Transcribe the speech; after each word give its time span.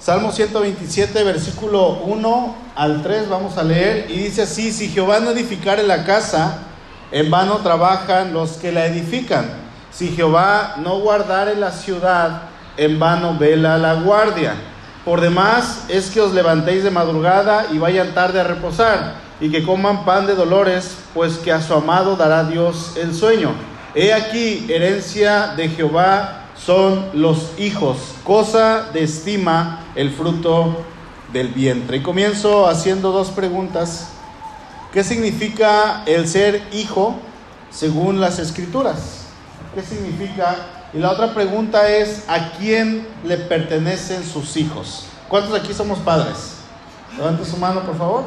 Salmo 0.00 0.32
127, 0.32 1.24
versículo 1.24 1.98
1 2.06 2.56
al 2.74 3.02
3, 3.02 3.28
vamos 3.28 3.58
a 3.58 3.62
leer, 3.62 4.10
y 4.10 4.16
dice 4.16 4.40
así, 4.42 4.72
si 4.72 4.88
Jehová 4.88 5.20
no 5.20 5.28
edificare 5.32 5.82
la 5.82 6.04
casa, 6.04 6.56
en 7.12 7.30
vano 7.30 7.58
trabajan 7.58 8.32
los 8.32 8.52
que 8.52 8.72
la 8.72 8.86
edifican. 8.86 9.44
Si 9.92 10.08
Jehová 10.08 10.76
no 10.78 11.00
guardare 11.00 11.54
la 11.54 11.70
ciudad, 11.70 12.44
en 12.78 12.98
vano 12.98 13.36
vela 13.38 13.76
la 13.76 13.92
guardia. 13.92 14.54
Por 15.04 15.20
demás 15.20 15.82
es 15.88 16.08
que 16.08 16.22
os 16.22 16.32
levantéis 16.32 16.82
de 16.82 16.90
madrugada 16.90 17.66
y 17.70 17.76
vayan 17.76 18.14
tarde 18.14 18.40
a 18.40 18.44
reposar, 18.44 19.16
y 19.38 19.50
que 19.50 19.62
coman 19.62 20.06
pan 20.06 20.26
de 20.26 20.34
dolores, 20.34 20.96
pues 21.12 21.36
que 21.36 21.52
a 21.52 21.60
su 21.60 21.74
amado 21.74 22.16
dará 22.16 22.44
Dios 22.44 22.96
el 22.96 23.14
sueño. 23.14 23.52
He 23.94 24.14
aquí, 24.14 24.66
herencia 24.70 25.48
de 25.48 25.68
Jehová 25.68 26.39
son 26.64 27.10
los 27.14 27.52
hijos, 27.58 27.96
cosa 28.24 28.90
de 28.92 29.04
estima 29.04 29.84
el 29.94 30.10
fruto 30.10 30.84
del 31.32 31.48
vientre. 31.48 31.98
Y 31.98 32.02
comienzo 32.02 32.66
haciendo 32.66 33.12
dos 33.12 33.30
preguntas. 33.30 34.08
¿Qué 34.92 35.04
significa 35.04 36.02
el 36.06 36.28
ser 36.28 36.62
hijo 36.72 37.16
según 37.70 38.20
las 38.20 38.38
escrituras? 38.38 39.26
¿Qué 39.74 39.82
significa? 39.82 40.56
Y 40.92 40.98
la 40.98 41.12
otra 41.12 41.32
pregunta 41.32 41.88
es, 41.88 42.24
¿a 42.28 42.50
quién 42.58 43.06
le 43.24 43.36
pertenecen 43.36 44.24
sus 44.24 44.56
hijos? 44.56 45.06
¿Cuántos 45.28 45.54
aquí 45.54 45.72
somos 45.72 46.00
padres? 46.00 46.56
Levante 47.16 47.44
su 47.44 47.56
mano, 47.56 47.82
por 47.82 47.96
favor. 47.96 48.24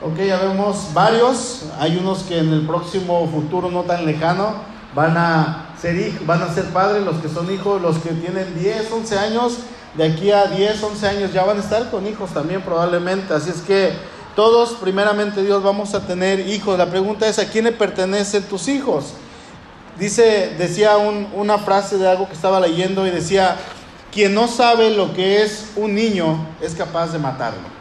Ok, 0.00 0.16
ya 0.18 0.38
vemos 0.38 0.90
varios. 0.94 1.64
Hay 1.78 1.96
unos 1.96 2.22
que 2.22 2.38
en 2.38 2.52
el 2.52 2.66
próximo 2.66 3.28
futuro 3.28 3.70
no 3.70 3.82
tan 3.82 4.06
lejano 4.06 4.54
van 4.94 5.16
a 5.16 5.69
ser 5.80 6.12
van 6.26 6.42
a 6.42 6.52
ser 6.52 6.64
padres, 6.66 7.04
los 7.04 7.16
que 7.16 7.28
son 7.28 7.52
hijos, 7.52 7.80
los 7.80 7.98
que 7.98 8.10
tienen 8.10 8.58
10, 8.58 8.90
11 8.92 9.18
años, 9.18 9.58
de 9.94 10.04
aquí 10.04 10.30
a 10.30 10.46
10, 10.46 10.82
11 10.82 11.08
años 11.08 11.32
ya 11.32 11.44
van 11.44 11.56
a 11.56 11.60
estar 11.60 11.90
con 11.90 12.06
hijos 12.06 12.30
también 12.32 12.62
probablemente. 12.62 13.34
Así 13.34 13.50
es 13.50 13.60
que 13.62 13.92
todos, 14.36 14.74
primeramente 14.74 15.42
Dios, 15.42 15.62
vamos 15.62 15.94
a 15.94 16.06
tener 16.06 16.48
hijos. 16.48 16.78
La 16.78 16.86
pregunta 16.86 17.26
es, 17.26 17.38
¿a 17.38 17.48
quién 17.48 17.64
le 17.64 17.72
pertenecen 17.72 18.44
tus 18.44 18.68
hijos? 18.68 19.14
Dice, 19.98 20.54
decía 20.56 20.96
una 20.96 21.58
frase 21.58 21.98
de 21.98 22.08
algo 22.08 22.26
que 22.28 22.34
estaba 22.34 22.60
leyendo 22.60 23.06
y 23.06 23.10
decía, 23.10 23.56
quien 24.12 24.34
no 24.34 24.48
sabe 24.48 24.90
lo 24.90 25.12
que 25.12 25.42
es 25.42 25.72
un 25.76 25.94
niño 25.94 26.46
es 26.60 26.74
capaz 26.74 27.12
de 27.12 27.18
matarlo. 27.18 27.80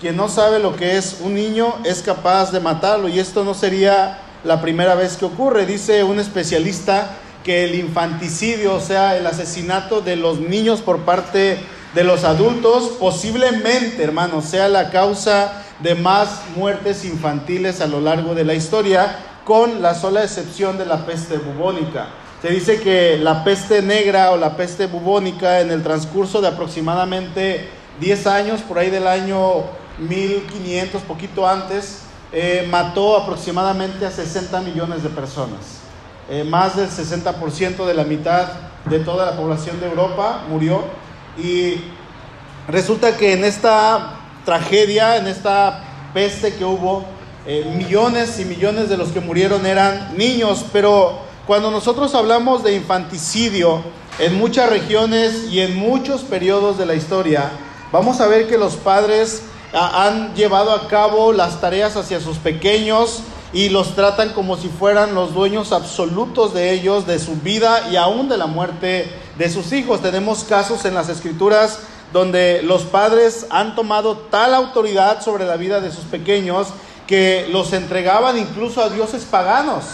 Quien 0.00 0.16
no 0.16 0.28
sabe 0.28 0.58
lo 0.58 0.76
que 0.76 0.96
es 0.96 1.18
un 1.20 1.34
niño 1.34 1.74
es 1.84 2.02
capaz 2.02 2.52
de 2.52 2.60
matarlo. 2.60 3.08
Y 3.08 3.18
esto 3.18 3.44
no 3.44 3.54
sería 3.54 4.18
la 4.44 4.60
primera 4.60 4.94
vez 4.94 5.16
que 5.16 5.24
ocurre. 5.24 5.66
Dice 5.66 6.04
un 6.04 6.18
especialista 6.18 7.16
que 7.44 7.64
el 7.64 7.74
infanticidio, 7.74 8.74
o 8.74 8.80
sea, 8.80 9.16
el 9.16 9.26
asesinato 9.26 10.00
de 10.00 10.16
los 10.16 10.40
niños 10.40 10.80
por 10.80 11.00
parte 11.00 11.58
de 11.94 12.04
los 12.04 12.24
adultos, 12.24 12.92
posiblemente, 12.98 14.02
hermanos, 14.02 14.44
sea 14.44 14.68
la 14.68 14.90
causa 14.90 15.64
de 15.80 15.94
más 15.94 16.40
muertes 16.56 17.04
infantiles 17.04 17.80
a 17.80 17.86
lo 17.86 18.00
largo 18.00 18.34
de 18.34 18.44
la 18.44 18.54
historia, 18.54 19.16
con 19.44 19.80
la 19.80 19.94
sola 19.94 20.24
excepción 20.24 20.76
de 20.76 20.86
la 20.86 21.06
peste 21.06 21.38
bubónica. 21.38 22.08
Se 22.42 22.48
dice 22.48 22.80
que 22.80 23.16
la 23.16 23.44
peste 23.44 23.80
negra 23.80 24.32
o 24.32 24.36
la 24.36 24.56
peste 24.56 24.86
bubónica 24.86 25.60
en 25.60 25.70
el 25.70 25.82
transcurso 25.82 26.40
de 26.40 26.48
aproximadamente 26.48 27.68
10 28.00 28.26
años, 28.26 28.60
por 28.60 28.78
ahí 28.78 28.90
del 28.90 29.06
año 29.06 29.64
1500, 29.98 31.02
poquito 31.02 31.48
antes, 31.48 32.02
eh, 32.38 32.66
mató 32.68 33.16
aproximadamente 33.16 34.04
a 34.04 34.10
60 34.10 34.60
millones 34.60 35.02
de 35.02 35.08
personas. 35.08 35.78
Eh, 36.28 36.44
más 36.44 36.76
del 36.76 36.90
60% 36.90 37.86
de 37.86 37.94
la 37.94 38.04
mitad 38.04 38.48
de 38.84 38.98
toda 38.98 39.24
la 39.24 39.38
población 39.38 39.80
de 39.80 39.86
Europa 39.86 40.42
murió. 40.46 40.84
Y 41.38 41.76
resulta 42.68 43.16
que 43.16 43.32
en 43.32 43.42
esta 43.42 44.16
tragedia, 44.44 45.16
en 45.16 45.28
esta 45.28 45.82
peste 46.12 46.54
que 46.56 46.66
hubo, 46.66 47.06
eh, 47.46 47.72
millones 47.74 48.38
y 48.38 48.44
millones 48.44 48.90
de 48.90 48.98
los 48.98 49.12
que 49.12 49.20
murieron 49.20 49.64
eran 49.64 50.14
niños. 50.18 50.66
Pero 50.74 51.18
cuando 51.46 51.70
nosotros 51.70 52.14
hablamos 52.14 52.62
de 52.62 52.74
infanticidio 52.74 53.82
en 54.18 54.36
muchas 54.36 54.68
regiones 54.68 55.44
y 55.50 55.60
en 55.60 55.74
muchos 55.74 56.20
periodos 56.20 56.76
de 56.76 56.84
la 56.84 56.96
historia, 56.96 57.50
vamos 57.92 58.20
a 58.20 58.26
ver 58.26 58.46
que 58.46 58.58
los 58.58 58.76
padres 58.76 59.40
han 59.72 60.34
llevado 60.34 60.72
a 60.72 60.88
cabo 60.88 61.32
las 61.32 61.60
tareas 61.60 61.96
hacia 61.96 62.20
sus 62.20 62.38
pequeños 62.38 63.22
y 63.52 63.68
los 63.68 63.94
tratan 63.94 64.30
como 64.30 64.56
si 64.56 64.68
fueran 64.68 65.14
los 65.14 65.32
dueños 65.32 65.72
absolutos 65.72 66.52
de 66.52 66.72
ellos, 66.72 67.06
de 67.06 67.18
su 67.18 67.36
vida 67.36 67.88
y 67.90 67.96
aún 67.96 68.28
de 68.28 68.36
la 68.36 68.46
muerte 68.46 69.10
de 69.38 69.50
sus 69.50 69.72
hijos. 69.72 70.02
Tenemos 70.02 70.44
casos 70.44 70.84
en 70.84 70.94
las 70.94 71.08
escrituras 71.08 71.80
donde 72.12 72.62
los 72.62 72.82
padres 72.82 73.46
han 73.50 73.74
tomado 73.74 74.16
tal 74.16 74.54
autoridad 74.54 75.22
sobre 75.22 75.46
la 75.46 75.56
vida 75.56 75.80
de 75.80 75.90
sus 75.90 76.04
pequeños 76.04 76.68
que 77.06 77.48
los 77.50 77.72
entregaban 77.72 78.36
incluso 78.36 78.82
a 78.82 78.88
dioses 78.88 79.24
paganos, 79.24 79.84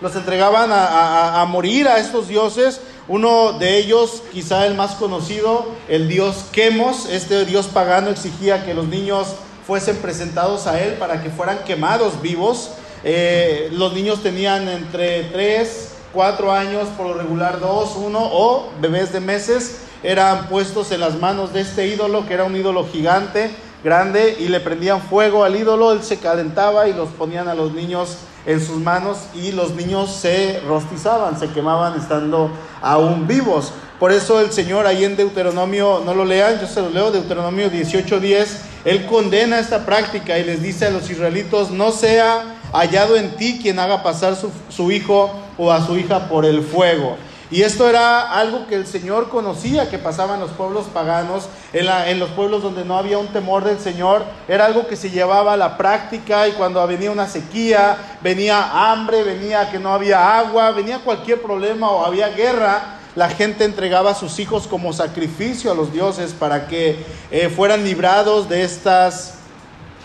los 0.00 0.14
entregaban 0.14 0.70
a, 0.72 1.44
morir 1.48 1.88
a 1.88 1.98
estos 1.98 2.28
dioses. 2.28 2.80
Uno 3.08 3.54
de 3.54 3.78
ellos, 3.78 4.22
quizá 4.32 4.66
el 4.66 4.74
más 4.74 4.92
conocido, 4.96 5.66
el 5.88 6.08
dios 6.08 6.44
Quemos, 6.52 7.06
este 7.06 7.46
dios 7.46 7.66
pagano 7.66 8.10
exigía 8.10 8.66
que 8.66 8.74
los 8.74 8.86
niños 8.86 9.28
fuesen 9.66 9.96
presentados 9.96 10.66
a 10.66 10.82
él 10.82 10.94
para 10.94 11.22
que 11.22 11.30
fueran 11.30 11.64
quemados 11.64 12.20
vivos. 12.20 12.70
Eh, 13.04 13.70
los 13.72 13.94
niños 13.94 14.22
tenían 14.22 14.68
entre 14.68 15.24
3, 15.24 15.92
4 16.12 16.52
años, 16.52 16.88
por 16.98 17.06
lo 17.06 17.14
regular 17.14 17.60
2, 17.60 17.96
1 17.96 18.18
o 18.20 18.68
bebés 18.80 19.12
de 19.12 19.20
meses, 19.20 19.78
eran 20.02 20.48
puestos 20.48 20.92
en 20.92 21.00
las 21.00 21.18
manos 21.18 21.52
de 21.54 21.62
este 21.62 21.86
ídolo, 21.86 22.26
que 22.26 22.34
era 22.34 22.44
un 22.44 22.56
ídolo 22.56 22.86
gigante, 22.90 23.50
grande, 23.84 24.36
y 24.38 24.48
le 24.48 24.60
prendían 24.60 25.00
fuego 25.00 25.44
al 25.44 25.56
ídolo, 25.56 25.92
él 25.92 26.02
se 26.02 26.18
calentaba 26.18 26.88
y 26.88 26.92
los 26.92 27.08
ponían 27.10 27.48
a 27.48 27.54
los 27.54 27.72
niños 27.72 28.18
en 28.46 28.64
sus 28.64 28.78
manos 28.78 29.18
y 29.34 29.52
los 29.52 29.74
niños 29.74 30.10
se 30.10 30.60
rostizaban, 30.66 31.38
se 31.38 31.48
quemaban 31.50 31.98
estando 31.98 32.50
aún 32.80 33.26
vivos. 33.26 33.72
Por 33.98 34.12
eso 34.12 34.40
el 34.40 34.52
Señor 34.52 34.86
ahí 34.86 35.04
en 35.04 35.16
Deuteronomio, 35.16 36.02
no 36.04 36.14
lo 36.14 36.24
lean, 36.24 36.60
yo 36.60 36.66
se 36.66 36.80
lo 36.80 36.88
leo, 36.88 37.10
Deuteronomio 37.10 37.70
18:10, 37.70 38.46
Él 38.84 39.06
condena 39.06 39.58
esta 39.58 39.84
práctica 39.84 40.38
y 40.38 40.44
les 40.44 40.62
dice 40.62 40.86
a 40.86 40.90
los 40.90 41.10
israelitos, 41.10 41.70
no 41.70 41.90
sea 41.90 42.56
hallado 42.72 43.16
en 43.16 43.36
ti 43.36 43.58
quien 43.60 43.78
haga 43.78 44.02
pasar 44.02 44.36
su, 44.36 44.50
su 44.68 44.90
hijo 44.92 45.30
o 45.58 45.72
a 45.72 45.84
su 45.84 45.98
hija 45.98 46.28
por 46.28 46.44
el 46.44 46.62
fuego. 46.62 47.16
Y 47.50 47.62
esto 47.62 47.88
era 47.88 48.32
algo 48.32 48.66
que 48.66 48.74
el 48.74 48.86
Señor 48.86 49.30
conocía 49.30 49.88
que 49.88 49.98
pasaba 49.98 50.34
en 50.34 50.40
los 50.40 50.50
pueblos 50.50 50.86
paganos, 50.92 51.48
en, 51.72 52.18
los 52.18 52.28
pueblos 52.30 52.62
donde 52.62 52.84
no 52.84 52.98
había 52.98 53.16
un 53.16 53.28
temor 53.28 53.64
del 53.64 53.78
Señor. 53.78 54.24
Era 54.48 54.66
algo 54.66 54.86
que 54.86 54.96
se 54.96 55.10
llevaba 55.10 55.54
a 55.54 55.56
la 55.56 55.78
práctica 55.78 56.46
y 56.46 56.52
cuando 56.52 56.86
venía 56.86 57.10
una 57.10 57.26
sequía, 57.26 58.18
venía 58.22 58.90
hambre, 58.90 59.22
venía 59.22 59.70
que 59.70 59.78
no 59.78 59.94
había 59.94 60.38
agua, 60.38 60.72
venía 60.72 60.98
cualquier 60.98 61.40
problema 61.40 61.90
o 61.90 62.04
había 62.04 62.28
guerra, 62.28 62.98
la 63.14 63.30
gente 63.30 63.64
entregaba 63.64 64.10
a 64.10 64.14
sus 64.14 64.38
hijos 64.38 64.66
como 64.68 64.92
sacrificio 64.92 65.72
a 65.72 65.74
los 65.74 65.92
dioses 65.92 66.34
para 66.34 66.68
que 66.68 67.02
eh, 67.30 67.48
fueran 67.48 67.82
librados 67.82 68.48
de 68.48 68.62
estas 68.62 69.34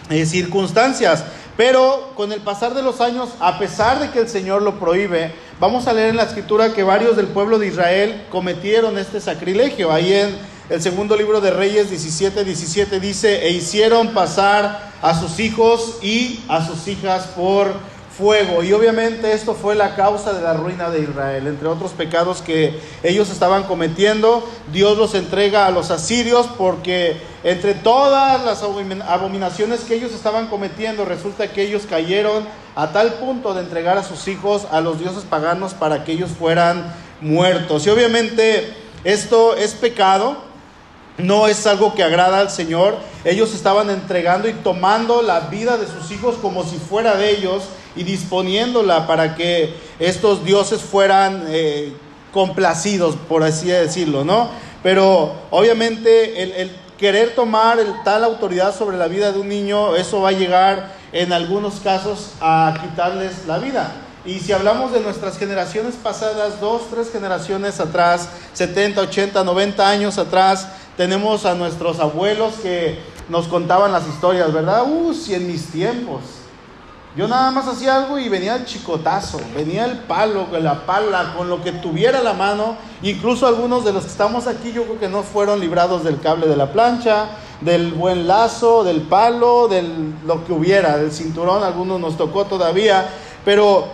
eh, 0.10 0.26
circunstancias. 0.26 1.26
Pero 1.56 2.12
con 2.16 2.32
el 2.32 2.42
pasar 2.42 2.74
de 2.74 2.82
los 2.82 3.00
años, 3.00 3.30
a 3.40 3.60
pesar 3.60 4.00
de 4.00 4.10
que 4.10 4.20
el 4.20 4.28
Señor 4.28 4.64
lo 4.64 4.80
prohíbe, 4.80 5.34
vamos 5.60 5.88
a 5.88 5.94
leer 5.94 6.10
en 6.10 6.18
la 6.18 6.24
escritura 6.24 6.74
que 6.74 6.82
varios 6.84 7.16
del 7.16 7.28
pueblo 7.28 7.60
de 7.60 7.68
Israel 7.68 8.26
cometieron 8.32 8.98
este 8.98 9.22
sacrilegio. 9.22 9.92
Ahí 9.92 10.14
en 10.14 10.36
el 10.70 10.82
segundo 10.82 11.16
libro 11.16 11.42
de 11.42 11.52
Reyes 11.52 11.90
17, 11.90 12.44
17 12.44 13.00
dice, 13.00 13.46
e 13.46 13.52
hicieron 13.52 14.10
pasar 14.14 14.94
a 15.02 15.20
sus 15.20 15.40
hijos 15.40 16.00
y 16.02 16.40
a 16.48 16.66
sus 16.66 16.88
hijas 16.88 17.28
por 17.36 17.74
fuego. 18.18 18.64
Y 18.64 18.74
obviamente 18.74 19.34
esto 19.34 19.56
fue 19.56 19.76
la 19.76 19.96
causa 19.96 20.34
de 20.34 20.42
la 20.42 20.54
ruina 20.54 20.90
de 20.90 21.02
Israel. 21.02 21.48
Entre 21.48 21.68
otros 21.68 21.92
pecados 21.92 22.42
que 22.42 22.80
ellos 23.02 23.30
estaban 23.30 23.64
cometiendo, 23.64 24.48
Dios 24.72 24.98
los 24.98 25.16
entrega 25.16 25.66
a 25.66 25.72
los 25.72 25.92
asirios 25.92 26.48
porque 26.58 27.18
entre 27.44 27.74
todas 27.74 28.44
las 28.46 28.64
abominaciones 28.64 29.82
que 29.82 29.96
ellos 29.96 30.14
estaban 30.14 30.48
cometiendo, 30.48 31.06
resulta 31.06 31.52
que 31.52 31.64
ellos 31.64 31.84
cayeron 31.90 32.46
a 32.76 32.92
tal 32.92 33.14
punto 33.16 33.54
de 33.54 33.62
entregar 33.62 33.98
a 33.98 34.04
sus 34.04 34.28
hijos 34.28 34.68
a 34.72 34.82
los 34.82 35.00
dioses 35.00 35.24
paganos 35.24 35.74
para 35.74 36.04
que 36.04 36.14
ellos 36.14 36.32
fueran 36.32 36.94
muertos. 37.22 37.86
Y 37.88 37.90
obviamente 37.90 38.74
esto 39.04 39.56
es 39.56 39.74
pecado 39.74 40.54
no 41.18 41.48
es 41.48 41.68
algo 41.68 41.94
que 41.94 42.04
agrada 42.04 42.40
al 42.40 42.50
Señor. 42.50 42.98
Ellos 43.24 43.54
estaban 43.54 43.90
entregando 43.90 44.48
y 44.48 44.54
tomando 44.54 45.22
la 45.22 45.42
vida 45.42 45.78
de 45.78 45.86
sus 45.86 46.12
hijos 46.12 46.36
como 46.42 46.64
si 46.64 46.78
fuera 46.78 47.16
de 47.16 47.30
ellos 47.32 47.64
y 47.96 48.04
disponiéndola 48.04 49.08
para 49.08 49.36
que 49.36 49.74
estos 50.00 50.44
dioses 50.44 50.82
fueran 50.82 51.46
eh, 51.48 51.94
complacidos, 52.32 53.16
por 53.30 53.44
así 53.44 53.68
decirlo, 53.68 54.26
¿no? 54.26 54.50
Pero 54.82 55.34
obviamente 55.52 56.62
el, 56.62 56.72
querer 56.98 57.36
tomar 57.36 57.80
el, 57.80 57.94
tal 58.04 58.24
autoridad 58.24 58.76
sobre 58.76 58.98
la 58.98 59.08
vida 59.08 59.32
de 59.32 59.40
un 59.40 59.50
niño, 59.50 59.96
eso 59.96 60.22
va 60.22 60.30
a 60.30 60.34
llegar 60.34 60.94
en 61.12 61.32
algunos 61.32 61.76
casos 61.80 62.32
a 62.42 62.74
quitarles 62.82 63.46
la 63.48 63.60
vida. 63.60 63.92
Y 64.26 64.40
si 64.40 64.54
hablamos 64.54 64.94
de 64.94 65.02
nuestras 65.02 65.38
generaciones 65.38 65.96
pasadas, 65.96 66.62
dos, 66.62 66.84
tres 66.90 67.12
generaciones 67.12 67.80
atrás, 67.80 68.30
70, 68.54 69.02
80, 69.02 69.44
90 69.44 69.90
años 69.90 70.18
atrás, 70.18 70.68
tenemos 70.96 71.46
a 71.46 71.56
nuestros 71.56 72.00
abuelos 72.00 72.54
que 72.64 73.00
nos 73.28 73.48
contaban 73.48 73.92
las 73.92 74.08
historias, 74.08 74.54
¿verdad? 74.54 74.84
Uh, 74.88 75.14
si 75.14 75.34
en 75.34 75.48
mis 75.48 75.68
tiempos. 75.68 76.22
Yo 77.16 77.28
nada 77.28 77.52
más 77.52 77.68
hacía 77.68 77.96
algo 77.96 78.18
y 78.18 78.28
venía 78.28 78.56
el 78.56 78.66
chicotazo, 78.66 79.40
venía 79.56 79.86
el 79.86 80.00
palo, 80.00 80.48
la 80.60 80.84
pala, 80.88 81.36
con 81.38 81.48
lo 81.48 81.62
que 81.62 81.72
tuviera 81.72 82.24
la 82.24 82.34
mano. 82.34 82.76
Incluso 83.04 83.46
algunos 83.46 83.86
de 83.86 83.94
los 83.94 84.06
que 84.06 84.10
estamos 84.10 84.48
aquí, 84.48 84.72
yo 84.72 84.84
creo 84.86 85.00
que 85.00 85.10
no 85.10 85.22
fueron 85.22 85.60
librados 85.60 86.04
del 86.04 86.20
cable 86.20 86.48
de 86.48 86.56
la 86.56 86.72
plancha, 86.72 87.28
del 87.62 87.92
buen 87.92 88.26
lazo, 88.26 88.84
del 88.84 89.02
palo, 89.02 89.68
de 89.68 89.84
lo 90.26 90.44
que 90.44 90.54
hubiera, 90.54 90.98
del 90.98 91.12
cinturón, 91.12 91.64
algunos 91.64 92.00
nos 92.00 92.18
tocó 92.18 92.46
todavía. 92.46 93.08
Pero 93.46 93.90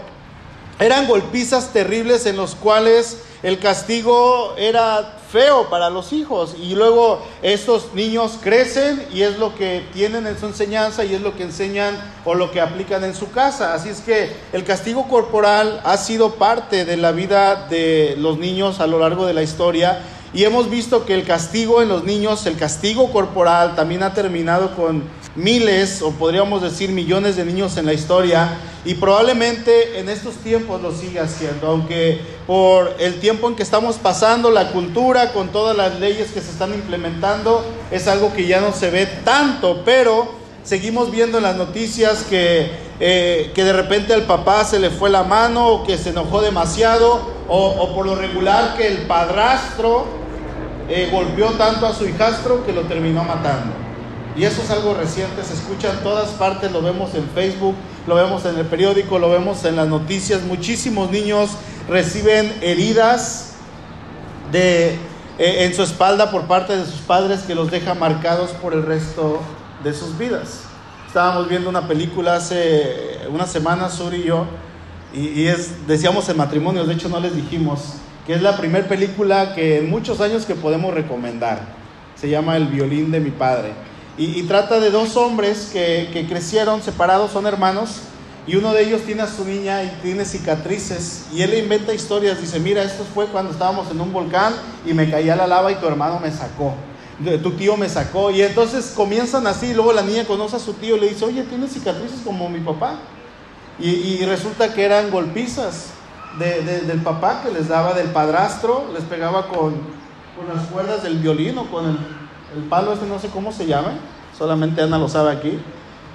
eran 0.79 1.07
golpizas 1.07 1.73
terribles 1.73 2.25
en 2.25 2.37
los 2.37 2.55
cuales 2.55 3.17
el 3.43 3.59
castigo 3.59 4.53
era 4.57 5.17
feo 5.31 5.69
para 5.69 5.89
los 5.89 6.11
hijos 6.11 6.55
y 6.59 6.73
luego 6.73 7.21
estos 7.41 7.93
niños 7.93 8.37
crecen 8.41 9.05
y 9.13 9.21
es 9.21 9.37
lo 9.37 9.55
que 9.55 9.85
tienen 9.93 10.25
en 10.25 10.39
su 10.39 10.47
enseñanza 10.47 11.05
y 11.05 11.13
es 11.13 11.21
lo 11.21 11.35
que 11.35 11.43
enseñan 11.43 11.95
o 12.25 12.33
lo 12.33 12.51
que 12.51 12.61
aplican 12.61 13.03
en 13.03 13.13
su 13.13 13.29
casa. 13.31 13.73
Así 13.73 13.89
es 13.89 13.99
que 13.99 14.35
el 14.53 14.63
castigo 14.63 15.07
corporal 15.07 15.81
ha 15.83 15.97
sido 15.97 16.35
parte 16.35 16.85
de 16.85 16.97
la 16.97 17.11
vida 17.11 17.67
de 17.69 18.15
los 18.17 18.39
niños 18.39 18.79
a 18.79 18.87
lo 18.87 18.99
largo 18.99 19.25
de 19.25 19.33
la 19.33 19.43
historia 19.43 19.99
y 20.33 20.43
hemos 20.43 20.69
visto 20.69 21.05
que 21.05 21.13
el 21.15 21.25
castigo 21.25 21.81
en 21.81 21.89
los 21.89 22.03
niños, 22.03 22.45
el 22.45 22.55
castigo 22.55 23.11
corporal 23.11 23.75
también 23.75 24.03
ha 24.03 24.13
terminado 24.13 24.75
con 24.75 25.03
miles 25.39 26.01
o 26.01 26.11
podríamos 26.11 26.61
decir 26.61 26.91
millones 26.91 27.35
de 27.35 27.45
niños 27.45 27.77
en 27.77 27.85
la 27.85 27.93
historia 27.93 28.57
y 28.85 28.95
probablemente 28.95 29.99
en 29.99 30.09
estos 30.09 30.35
tiempos 30.35 30.81
lo 30.81 30.95
siga 30.95 31.23
haciendo, 31.23 31.67
aunque 31.67 32.19
por 32.45 32.95
el 32.99 33.19
tiempo 33.19 33.47
en 33.47 33.55
que 33.55 33.63
estamos 33.63 33.97
pasando, 33.97 34.51
la 34.51 34.71
cultura 34.71 35.33
con 35.33 35.49
todas 35.49 35.75
las 35.75 35.99
leyes 35.99 36.31
que 36.31 36.41
se 36.41 36.51
están 36.51 36.73
implementando, 36.73 37.63
es 37.91 38.07
algo 38.07 38.33
que 38.33 38.47
ya 38.47 38.61
no 38.61 38.73
se 38.73 38.89
ve 38.89 39.05
tanto, 39.05 39.83
pero 39.85 40.31
seguimos 40.63 41.11
viendo 41.11 41.37
en 41.37 41.43
las 41.43 41.55
noticias 41.55 42.23
que, 42.29 42.71
eh, 42.99 43.51
que 43.53 43.63
de 43.63 43.73
repente 43.73 44.13
al 44.13 44.23
papá 44.23 44.63
se 44.65 44.79
le 44.79 44.89
fue 44.89 45.09
la 45.09 45.23
mano 45.23 45.67
o 45.67 45.83
que 45.83 45.97
se 45.97 46.09
enojó 46.09 46.41
demasiado 46.41 47.39
o, 47.47 47.95
por 47.95 48.05
lo 48.05 48.15
regular 48.15 48.75
que 48.77 48.87
el 48.87 48.99
padrastro 49.07 50.05
eh, 50.87 51.09
golpeó 51.11 51.51
tanto 51.51 51.87
a 51.87 51.93
su 51.93 52.07
hijastro 52.07 52.65
que 52.65 52.73
lo 52.73 52.81
terminó 52.81 53.23
matando. 53.23 53.88
Y 54.39 54.45
eso 54.45 54.61
es 54.61 54.71
algo 54.71 54.93
reciente, 54.93 55.43
se 55.43 55.53
escucha 55.53 55.91
en 55.91 55.99
todas 55.99 56.29
partes, 56.29 56.71
lo 56.71 56.81
vemos 56.81 57.13
en 57.13 57.27
Facebook, 57.35 57.75
lo 58.07 58.15
vemos 58.15 58.45
en 58.45 58.57
el 58.57 58.65
periódico, 58.65 59.19
lo 59.19 59.29
vemos 59.29 59.65
en 59.65 59.75
las 59.75 59.89
noticias. 59.89 60.43
Muchísimos 60.43 61.11
niños 61.11 61.49
reciben 61.89 62.49
heridas 62.61 63.55
de, 64.49 64.91
eh, 65.39 65.65
en 65.65 65.73
su 65.73 65.83
espalda 65.83 66.31
por 66.31 66.43
parte 66.43 66.77
de 66.77 66.85
sus 66.85 67.01
padres 67.01 67.41
que 67.41 67.53
los 67.53 67.69
deja 67.69 67.95
marcados 67.95 68.51
por 68.51 68.71
el 68.71 68.85
resto 68.85 69.41
de 69.83 69.93
sus 69.93 70.17
vidas. 70.17 70.61
Estábamos 71.05 71.49
viendo 71.49 71.69
una 71.69 71.85
película 71.85 72.35
hace 72.35 73.19
una 73.29 73.45
semana, 73.45 73.89
Sur 73.89 74.13
y 74.13 74.23
yo, 74.23 74.45
y, 75.13 75.47
es, 75.47 75.85
decíamos 75.85 76.29
en 76.29 76.37
matrimonios, 76.37 76.87
de 76.87 76.93
hecho 76.93 77.09
no 77.09 77.19
les 77.19 77.35
dijimos, 77.35 77.95
que 78.25 78.35
es 78.35 78.41
la 78.41 78.55
primera 78.55 78.87
película 78.87 79.53
que 79.53 79.79
en 79.79 79.89
muchos 79.89 80.21
años 80.21 80.45
que 80.45 80.55
podemos 80.55 80.93
recomendar. 80.93 81.77
Se 82.15 82.29
llama 82.29 82.55
El 82.55 82.67
violín 82.67 83.11
de 83.11 83.19
mi 83.19 83.31
padre. 83.31 83.88
Y, 84.19 84.43
trata 84.43 84.81
de 84.81 84.91
dos 84.91 85.15
hombres 85.15 85.69
que, 85.71 86.25
crecieron 86.27 86.81
separados, 86.81 87.31
son 87.31 87.47
hermanos, 87.47 88.01
y 88.45 88.57
uno 88.57 88.73
de 88.73 88.83
ellos 88.83 89.03
tiene 89.03 89.21
a 89.21 89.27
su 89.27 89.45
niña 89.45 89.81
y 89.81 89.87
tiene 90.01 90.25
cicatrices, 90.25 91.27
y 91.31 91.41
él 91.41 91.51
le 91.51 91.59
inventa 91.59 91.93
historias, 91.93 92.41
dice, 92.41 92.59
mira, 92.59 92.83
esto 92.83 93.05
fue 93.13 93.27
cuando 93.27 93.53
estábamos 93.53 93.89
en 93.91 94.01
un 94.01 94.11
volcán 94.11 94.53
y 94.85 94.93
me 94.93 95.09
caía 95.09 95.37
la 95.37 95.47
lava 95.47 95.71
y 95.71 95.75
tu 95.75 95.87
hermano 95.87 96.19
me 96.19 96.31
sacó, 96.31 96.73
tu 97.41 97.51
tío 97.51 97.77
me 97.77 97.87
sacó, 97.87 98.29
y 98.29 98.41
entonces 98.41 98.91
comienzan 98.93 99.47
así, 99.47 99.67
y 99.67 99.73
luego 99.73 99.93
la 99.93 100.01
niña 100.01 100.25
conoce 100.25 100.57
a 100.57 100.59
su 100.59 100.73
tío 100.73 100.97
y 100.97 100.99
le 100.99 101.09
dice, 101.09 101.23
oye, 101.23 101.43
tienes 101.43 101.71
cicatrices 101.71 102.19
como 102.25 102.49
mi 102.49 102.59
papá, 102.59 102.99
y, 103.79 104.25
resulta 104.25 104.73
que 104.73 104.83
eran 104.83 105.11
golpizas 105.11 105.91
de, 106.37 106.81
del 106.81 107.01
papá 107.03 107.41
que 107.41 107.51
les 107.51 107.69
daba, 107.69 107.93
del 107.93 108.09
padrastro, 108.09 108.91
les 108.93 109.03
pegaba 109.03 109.47
con, 109.47 109.75
con 110.35 110.53
las 110.53 110.67
cuerdas 110.67 111.03
del 111.03 111.19
violín 111.19 111.57
o 111.57 111.71
con 111.71 111.85
el 111.85 112.18
el 112.55 112.63
palo 112.63 112.93
este 112.93 113.05
no 113.05 113.19
sé 113.19 113.29
cómo 113.29 113.51
se 113.51 113.65
llama, 113.65 113.93
solamente 114.37 114.81
Ana 114.81 114.97
lo 114.97 115.09
sabe 115.09 115.31
aquí, 115.31 115.59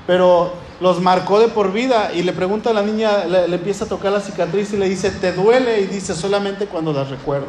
pero 0.06 0.52
los 0.80 1.00
marcó 1.00 1.38
de 1.38 1.48
por 1.48 1.72
vida 1.72 2.10
y 2.14 2.22
le 2.22 2.32
pregunta 2.32 2.70
a 2.70 2.72
la 2.72 2.82
niña, 2.82 3.24
le, 3.24 3.44
empieza 3.46 3.84
a 3.84 3.88
tocar 3.88 4.12
la 4.12 4.20
cicatriz 4.20 4.72
y 4.72 4.76
le 4.76 4.88
dice, 4.88 5.10
¿te 5.10 5.32
duele? 5.32 5.80
Y 5.80 5.86
dice, 5.86 6.14
solamente 6.14 6.66
cuando 6.66 6.92
las 6.92 7.10
recuerdo. 7.10 7.46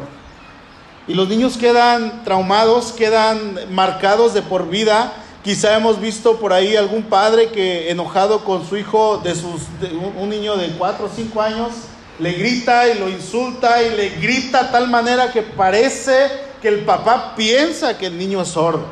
Y 1.08 1.14
los 1.14 1.28
niños 1.28 1.56
quedan 1.56 2.24
traumados, 2.24 2.92
quedan 2.92 3.58
marcados 3.70 4.34
de 4.34 4.42
por 4.42 4.68
vida. 4.68 5.12
Quizá 5.44 5.76
hemos 5.76 6.00
visto 6.00 6.38
por 6.38 6.52
ahí 6.52 6.74
algún 6.74 7.04
padre 7.04 7.50
que 7.50 7.90
enojado 7.90 8.44
con 8.44 8.66
su 8.66 8.76
hijo 8.76 9.18
de 9.18 9.34
sus 9.34 9.62
un 10.18 10.28
niño 10.28 10.56
de 10.56 10.70
4 10.70 11.06
o 11.06 11.08
5 11.08 11.40
años 11.40 11.70
le 12.18 12.32
grita 12.32 12.88
y 12.88 12.98
lo 12.98 13.08
insulta 13.08 13.82
y 13.82 13.94
le 13.94 14.08
grita 14.20 14.70
tal 14.72 14.88
manera 14.88 15.30
que 15.30 15.42
parece 15.42 16.45
que 16.60 16.68
el 16.68 16.80
papá 16.80 17.34
piensa 17.36 17.98
que 17.98 18.06
el 18.06 18.18
niño 18.18 18.42
es 18.42 18.48
sordo. 18.48 18.86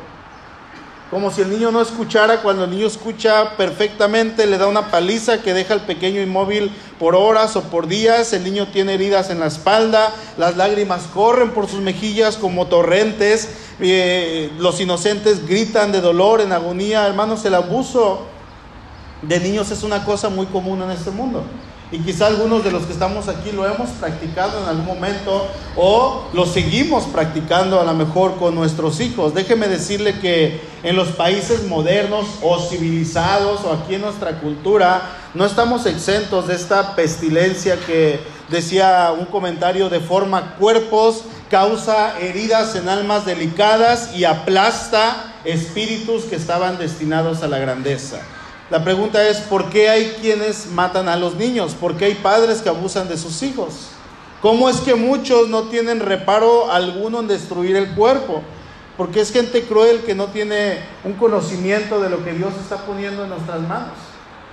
Como 1.11 1.31
si 1.31 1.41
el 1.41 1.51
niño 1.51 1.71
no 1.71 1.81
escuchara, 1.81 2.41
cuando 2.41 2.63
el 2.63 2.71
niño 2.71 2.87
escucha 2.87 3.55
perfectamente, 3.57 4.47
le 4.47 4.57
da 4.57 4.67
una 4.67 4.89
paliza 4.89 5.41
que 5.41 5.53
deja 5.53 5.75
al 5.75 5.85
pequeño 5.85 6.19
inmóvil 6.19 6.71
por 6.97 7.15
horas 7.15 7.55
o 7.55 7.61
por 7.63 7.87
días, 7.87 8.33
el 8.33 8.43
niño 8.43 8.67
tiene 8.67 8.95
heridas 8.95 9.29
en 9.29 9.39
la 9.39 9.45
espalda, 9.45 10.11
las 10.37 10.57
lágrimas 10.57 11.03
corren 11.13 11.51
por 11.51 11.69
sus 11.69 11.79
mejillas 11.79 12.37
como 12.37 12.67
torrentes, 12.67 13.49
eh, 13.79 14.51
los 14.57 14.81
inocentes 14.81 15.47
gritan 15.47 15.91
de 15.91 16.01
dolor, 16.01 16.41
en 16.41 16.51
agonía. 16.51 17.05
Hermanos, 17.05 17.45
el 17.45 17.53
abuso 17.53 18.25
de 19.21 19.39
niños 19.39 19.69
es 19.69 19.83
una 19.83 20.03
cosa 20.05 20.29
muy 20.29 20.47
común 20.47 20.81
en 20.81 20.89
este 20.89 21.11
mundo. 21.11 21.43
Y 21.91 21.99
quizá 21.99 22.27
algunos 22.27 22.63
de 22.63 22.71
los 22.71 22.83
que 22.83 22.93
estamos 22.93 23.27
aquí 23.27 23.51
lo 23.51 23.65
hemos 23.65 23.89
practicado 23.91 24.61
en 24.61 24.69
algún 24.69 24.85
momento 24.85 25.47
o 25.75 26.23
lo 26.33 26.45
seguimos 26.45 27.03
practicando 27.05 27.79
a 27.79 27.83
lo 27.83 27.93
mejor 27.93 28.37
con 28.37 28.55
nuestros 28.55 28.99
hijos. 28.99 29.35
Déjeme 29.35 29.67
decirle 29.67 30.19
que 30.19 30.61
en 30.83 30.95
los 30.95 31.09
países 31.09 31.67
modernos 31.67 32.25
o 32.41 32.59
civilizados 32.59 33.63
o 33.65 33.73
aquí 33.73 33.95
en 33.95 34.01
nuestra 34.01 34.39
cultura 34.39 35.01
no 35.35 35.45
estamos 35.45 35.85
exentos 35.85 36.47
de 36.47 36.55
esta 36.55 36.95
pestilencia 36.95 37.77
que 37.85 38.19
decía 38.49 39.13
un 39.17 39.25
comentario 39.25 39.89
de 39.89 39.99
forma 39.99 40.55
cuerpos, 40.55 41.23
causa 41.51 42.19
heridas 42.19 42.75
en 42.75 42.89
almas 42.89 43.25
delicadas 43.25 44.15
y 44.15 44.25
aplasta 44.25 45.33
espíritus 45.43 46.23
que 46.23 46.35
estaban 46.35 46.79
destinados 46.79 47.43
a 47.43 47.47
la 47.47 47.59
grandeza. 47.59 48.21
La 48.69 48.83
pregunta 48.83 49.27
es, 49.27 49.37
¿por 49.41 49.69
qué 49.69 49.89
hay 49.89 50.15
quienes 50.21 50.67
matan 50.71 51.07
a 51.07 51.15
los 51.15 51.35
niños? 51.35 51.75
¿Por 51.75 51.95
qué 51.97 52.05
hay 52.05 52.15
padres 52.15 52.61
que 52.61 52.69
abusan 52.69 53.07
de 53.07 53.17
sus 53.17 53.43
hijos? 53.43 53.89
¿Cómo 54.41 54.69
es 54.69 54.77
que 54.77 54.95
muchos 54.95 55.49
no 55.49 55.63
tienen 55.63 55.99
reparo 55.99 56.71
alguno 56.71 57.19
en 57.19 57.27
destruir 57.27 57.75
el 57.75 57.93
cuerpo? 57.93 58.41
Porque 58.97 59.21
es 59.21 59.31
gente 59.31 59.63
cruel 59.63 60.01
que 60.01 60.15
no 60.15 60.27
tiene 60.27 60.79
un 61.03 61.13
conocimiento 61.13 62.01
de 62.01 62.09
lo 62.09 62.23
que 62.23 62.33
Dios 62.33 62.53
está 62.59 62.85
poniendo 62.85 63.23
en 63.23 63.29
nuestras 63.29 63.61
manos 63.61 63.93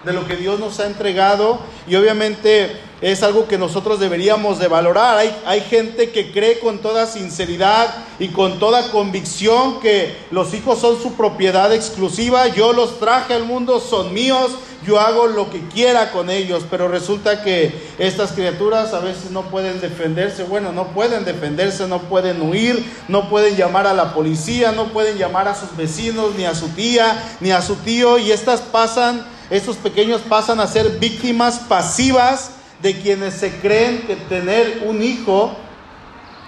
de 0.04 0.12
lo 0.12 0.26
que 0.26 0.36
Dios 0.36 0.58
nos 0.58 0.80
ha 0.80 0.86
entregado 0.86 1.60
y 1.86 1.94
obviamente 1.96 2.76
es 3.00 3.22
algo 3.22 3.48
que 3.48 3.58
nosotros 3.58 3.98
deberíamos 3.98 4.60
de 4.60 4.68
valorar. 4.68 5.18
Hay, 5.18 5.36
hay, 5.44 5.60
gente 5.60 6.10
que 6.10 6.30
cree 6.30 6.60
con 6.60 6.78
toda 6.78 7.06
sinceridad 7.06 7.92
y 8.20 8.28
con 8.28 8.60
toda 8.60 8.90
convicción 8.92 9.80
que 9.80 10.16
los 10.30 10.54
hijos 10.54 10.78
son 10.78 11.02
su 11.02 11.14
propiedad 11.14 11.72
exclusiva, 11.72 12.46
yo 12.48 12.72
los 12.72 13.00
traje 13.00 13.34
al 13.34 13.44
mundo, 13.44 13.80
son 13.80 14.14
míos, 14.14 14.52
yo 14.86 14.98
hago 14.98 15.26
lo 15.26 15.50
que 15.50 15.60
quiera 15.68 16.10
con 16.10 16.30
ellos, 16.30 16.64
pero 16.70 16.88
resulta 16.88 17.42
que 17.42 17.72
estas 17.98 18.32
criaturas 18.32 18.94
a 18.94 19.00
veces 19.00 19.30
no 19.30 19.42
pueden 19.42 19.80
defenderse, 19.80 20.44
bueno, 20.44 20.72
no 20.72 20.88
pueden 20.88 21.24
defenderse, 21.24 21.86
no 21.86 22.00
pueden 22.02 22.42
huir, 22.42 22.84
no 23.08 23.28
pueden 23.28 23.56
llamar 23.56 23.86
a 23.86 23.94
la 23.94 24.14
policía, 24.14 24.72
no 24.72 24.86
pueden 24.92 25.18
llamar 25.18 25.48
a 25.48 25.54
sus 25.54 25.76
vecinos, 25.76 26.34
ni 26.36 26.44
a 26.44 26.54
su 26.54 26.68
tía, 26.68 27.36
ni 27.40 27.52
a 27.52 27.62
su 27.62 27.76
tío, 27.76 28.18
y 28.18 28.32
estas 28.32 28.60
pasan 28.60 29.24
estos 29.52 29.76
pequeños 29.76 30.22
pasan 30.22 30.60
a 30.60 30.66
ser 30.66 30.98
víctimas 30.98 31.58
pasivas 31.68 32.52
de 32.80 32.98
quienes 32.98 33.34
se 33.34 33.50
creen 33.60 34.02
que 34.06 34.16
tener 34.16 34.84
un 34.86 35.02
hijo 35.02 35.54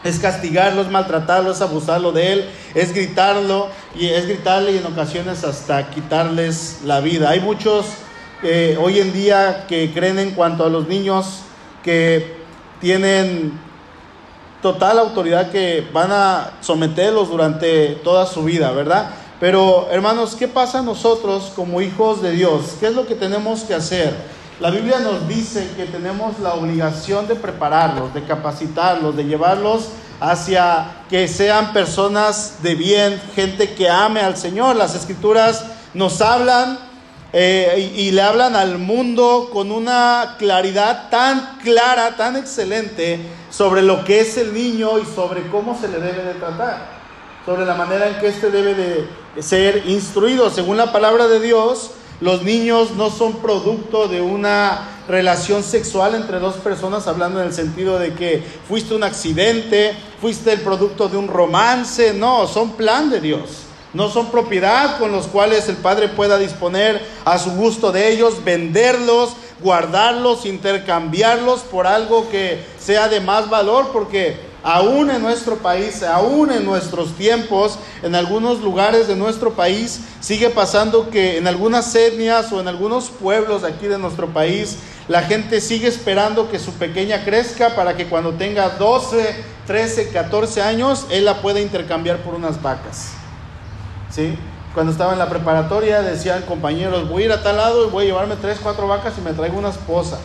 es 0.04 0.18
castigarlo, 0.18 0.80
es 0.80 0.90
maltratarlo, 0.90 1.52
es 1.52 1.60
abusarlo 1.60 2.12
de 2.12 2.32
él, 2.32 2.50
es 2.74 2.94
gritarlo 2.94 3.68
y 3.94 4.08
es 4.08 4.26
gritarle 4.26 4.72
y 4.72 4.78
en 4.78 4.86
ocasiones 4.86 5.44
hasta 5.44 5.90
quitarles 5.90 6.80
la 6.84 7.00
vida. 7.00 7.28
Hay 7.28 7.40
muchos 7.40 7.86
eh, 8.42 8.78
hoy 8.80 9.00
en 9.00 9.12
día 9.12 9.66
que 9.68 9.92
creen 9.92 10.18
en 10.18 10.30
cuanto 10.30 10.64
a 10.64 10.70
los 10.70 10.88
niños 10.88 11.40
que 11.82 12.36
tienen 12.80 13.52
total 14.62 14.98
autoridad 14.98 15.50
que 15.50 15.86
van 15.92 16.10
a 16.10 16.52
someterlos 16.62 17.28
durante 17.28 17.96
toda 18.02 18.24
su 18.24 18.44
vida, 18.44 18.70
¿verdad? 18.72 19.10
Pero 19.44 19.88
hermanos, 19.90 20.36
¿qué 20.36 20.48
pasa 20.48 20.80
nosotros 20.80 21.52
como 21.54 21.82
hijos 21.82 22.22
de 22.22 22.30
Dios? 22.30 22.76
¿Qué 22.80 22.86
es 22.86 22.94
lo 22.94 23.06
que 23.06 23.14
tenemos 23.14 23.64
que 23.64 23.74
hacer? 23.74 24.16
La 24.58 24.70
Biblia 24.70 25.00
nos 25.00 25.28
dice 25.28 25.68
que 25.76 25.84
tenemos 25.84 26.38
la 26.38 26.54
obligación 26.54 27.28
de 27.28 27.34
prepararlos, 27.34 28.14
de 28.14 28.24
capacitarlos, 28.24 29.14
de 29.14 29.24
llevarlos 29.24 29.90
hacia 30.18 31.02
que 31.10 31.28
sean 31.28 31.74
personas 31.74 32.62
de 32.62 32.74
bien, 32.74 33.20
gente 33.34 33.74
que 33.74 33.86
ame 33.86 34.20
al 34.20 34.38
Señor. 34.38 34.76
Las 34.76 34.94
escrituras 34.94 35.62
nos 35.92 36.22
hablan 36.22 36.78
eh, 37.34 37.92
y, 37.94 38.00
y 38.00 38.10
le 38.12 38.22
hablan 38.22 38.56
al 38.56 38.78
mundo 38.78 39.50
con 39.52 39.72
una 39.72 40.36
claridad 40.38 41.10
tan 41.10 41.58
clara, 41.62 42.16
tan 42.16 42.36
excelente 42.36 43.20
sobre 43.50 43.82
lo 43.82 44.06
que 44.06 44.20
es 44.20 44.38
el 44.38 44.54
niño 44.54 44.98
y 44.98 45.04
sobre 45.04 45.46
cómo 45.48 45.78
se 45.78 45.88
le 45.88 46.00
debe 46.00 46.22
de 46.24 46.32
tratar, 46.32 46.93
sobre 47.44 47.66
la 47.66 47.74
manera 47.74 48.08
en 48.08 48.18
que 48.18 48.28
éste 48.28 48.50
debe 48.50 48.74
de 48.74 49.42
ser 49.42 49.84
instruido. 49.86 50.50
Según 50.50 50.76
la 50.76 50.92
palabra 50.92 51.28
de 51.28 51.40
Dios, 51.40 51.90
los 52.20 52.42
niños 52.42 52.92
no 52.92 53.10
son 53.10 53.34
producto 53.34 54.08
de 54.08 54.22
una 54.22 54.88
relación 55.08 55.62
sexual 55.62 56.14
entre 56.14 56.38
dos 56.38 56.54
personas, 56.56 57.06
hablando 57.06 57.40
en 57.40 57.48
el 57.48 57.52
sentido 57.52 57.98
de 57.98 58.14
que 58.14 58.42
fuiste 58.66 58.94
un 58.94 59.04
accidente, 59.04 59.94
fuiste 60.20 60.52
el 60.52 60.60
producto 60.60 61.08
de 61.08 61.18
un 61.18 61.28
romance, 61.28 62.14
no, 62.14 62.46
son 62.46 62.72
plan 62.72 63.10
de 63.10 63.20
Dios. 63.20 63.64
No 63.92 64.10
son 64.10 64.32
propiedad 64.32 64.98
con 64.98 65.12
los 65.12 65.28
cuales 65.28 65.68
el 65.68 65.76
Padre 65.76 66.08
pueda 66.08 66.36
disponer 66.36 67.00
a 67.24 67.38
su 67.38 67.52
gusto 67.52 67.92
de 67.92 68.08
ellos, 68.12 68.42
venderlos, 68.42 69.36
guardarlos, 69.60 70.46
intercambiarlos 70.46 71.60
por 71.60 71.86
algo 71.86 72.28
que 72.28 72.58
sea 72.78 73.08
de 73.08 73.20
más 73.20 73.48
valor, 73.48 73.90
porque 73.92 74.53
aún 74.64 75.10
en 75.10 75.20
nuestro 75.20 75.58
país, 75.58 76.02
aún 76.02 76.50
en 76.50 76.64
nuestros 76.64 77.12
tiempos, 77.12 77.78
en 78.02 78.14
algunos 78.14 78.60
lugares 78.60 79.06
de 79.06 79.14
nuestro 79.14 79.52
país, 79.52 80.00
sigue 80.20 80.48
pasando 80.48 81.10
que 81.10 81.36
en 81.36 81.46
algunas 81.46 81.94
etnias 81.94 82.50
o 82.50 82.60
en 82.60 82.66
algunos 82.66 83.10
pueblos 83.10 83.62
aquí 83.62 83.86
de 83.86 83.98
nuestro 83.98 84.28
país, 84.28 84.78
la 85.06 85.22
gente 85.22 85.60
sigue 85.60 85.86
esperando 85.86 86.50
que 86.50 86.58
su 86.58 86.72
pequeña 86.72 87.24
crezca 87.24 87.76
para 87.76 87.94
que 87.94 88.06
cuando 88.06 88.32
tenga 88.32 88.70
12, 88.70 89.36
13, 89.66 90.08
14 90.08 90.62
años, 90.62 91.06
él 91.10 91.26
la 91.26 91.42
pueda 91.42 91.60
intercambiar 91.60 92.22
por 92.22 92.34
unas 92.34 92.60
vacas. 92.62 93.10
¿Sí? 94.10 94.34
Cuando 94.72 94.92
estaba 94.92 95.12
en 95.12 95.18
la 95.18 95.28
preparatoria 95.28 96.00
decían 96.00 96.42
compañeros, 96.42 97.08
voy 97.08 97.24
a 97.24 97.26
ir 97.26 97.32
a 97.32 97.42
tal 97.42 97.58
lado 97.58 97.86
y 97.86 97.90
voy 97.90 98.04
a 98.04 98.06
llevarme 98.06 98.36
3, 98.36 98.58
4 98.62 98.88
vacas 98.88 99.12
y 99.18 99.20
me 99.20 99.34
traigo 99.34 99.58
una 99.58 99.68
esposa. 99.68 100.18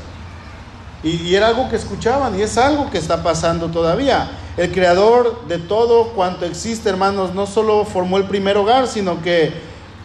Y, 1.03 1.34
era 1.34 1.48
algo 1.48 1.70
que 1.70 1.77
escuchaban 1.77 2.38
y 2.38 2.41
es 2.41 2.58
algo 2.58 2.89
que 2.89 2.98
está 2.98 3.24
pasando 3.24 3.70
todavía. 3.70 4.29
El 4.58 4.72
creador 4.72 5.48
de 5.48 5.58
todo 5.58 6.10
cuanto 6.10 6.46
existe, 6.46 6.89
hermanos, 6.89 7.34
no 7.34 7.48
solo 7.48 7.86
formó 7.86 8.18
el 8.18 8.25
primer 8.25 8.58
hogar, 8.58 8.88
sino 8.88 9.22
que 9.22 9.53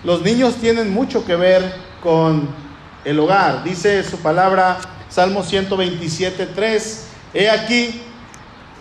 los 0.05 0.23
niños 0.23 0.57
tienen 0.57 0.93
mucho 0.93 1.25
que 1.25 1.35
ver 1.35 1.75
con 2.03 2.49
el 3.05 3.19
hogar. 3.19 3.65
Dice 3.65 4.05
su 4.05 4.19
palabra, 4.19 4.79
Salmo 5.09 5.43
127, 5.43 6.47
3, 6.47 7.07
he 7.35 7.51
aquí, 7.51 8.03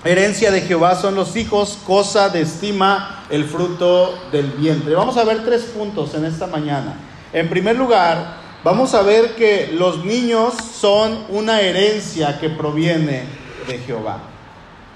herencia 0.03 0.51
de 0.51 0.61
Jehová 0.61 0.95
son 0.95 1.15
los 1.15 1.35
hijos, 1.35 1.79
cosa 1.85 2.29
de 2.29 2.41
estima 2.41 3.23
el 3.31 3.45
fruto 3.45 4.13
del 4.31 4.51
vientre. 4.51 4.93
Vamos 4.93 5.17
a 5.17 5.23
ver 5.23 5.43
tres 5.43 5.63
puntos 5.63 6.13
en 6.13 6.25
esta 6.25 6.45
mañana. 6.45 6.95
En 7.31 7.49
primer 7.49 7.75
lugar, 7.75 8.42
vamos 8.63 8.93
a 8.93 9.01
ver 9.01 9.35
que 9.35 9.71
los 9.73 10.03
niños 10.05 10.53
son 10.55 11.25
una 11.29 11.61
herencia 11.61 12.39
que 12.39 12.49
proviene 12.49 13.23
de 13.67 13.79
Jehová. 13.79 14.19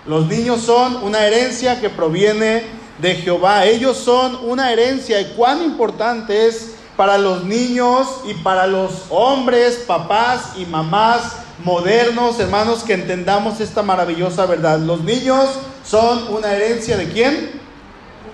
Los 0.06 0.28
niños 0.28 0.62
son 0.62 1.04
una 1.04 1.26
herencia 1.26 1.82
que 1.82 1.90
proviene 1.90 2.64
de 3.00 3.16
Jehová. 3.16 3.66
Ellos 3.66 3.98
son 3.98 4.40
una 4.44 4.72
herencia 4.72 5.20
y 5.20 5.34
cuán 5.36 5.64
importante 5.64 6.48
es 6.48 6.76
para 6.96 7.18
los 7.18 7.44
niños 7.44 8.08
y 8.26 8.34
para 8.36 8.68
los 8.68 9.06
hombres, 9.10 9.84
papás 9.86 10.54
y 10.58 10.66
mamás 10.66 11.38
modernos, 11.64 12.40
hermanos, 12.40 12.84
que 12.84 12.94
entendamos 12.94 13.60
esta 13.60 13.84
maravillosa 13.84 14.46
verdad. 14.46 14.80
Los 14.80 15.04
niños 15.04 15.48
son 15.86 16.34
una 16.34 16.54
herencia 16.54 16.98
de 16.98 17.10
quién? 17.10 17.67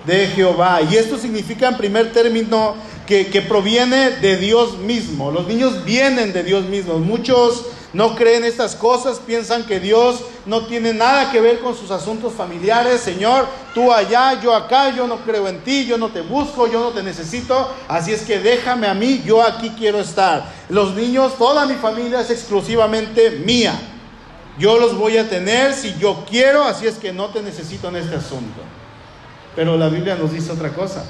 De 0.06 0.26
Jehová. 0.28 0.80
Y 0.82 0.96
esto 0.96 1.18
significa 1.18 1.68
en 1.68 1.76
primer 1.76 2.12
término 2.12 2.74
que, 3.06 3.26
que, 3.28 3.42
proviene 3.42 4.10
de 4.10 4.36
Dios 4.36 4.78
mismo. 4.78 5.30
Los 5.30 5.46
niños 5.46 5.84
vienen 5.84 6.32
de 6.32 6.42
Dios 6.42 6.64
mismo. 6.66 6.98
Muchos 6.98 7.64
no 7.94 8.16
creen 8.16 8.44
estas 8.44 8.74
cosas, 8.74 9.20
piensan 9.24 9.64
que 9.66 9.78
Dios 9.78 10.24
no 10.46 10.66
tiene 10.66 10.92
nada 10.92 11.30
que 11.30 11.40
ver 11.40 11.60
con 11.60 11.76
sus 11.76 11.92
asuntos 11.92 12.32
familiares. 12.32 13.00
Señor, 13.00 13.46
tú 13.72 13.92
allá, 13.92 14.40
yo 14.42 14.52
acá, 14.52 14.90
yo 14.90 15.06
no 15.06 15.18
creo 15.18 15.46
en 15.46 15.62
ti, 15.62 15.86
yo 15.86 15.96
no 15.96 16.08
te 16.08 16.20
busco, 16.20 16.66
yo 16.66 16.80
no 16.80 16.90
te 16.90 17.04
necesito. 17.04 17.70
Así 17.86 18.12
es 18.12 18.22
que 18.22 18.40
déjame 18.40 18.88
a 18.88 18.94
mí, 18.94 19.22
yo 19.24 19.40
aquí 19.40 19.70
quiero 19.78 20.00
estar. 20.00 20.52
Los 20.68 20.94
niños, 20.96 21.38
toda 21.38 21.66
mi 21.66 21.74
familia 21.74 22.20
es 22.20 22.30
exclusivamente 22.30 23.30
mía. 23.30 23.80
Yo 24.58 24.76
los 24.76 24.98
voy 24.98 25.16
a 25.16 25.28
tener 25.28 25.72
si 25.72 25.94
yo 25.94 26.24
quiero, 26.28 26.64
así 26.64 26.88
es 26.88 26.96
que 26.96 27.12
no 27.12 27.28
te 27.28 27.42
necesito 27.42 27.88
en 27.88 27.96
este 27.96 28.16
asunto. 28.16 28.60
Pero 29.56 29.76
la 29.76 29.88
Biblia 29.88 30.16
nos 30.16 30.32
dice 30.32 30.52
otra 30.52 30.70
cosa. 30.70 31.04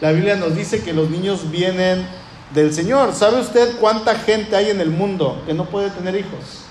La 0.00 0.12
Biblia 0.12 0.36
nos 0.36 0.54
dice 0.54 0.82
que 0.82 0.92
los 0.92 1.10
niños 1.10 1.50
vienen 1.50 2.06
del 2.54 2.72
Señor. 2.72 3.14
¿Sabe 3.14 3.40
usted 3.40 3.78
cuánta 3.80 4.14
gente 4.14 4.56
hay 4.56 4.70
en 4.70 4.80
el 4.80 4.90
mundo 4.90 5.42
que 5.46 5.54
no 5.54 5.66
puede 5.66 5.90
tener 5.90 6.14
hijos? 6.14 6.64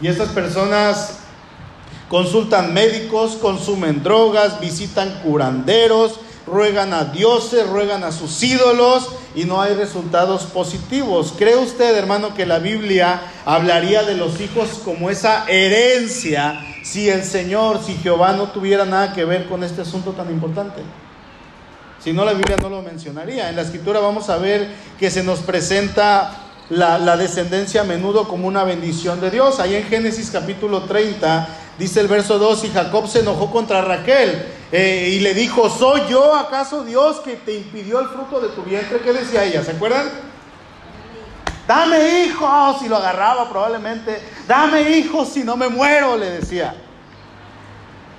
Y 0.00 0.08
estas 0.08 0.30
personas 0.30 1.18
consultan 2.08 2.74
médicos, 2.74 3.36
consumen 3.36 4.02
drogas, 4.02 4.60
visitan 4.60 5.20
curanderos, 5.22 6.18
ruegan 6.46 6.92
a 6.92 7.04
dioses, 7.04 7.68
ruegan 7.68 8.04
a 8.04 8.12
sus 8.12 8.42
ídolos 8.42 9.08
y 9.34 9.44
no 9.44 9.62
hay 9.62 9.74
resultados 9.74 10.44
positivos. 10.44 11.34
¿Cree 11.38 11.56
usted, 11.56 11.96
hermano, 11.96 12.34
que 12.34 12.46
la 12.46 12.58
Biblia 12.58 13.22
hablaría 13.44 14.02
de 14.02 14.16
los 14.16 14.40
hijos 14.40 14.80
como 14.84 15.10
esa 15.10 15.46
herencia 15.48 16.71
si 16.82 17.08
el 17.08 17.24
Señor, 17.24 17.80
si 17.82 17.94
Jehová 17.94 18.32
no 18.32 18.48
tuviera 18.48 18.84
nada 18.84 19.12
que 19.12 19.24
ver 19.24 19.48
con 19.48 19.62
este 19.64 19.82
asunto 19.82 20.12
tan 20.12 20.30
importante? 20.30 20.82
Si 22.02 22.12
no, 22.12 22.24
la 22.24 22.32
Biblia 22.32 22.56
no 22.60 22.68
lo 22.68 22.82
mencionaría. 22.82 23.48
En 23.48 23.56
la 23.56 23.62
escritura 23.62 24.00
vamos 24.00 24.28
a 24.28 24.36
ver 24.36 24.68
que 24.98 25.10
se 25.10 25.22
nos 25.22 25.38
presenta 25.40 26.36
la, 26.68 27.16
descendencia 27.16 27.82
a 27.82 27.84
menudo 27.84 28.26
como 28.26 28.48
una 28.48 28.64
bendición 28.64 29.20
de 29.20 29.30
Dios. 29.30 29.60
Ahí 29.60 29.76
en 29.76 29.84
Génesis 29.84 30.30
capítulo 30.30 30.82
30 30.82 31.48
dice 31.78 32.00
el 32.00 32.08
verso 32.08 32.38
2, 32.38 32.64
y 32.64 32.68
Jacob 32.70 33.06
se 33.08 33.20
enojó 33.20 33.50
contra 33.50 33.82
Raquel 33.82 34.46
eh, 34.72 35.10
y 35.12 35.20
le 35.20 35.34
dijo, 35.34 35.70
¿soy 35.70 36.02
yo 36.08 36.34
acaso 36.34 36.82
Dios 36.84 37.20
que 37.20 37.36
te 37.36 37.54
impidió 37.54 38.00
el 38.00 38.08
fruto 38.08 38.40
de 38.40 38.48
tu 38.48 38.62
vientre? 38.62 38.98
¿Qué 38.98 39.12
decía 39.12 39.44
ella? 39.44 39.62
¿Se 39.62 39.72
acuerdan? 39.72 40.31
Dame 41.66 42.24
hijos, 42.24 42.82
y 42.82 42.88
lo 42.88 42.96
agarraba 42.96 43.48
probablemente. 43.48 44.20
Dame 44.46 44.98
hijos, 44.98 45.28
si 45.28 45.44
no 45.44 45.56
me 45.56 45.68
muero, 45.68 46.16
le 46.16 46.30
decía. 46.30 46.74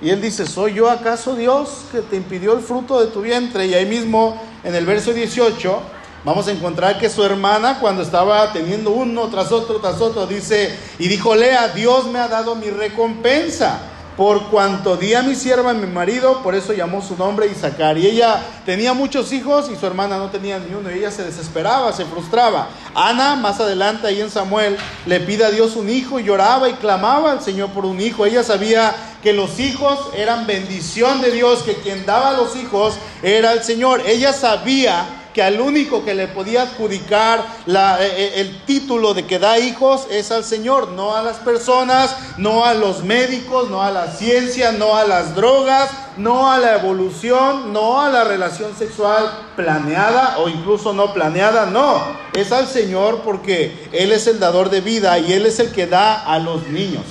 Y 0.00 0.10
él 0.10 0.20
dice, 0.20 0.46
¿soy 0.46 0.74
yo 0.74 0.90
acaso 0.90 1.34
Dios 1.34 1.84
que 1.92 2.00
te 2.00 2.16
impidió 2.16 2.52
el 2.54 2.60
fruto 2.60 3.00
de 3.00 3.06
tu 3.08 3.22
vientre? 3.22 3.66
Y 3.66 3.74
ahí 3.74 3.86
mismo, 3.86 4.40
en 4.62 4.74
el 4.74 4.86
verso 4.86 5.12
18, 5.12 5.80
vamos 6.24 6.48
a 6.48 6.52
encontrar 6.52 6.98
que 6.98 7.08
su 7.08 7.24
hermana, 7.24 7.78
cuando 7.80 8.02
estaba 8.02 8.52
teniendo 8.52 8.90
uno 8.90 9.28
tras 9.28 9.52
otro, 9.52 9.76
tras 9.76 10.00
otro, 10.00 10.26
dice, 10.26 10.78
y 10.98 11.08
dijo 11.08 11.34
Lea, 11.34 11.68
Dios 11.68 12.06
me 12.06 12.18
ha 12.18 12.28
dado 12.28 12.54
mi 12.54 12.70
recompensa. 12.70 13.80
Por 14.16 14.48
cuanto 14.48 14.96
di 14.96 15.12
a 15.12 15.22
mi 15.22 15.34
sierva 15.34 15.72
mi 15.72 15.88
marido, 15.88 16.40
por 16.42 16.54
eso 16.54 16.72
llamó 16.72 17.02
su 17.02 17.16
nombre 17.16 17.48
Isaacar. 17.48 17.98
Y 17.98 18.06
ella 18.06 18.40
tenía 18.64 18.94
muchos 18.94 19.32
hijos 19.32 19.68
y 19.72 19.76
su 19.76 19.84
hermana 19.86 20.18
no 20.18 20.30
tenía 20.30 20.60
ni 20.60 20.72
uno. 20.72 20.88
Y 20.90 20.98
ella 20.98 21.10
se 21.10 21.24
desesperaba, 21.24 21.92
se 21.92 22.04
frustraba. 22.04 22.68
Ana, 22.94 23.34
más 23.34 23.58
adelante 23.58 24.06
ahí 24.06 24.20
en 24.20 24.30
Samuel, 24.30 24.76
le 25.06 25.18
pide 25.18 25.44
a 25.44 25.50
Dios 25.50 25.74
un 25.74 25.90
hijo 25.90 26.20
y 26.20 26.24
lloraba 26.24 26.68
y 26.68 26.74
clamaba 26.74 27.32
al 27.32 27.42
Señor 27.42 27.70
por 27.70 27.84
un 27.84 28.00
hijo. 28.00 28.24
Ella 28.24 28.44
sabía 28.44 28.94
que 29.20 29.32
los 29.32 29.58
hijos 29.58 29.98
eran 30.16 30.46
bendición 30.46 31.20
de 31.20 31.32
Dios, 31.32 31.64
que 31.64 31.74
quien 31.74 32.06
daba 32.06 32.34
los 32.34 32.54
hijos 32.54 32.94
era 33.22 33.52
el 33.52 33.64
Señor. 33.64 34.02
Ella 34.06 34.32
sabía 34.32 35.06
que 35.34 35.42
al 35.42 35.60
único 35.60 36.04
que 36.04 36.14
le 36.14 36.28
podía 36.28 36.62
adjudicar 36.62 37.44
la, 37.66 37.98
eh, 38.00 38.40
el 38.40 38.62
título 38.64 39.14
de 39.14 39.26
que 39.26 39.40
da 39.40 39.58
hijos 39.58 40.06
es 40.08 40.30
al 40.30 40.44
Señor, 40.44 40.92
no 40.92 41.16
a 41.16 41.22
las 41.22 41.38
personas, 41.38 42.16
no 42.38 42.64
a 42.64 42.72
los 42.72 43.02
médicos, 43.02 43.68
no 43.68 43.82
a 43.82 43.90
la 43.90 44.06
ciencia, 44.12 44.70
no 44.70 44.96
a 44.96 45.04
las 45.04 45.34
drogas, 45.34 45.90
no 46.16 46.50
a 46.50 46.58
la 46.58 46.76
evolución, 46.76 47.72
no 47.72 48.00
a 48.00 48.08
la 48.10 48.22
relación 48.22 48.76
sexual 48.76 49.28
planeada 49.56 50.38
o 50.38 50.48
incluso 50.48 50.92
no 50.92 51.12
planeada, 51.12 51.66
no, 51.66 52.00
es 52.32 52.52
al 52.52 52.68
Señor 52.68 53.22
porque 53.24 53.88
Él 53.92 54.12
es 54.12 54.28
el 54.28 54.38
dador 54.38 54.70
de 54.70 54.80
vida 54.80 55.18
y 55.18 55.32
Él 55.32 55.46
es 55.46 55.58
el 55.58 55.72
que 55.72 55.88
da 55.88 56.22
a 56.22 56.38
los 56.38 56.68
niños. 56.68 57.02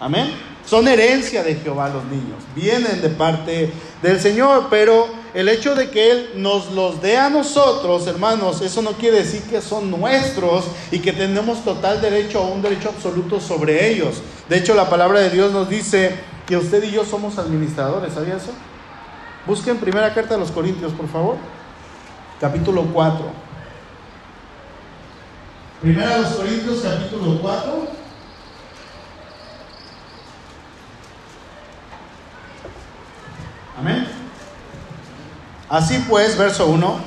Amén. 0.00 0.48
Son 0.66 0.86
herencia 0.86 1.42
de 1.44 1.54
Jehová 1.54 1.88
los 1.88 2.04
niños, 2.04 2.42
vienen 2.54 3.00
de 3.00 3.08
parte 3.08 3.72
del 4.02 4.20
Señor, 4.20 4.66
pero 4.68 5.08
el 5.34 5.48
hecho 5.48 5.74
de 5.74 5.90
que 5.90 6.10
Él 6.10 6.30
nos 6.36 6.72
los 6.72 7.02
dé 7.02 7.16
a 7.16 7.28
nosotros, 7.28 8.06
hermanos, 8.06 8.60
eso 8.62 8.82
no 8.82 8.92
quiere 8.92 9.18
decir 9.18 9.42
que 9.42 9.60
son 9.60 9.90
nuestros 9.90 10.64
y 10.90 11.00
que 11.00 11.12
tenemos 11.12 11.64
total 11.64 12.00
derecho 12.00 12.42
o 12.42 12.52
un 12.52 12.62
derecho 12.62 12.88
absoluto 12.88 13.40
sobre 13.40 13.90
ellos. 13.90 14.22
De 14.48 14.58
hecho, 14.58 14.74
la 14.74 14.88
palabra 14.88 15.20
de 15.20 15.30
Dios 15.30 15.52
nos 15.52 15.68
dice 15.68 16.14
que 16.46 16.56
usted 16.56 16.82
y 16.84 16.92
yo 16.92 17.04
somos 17.04 17.38
administradores, 17.38 18.14
¿sabía 18.14 18.36
eso? 18.36 18.52
Busquen 19.46 19.76
primera 19.78 20.12
carta 20.14 20.34
de 20.34 20.40
los 20.40 20.50
Corintios, 20.50 20.92
por 20.92 21.08
favor, 21.08 21.36
capítulo 22.40 22.86
4. 22.92 23.24
Primera 25.80 26.16
de 26.16 26.22
los 26.22 26.32
Corintios, 26.32 26.80
capítulo 26.80 27.40
4. 27.40 27.88
Amén. 33.78 34.17
Así 35.68 36.02
pues, 36.08 36.38
verso 36.38 36.66
1, 36.66 36.98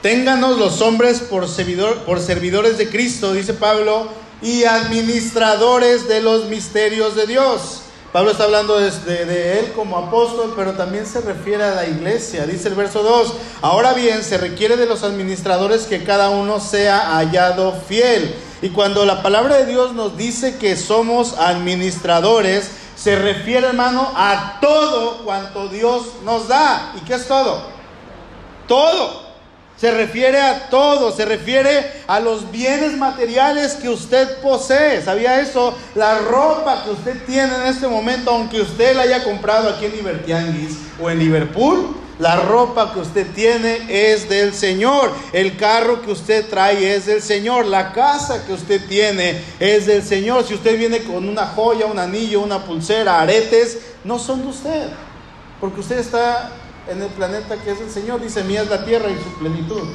ténganos 0.00 0.56
los 0.58 0.80
hombres 0.82 1.20
por, 1.20 1.48
servidores 1.48 2.78
de 2.78 2.88
Cristo, 2.88 3.32
dice 3.32 3.54
Pablo, 3.54 4.06
y 4.40 4.64
administradores 4.64 6.06
de 6.06 6.20
los 6.20 6.44
misterios 6.44 7.16
de 7.16 7.26
Dios. 7.26 7.80
Pablo 8.12 8.30
está 8.30 8.44
hablando 8.44 8.78
de, 8.78 8.90
de, 9.24 9.58
él 9.58 9.72
como 9.74 9.98
apóstol, 9.98 10.52
pero 10.54 10.74
también 10.74 11.06
se 11.06 11.20
refiere 11.22 11.64
a 11.64 11.74
la 11.74 11.88
iglesia. 11.88 12.46
Dice 12.46 12.68
el 12.68 12.76
verso 12.76 13.02
2, 13.02 13.34
ahora 13.62 13.92
bien, 13.94 14.22
se 14.22 14.38
requiere 14.38 14.76
de 14.76 14.86
los 14.86 15.02
administradores 15.02 15.82
que 15.82 16.04
cada 16.04 16.30
uno 16.30 16.60
sea 16.60 17.16
hallado 17.16 17.72
fiel. 17.88 18.32
Y 18.62 18.68
cuando 18.68 19.04
la 19.04 19.24
palabra 19.24 19.56
de 19.56 19.66
Dios 19.66 19.92
nos 19.92 20.16
dice 20.16 20.58
que 20.58 20.76
somos 20.76 21.34
administradores, 21.36 22.70
se 22.94 23.16
refiere, 23.16 23.66
hermano, 23.66 24.12
a 24.14 24.58
todo 24.60 25.24
cuanto 25.24 25.68
Dios 25.68 26.04
nos 26.24 26.46
da. 26.46 26.94
¿Y 26.96 27.00
qué 27.00 27.14
es 27.14 27.26
todo? 27.26 27.73
Todo. 28.66 29.24
Se 29.76 29.90
refiere 29.90 30.40
a 30.40 30.68
todo, 30.70 31.10
se 31.10 31.24
refiere 31.24 32.04
a 32.06 32.20
los 32.20 32.50
bienes 32.52 32.96
materiales 32.96 33.74
que 33.74 33.88
usted 33.88 34.38
posee. 34.40 35.02
¿Sabía 35.02 35.40
eso? 35.40 35.76
La 35.96 36.18
ropa 36.18 36.84
que 36.84 36.90
usted 36.90 37.24
tiene 37.24 37.54
en 37.56 37.66
este 37.66 37.88
momento, 37.88 38.30
aunque 38.30 38.60
usted 38.60 38.94
la 38.94 39.02
haya 39.02 39.24
comprado 39.24 39.68
aquí 39.68 39.86
en 39.86 39.96
Libertianguis 39.96 40.78
o 41.02 41.10
en 41.10 41.18
Liverpool, 41.18 41.96
la 42.20 42.36
ropa 42.36 42.92
que 42.92 43.00
usted 43.00 43.26
tiene 43.34 43.80
es 43.88 44.28
del 44.28 44.54
Señor. 44.54 45.12
El 45.32 45.56
carro 45.56 46.00
que 46.02 46.12
usted 46.12 46.48
trae 46.48 46.94
es 46.94 47.06
del 47.06 47.20
Señor. 47.20 47.66
La 47.66 47.92
casa 47.92 48.46
que 48.46 48.52
usted 48.52 48.86
tiene 48.86 49.42
es 49.58 49.86
del 49.86 50.04
Señor. 50.04 50.46
Si 50.46 50.54
usted 50.54 50.78
viene 50.78 51.02
con 51.02 51.28
una 51.28 51.46
joya, 51.46 51.86
un 51.86 51.98
anillo, 51.98 52.40
una 52.40 52.64
pulsera, 52.64 53.20
aretes, 53.20 53.78
no 54.04 54.20
son 54.20 54.42
de 54.42 54.48
usted. 54.48 54.88
Porque 55.60 55.80
usted 55.80 55.98
está 55.98 56.52
en 56.88 57.02
el 57.02 57.08
planeta 57.08 57.56
que 57.56 57.70
es 57.72 57.80
el 57.80 57.90
Señor. 57.90 58.20
Dice, 58.20 58.44
mía 58.44 58.62
es 58.62 58.70
la 58.70 58.84
tierra 58.84 59.08
y 59.10 59.14
su 59.14 59.38
plenitud. 59.38 59.88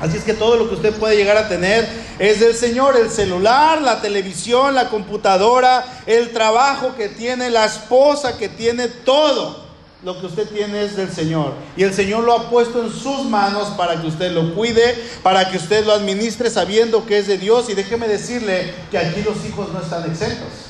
Así 0.00 0.16
es 0.16 0.22
que 0.22 0.34
todo 0.34 0.56
lo 0.56 0.68
que 0.68 0.76
usted 0.76 0.94
puede 0.94 1.16
llegar 1.16 1.36
a 1.36 1.48
tener 1.48 1.88
es 2.20 2.38
del 2.38 2.54
Señor, 2.54 2.96
el 2.96 3.10
celular, 3.10 3.82
la 3.82 4.00
televisión, 4.00 4.74
la 4.74 4.90
computadora, 4.90 5.84
el 6.06 6.32
trabajo 6.32 6.94
que 6.96 7.08
tiene, 7.08 7.50
la 7.50 7.64
esposa 7.64 8.38
que 8.38 8.48
tiene, 8.48 8.86
todo 8.86 9.66
lo 10.04 10.20
que 10.20 10.26
usted 10.26 10.48
tiene 10.48 10.84
es 10.84 10.96
del 10.96 11.10
Señor. 11.10 11.54
Y 11.76 11.82
el 11.82 11.92
Señor 11.92 12.22
lo 12.22 12.32
ha 12.32 12.48
puesto 12.48 12.80
en 12.84 12.92
sus 12.92 13.24
manos 13.24 13.70
para 13.76 14.00
que 14.00 14.06
usted 14.06 14.30
lo 14.30 14.54
cuide, 14.54 14.94
para 15.24 15.50
que 15.50 15.56
usted 15.56 15.84
lo 15.84 15.92
administre 15.92 16.48
sabiendo 16.48 17.04
que 17.04 17.18
es 17.18 17.26
de 17.26 17.36
Dios. 17.36 17.68
Y 17.68 17.74
déjeme 17.74 18.06
decirle 18.06 18.72
que 18.92 18.98
aquí 18.98 19.22
los 19.22 19.44
hijos 19.44 19.72
no 19.72 19.80
están 19.80 20.08
exentos. 20.08 20.67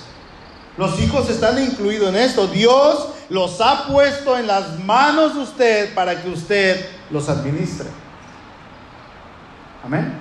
Los 0.79 1.01
hijos 1.01 1.29
están 1.29 1.61
incluidos 1.63 2.09
en 2.11 2.17
esto. 2.17 2.47
Dios 2.47 3.09
los 3.29 3.61
ha 3.61 3.89
puesto 3.89 4.39
en 4.39 4.47
las 4.47 4.79
manos 4.79 5.35
de 5.35 5.41
usted 5.41 5.95
para 5.95 6.23
que 6.23 6.31
usted 6.31 6.87
los 7.11 7.29
administre. 7.29 7.89
Amén. 9.85 10.15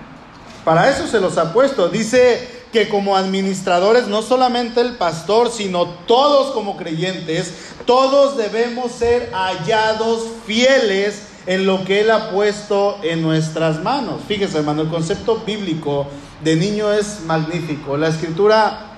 Para 0.65 0.89
eso 0.89 1.07
se 1.07 1.21
los 1.21 1.37
ha 1.37 1.53
puesto. 1.53 1.89
Dice 1.89 2.65
que 2.73 2.89
como 2.89 3.15
administradores, 3.15 4.07
no 4.07 4.23
solamente 4.23 4.81
el 4.81 4.97
pastor, 4.97 5.51
sino 5.51 5.85
todos 5.85 6.53
como 6.53 6.75
creyentes, 6.75 7.53
todos 7.85 8.35
debemos 8.35 8.91
ser 8.91 9.29
hallados 9.33 10.23
fieles 10.47 11.21
en 11.45 11.67
lo 11.67 11.85
que 11.85 12.01
Él 12.01 12.09
ha 12.09 12.31
puesto 12.31 12.97
en 13.03 13.21
nuestras 13.21 13.81
manos. 13.83 14.21
Fíjese, 14.27 14.57
hermano, 14.57 14.81
el 14.81 14.89
concepto 14.89 15.37
bíblico 15.45 16.07
de 16.43 16.55
niño 16.55 16.91
es 16.91 17.21
magnífico. 17.21 17.95
La 17.95 18.07
escritura 18.07 18.97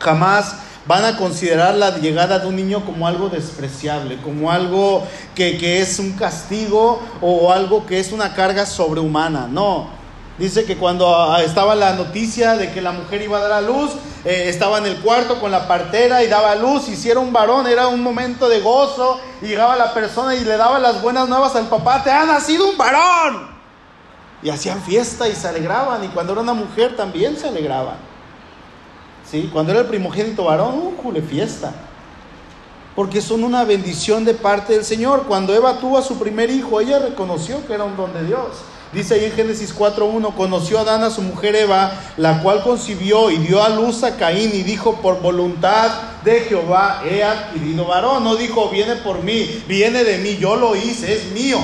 jamás 0.00 0.56
van 0.86 1.04
a 1.04 1.16
considerar 1.16 1.74
la 1.74 1.98
llegada 1.98 2.38
de 2.38 2.46
un 2.46 2.56
niño 2.56 2.84
como 2.84 3.06
algo 3.06 3.28
despreciable, 3.28 4.20
como 4.22 4.50
algo 4.50 5.06
que, 5.34 5.58
que, 5.58 5.80
es 5.80 5.98
un 5.98 6.12
castigo 6.12 7.00
o 7.20 7.52
algo 7.52 7.86
que 7.86 8.00
es 8.00 8.12
una 8.12 8.34
carga 8.34 8.66
sobrehumana. 8.66 9.46
No. 9.46 10.00
Dice 10.40 10.64
que 10.64 10.78
cuando 10.78 11.14
ah, 11.14 11.42
estaba 11.42 11.74
la 11.74 11.92
noticia 11.92 12.56
de 12.56 12.72
que 12.72 12.80
la 12.80 12.92
mujer 12.92 13.20
iba 13.20 13.36
a 13.36 13.42
dar 13.42 13.52
a 13.52 13.60
luz, 13.60 13.90
eh, 14.24 14.44
estaba 14.48 14.78
en 14.78 14.86
el 14.86 14.96
cuarto 15.00 15.38
con 15.38 15.50
la 15.50 15.68
partera 15.68 16.24
y 16.24 16.28
daba 16.28 16.52
a 16.52 16.54
luz, 16.54 16.88
hiciera 16.88 17.20
un 17.20 17.30
varón, 17.30 17.66
era 17.66 17.88
un 17.88 18.02
momento 18.02 18.48
de 18.48 18.60
gozo, 18.60 19.20
y 19.42 19.48
llegaba 19.48 19.76
la 19.76 19.92
persona 19.92 20.34
y 20.34 20.42
le 20.42 20.56
daba 20.56 20.78
las 20.78 21.02
buenas 21.02 21.28
nuevas 21.28 21.54
al 21.56 21.68
papá, 21.68 22.02
te 22.02 22.10
ha 22.10 22.24
nacido 22.24 22.70
un 22.70 22.78
varón. 22.78 23.50
Y 24.42 24.48
hacían 24.48 24.80
fiesta 24.80 25.28
y 25.28 25.34
se 25.34 25.46
alegraban, 25.46 26.02
y 26.04 26.08
cuando 26.08 26.32
era 26.32 26.40
una 26.40 26.54
mujer 26.54 26.96
también 26.96 27.36
se 27.36 27.48
alegraban. 27.48 28.09
Cuando 29.52 29.72
era 29.72 29.82
el 29.82 29.86
primogénito 29.86 30.44
varón, 30.44 30.96
jule 31.02 31.22
fiesta. 31.22 31.72
Porque 32.96 33.20
son 33.20 33.44
una 33.44 33.64
bendición 33.64 34.24
de 34.24 34.34
parte 34.34 34.72
del 34.72 34.84
Señor. 34.84 35.24
Cuando 35.28 35.54
Eva 35.54 35.78
tuvo 35.78 35.98
a 35.98 36.02
su 36.02 36.18
primer 36.18 36.50
hijo, 36.50 36.80
ella 36.80 36.98
reconoció 36.98 37.64
que 37.66 37.74
era 37.74 37.84
un 37.84 37.96
don 37.96 38.12
de 38.12 38.24
Dios. 38.24 38.48
Dice 38.92 39.14
ahí 39.14 39.26
en 39.26 39.32
Génesis 39.32 39.76
4.1, 39.76 40.34
conoció 40.34 40.78
a 40.78 40.82
Adán 40.82 41.04
a 41.04 41.10
su 41.10 41.22
mujer 41.22 41.54
Eva, 41.54 41.92
la 42.16 42.42
cual 42.42 42.64
concibió 42.64 43.30
y 43.30 43.36
dio 43.38 43.62
a 43.62 43.68
luz 43.68 44.02
a 44.02 44.16
Caín 44.16 44.50
y 44.52 44.64
dijo, 44.64 44.96
por 44.96 45.22
voluntad 45.22 45.92
de 46.24 46.40
Jehová 46.40 47.02
he 47.08 47.22
adquirido 47.22 47.86
varón. 47.86 48.24
No 48.24 48.34
dijo, 48.34 48.68
viene 48.68 48.96
por 48.96 49.22
mí, 49.22 49.62
viene 49.68 50.02
de 50.02 50.18
mí, 50.18 50.38
yo 50.38 50.56
lo 50.56 50.74
hice, 50.74 51.14
es 51.14 51.30
mío 51.30 51.60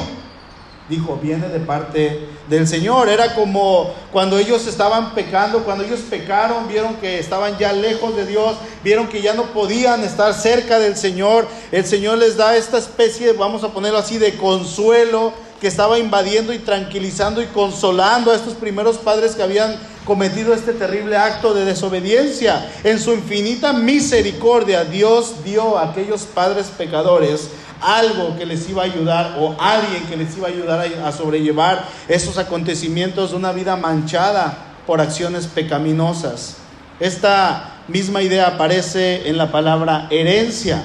dijo, 0.88 1.18
viene 1.20 1.48
de 1.48 1.60
parte 1.60 2.28
del 2.48 2.66
Señor. 2.66 3.08
Era 3.08 3.34
como 3.34 3.92
cuando 4.12 4.38
ellos 4.38 4.66
estaban 4.66 5.14
pecando, 5.14 5.64
cuando 5.64 5.84
ellos 5.84 6.00
pecaron, 6.08 6.68
vieron 6.68 6.96
que 6.96 7.18
estaban 7.18 7.58
ya 7.58 7.72
lejos 7.72 8.16
de 8.16 8.26
Dios, 8.26 8.56
vieron 8.82 9.08
que 9.08 9.22
ya 9.22 9.34
no 9.34 9.44
podían 9.52 10.02
estar 10.04 10.34
cerca 10.34 10.78
del 10.78 10.96
Señor. 10.96 11.46
El 11.72 11.84
Señor 11.84 12.18
les 12.18 12.36
da 12.36 12.56
esta 12.56 12.78
especie, 12.78 13.32
vamos 13.32 13.64
a 13.64 13.68
ponerlo 13.68 13.98
así, 13.98 14.18
de 14.18 14.36
consuelo 14.36 15.32
que 15.60 15.68
estaba 15.68 15.98
invadiendo 15.98 16.52
y 16.52 16.58
tranquilizando 16.58 17.42
y 17.42 17.46
consolando 17.46 18.30
a 18.30 18.36
estos 18.36 18.54
primeros 18.54 18.98
padres 18.98 19.34
que 19.34 19.42
habían 19.42 19.78
cometido 20.04 20.54
este 20.54 20.72
terrible 20.72 21.16
acto 21.16 21.54
de 21.54 21.64
desobediencia. 21.64 22.70
En 22.84 23.00
su 23.00 23.12
infinita 23.12 23.72
misericordia, 23.72 24.84
Dios 24.84 25.44
dio 25.44 25.78
a 25.78 25.90
aquellos 25.90 26.22
padres 26.22 26.66
pecadores 26.66 27.48
algo 27.80 28.36
que 28.36 28.46
les 28.46 28.68
iba 28.68 28.82
a 28.82 28.86
ayudar 28.86 29.36
o 29.38 29.56
alguien 29.60 30.04
que 30.04 30.16
les 30.16 30.36
iba 30.36 30.48
a 30.48 30.50
ayudar 30.50 30.86
a, 31.04 31.12
sobrellevar 31.12 31.84
esos 32.08 32.38
acontecimientos 32.38 33.30
de 33.30 33.36
una 33.36 33.52
vida 33.52 33.76
manchada 33.76 34.56
por 34.86 35.00
acciones 35.00 35.46
pecaminosas. 35.46 36.56
Esta 37.00 37.82
misma 37.88 38.22
idea 38.22 38.48
aparece 38.48 39.28
en 39.28 39.36
la 39.36 39.50
palabra 39.50 40.08
herencia. 40.10 40.82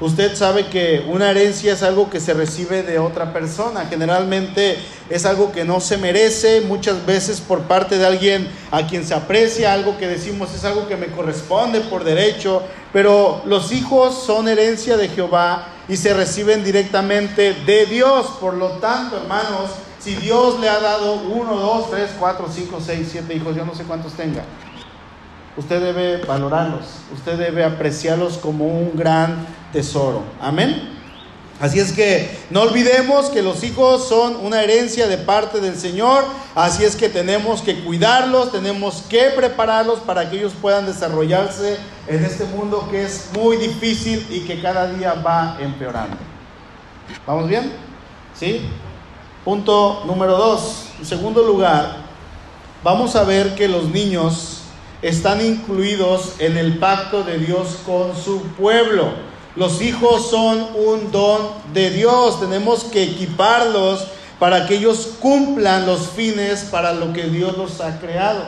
Usted 0.00 0.36
sabe 0.36 0.66
que 0.66 1.04
una 1.08 1.30
herencia 1.30 1.72
es 1.72 1.82
algo 1.82 2.08
que 2.08 2.20
se 2.20 2.32
recibe 2.32 2.84
de 2.84 3.00
otra 3.00 3.32
persona. 3.32 3.86
Generalmente 3.90 4.78
es 5.10 5.26
algo 5.26 5.50
que 5.50 5.64
no 5.64 5.80
se 5.80 5.96
merece, 5.96 6.60
muchas 6.60 7.04
veces 7.04 7.40
por 7.40 7.62
parte 7.62 7.98
de 7.98 8.06
alguien 8.06 8.48
a 8.70 8.86
quien 8.86 9.04
se 9.04 9.14
aprecia, 9.14 9.72
algo 9.72 9.98
que 9.98 10.06
decimos 10.06 10.54
es 10.54 10.64
algo 10.64 10.86
que 10.86 10.96
me 10.96 11.08
corresponde 11.08 11.80
por 11.80 12.04
derecho, 12.04 12.62
pero 12.92 13.42
los 13.44 13.72
hijos 13.72 14.22
son 14.24 14.46
herencia 14.46 14.96
de 14.96 15.08
Jehová 15.08 15.66
y 15.88 15.96
se 15.96 16.14
reciben 16.14 16.62
directamente 16.62 17.54
de 17.66 17.86
Dios. 17.86 18.26
Por 18.40 18.54
lo 18.54 18.68
tanto, 18.78 19.16
hermanos, 19.16 19.70
si 19.98 20.14
Dios 20.14 20.60
le 20.60 20.68
ha 20.68 20.78
dado 20.78 21.14
uno, 21.14 21.56
dos, 21.56 21.90
tres, 21.90 22.10
cuatro, 22.20 22.46
cinco, 22.54 22.80
seis, 22.84 23.08
siete 23.10 23.34
hijos, 23.34 23.56
yo 23.56 23.64
no 23.64 23.74
sé 23.74 23.82
cuántos 23.82 24.12
tenga, 24.12 24.44
usted 25.58 25.82
debe 25.82 26.24
valorarlos, 26.24 26.84
usted 27.12 27.36
debe 27.36 27.64
apreciarlos 27.64 28.38
como 28.38 28.66
un 28.66 28.92
gran 28.94 29.44
tesoro. 29.72 30.22
Amén. 30.40 30.96
Así 31.60 31.80
es 31.80 31.90
que 31.90 32.38
no 32.50 32.62
olvidemos 32.62 33.30
que 33.30 33.42
los 33.42 33.64
hijos 33.64 34.08
son 34.08 34.36
una 34.36 34.62
herencia 34.62 35.08
de 35.08 35.18
parte 35.18 35.60
del 35.60 35.76
Señor, 35.76 36.24
así 36.54 36.84
es 36.84 36.94
que 36.94 37.08
tenemos 37.08 37.62
que 37.62 37.82
cuidarlos, 37.82 38.52
tenemos 38.52 39.02
que 39.08 39.30
prepararlos 39.34 39.98
para 39.98 40.30
que 40.30 40.36
ellos 40.36 40.52
puedan 40.62 40.86
desarrollarse 40.86 41.78
en 42.06 42.24
este 42.24 42.44
mundo 42.44 42.86
que 42.88 43.02
es 43.02 43.30
muy 43.34 43.56
difícil 43.56 44.24
y 44.30 44.40
que 44.42 44.62
cada 44.62 44.92
día 44.92 45.14
va 45.14 45.58
empeorando. 45.60 46.16
¿Vamos 47.26 47.48
bien? 47.48 47.72
¿Sí? 48.38 48.60
Punto 49.44 50.04
número 50.06 50.36
dos. 50.36 50.90
En 51.00 51.06
segundo 51.06 51.42
lugar, 51.42 51.96
vamos 52.84 53.16
a 53.16 53.24
ver 53.24 53.56
que 53.56 53.66
los 53.66 53.88
niños 53.88 54.57
están 55.02 55.44
incluidos 55.44 56.34
en 56.38 56.56
el 56.56 56.78
pacto 56.78 57.22
de 57.22 57.38
Dios 57.38 57.78
con 57.86 58.16
su 58.16 58.42
pueblo. 58.58 59.12
Los 59.56 59.80
hijos 59.82 60.30
son 60.30 60.68
un 60.74 61.10
don 61.10 61.42
de 61.72 61.90
Dios. 61.90 62.40
Tenemos 62.40 62.84
que 62.84 63.02
equiparlos 63.02 64.06
para 64.38 64.66
que 64.66 64.76
ellos 64.76 65.14
cumplan 65.20 65.86
los 65.86 66.08
fines 66.08 66.68
para 66.70 66.92
lo 66.92 67.12
que 67.12 67.24
Dios 67.24 67.56
los 67.56 67.80
ha 67.80 67.98
creado. 67.98 68.44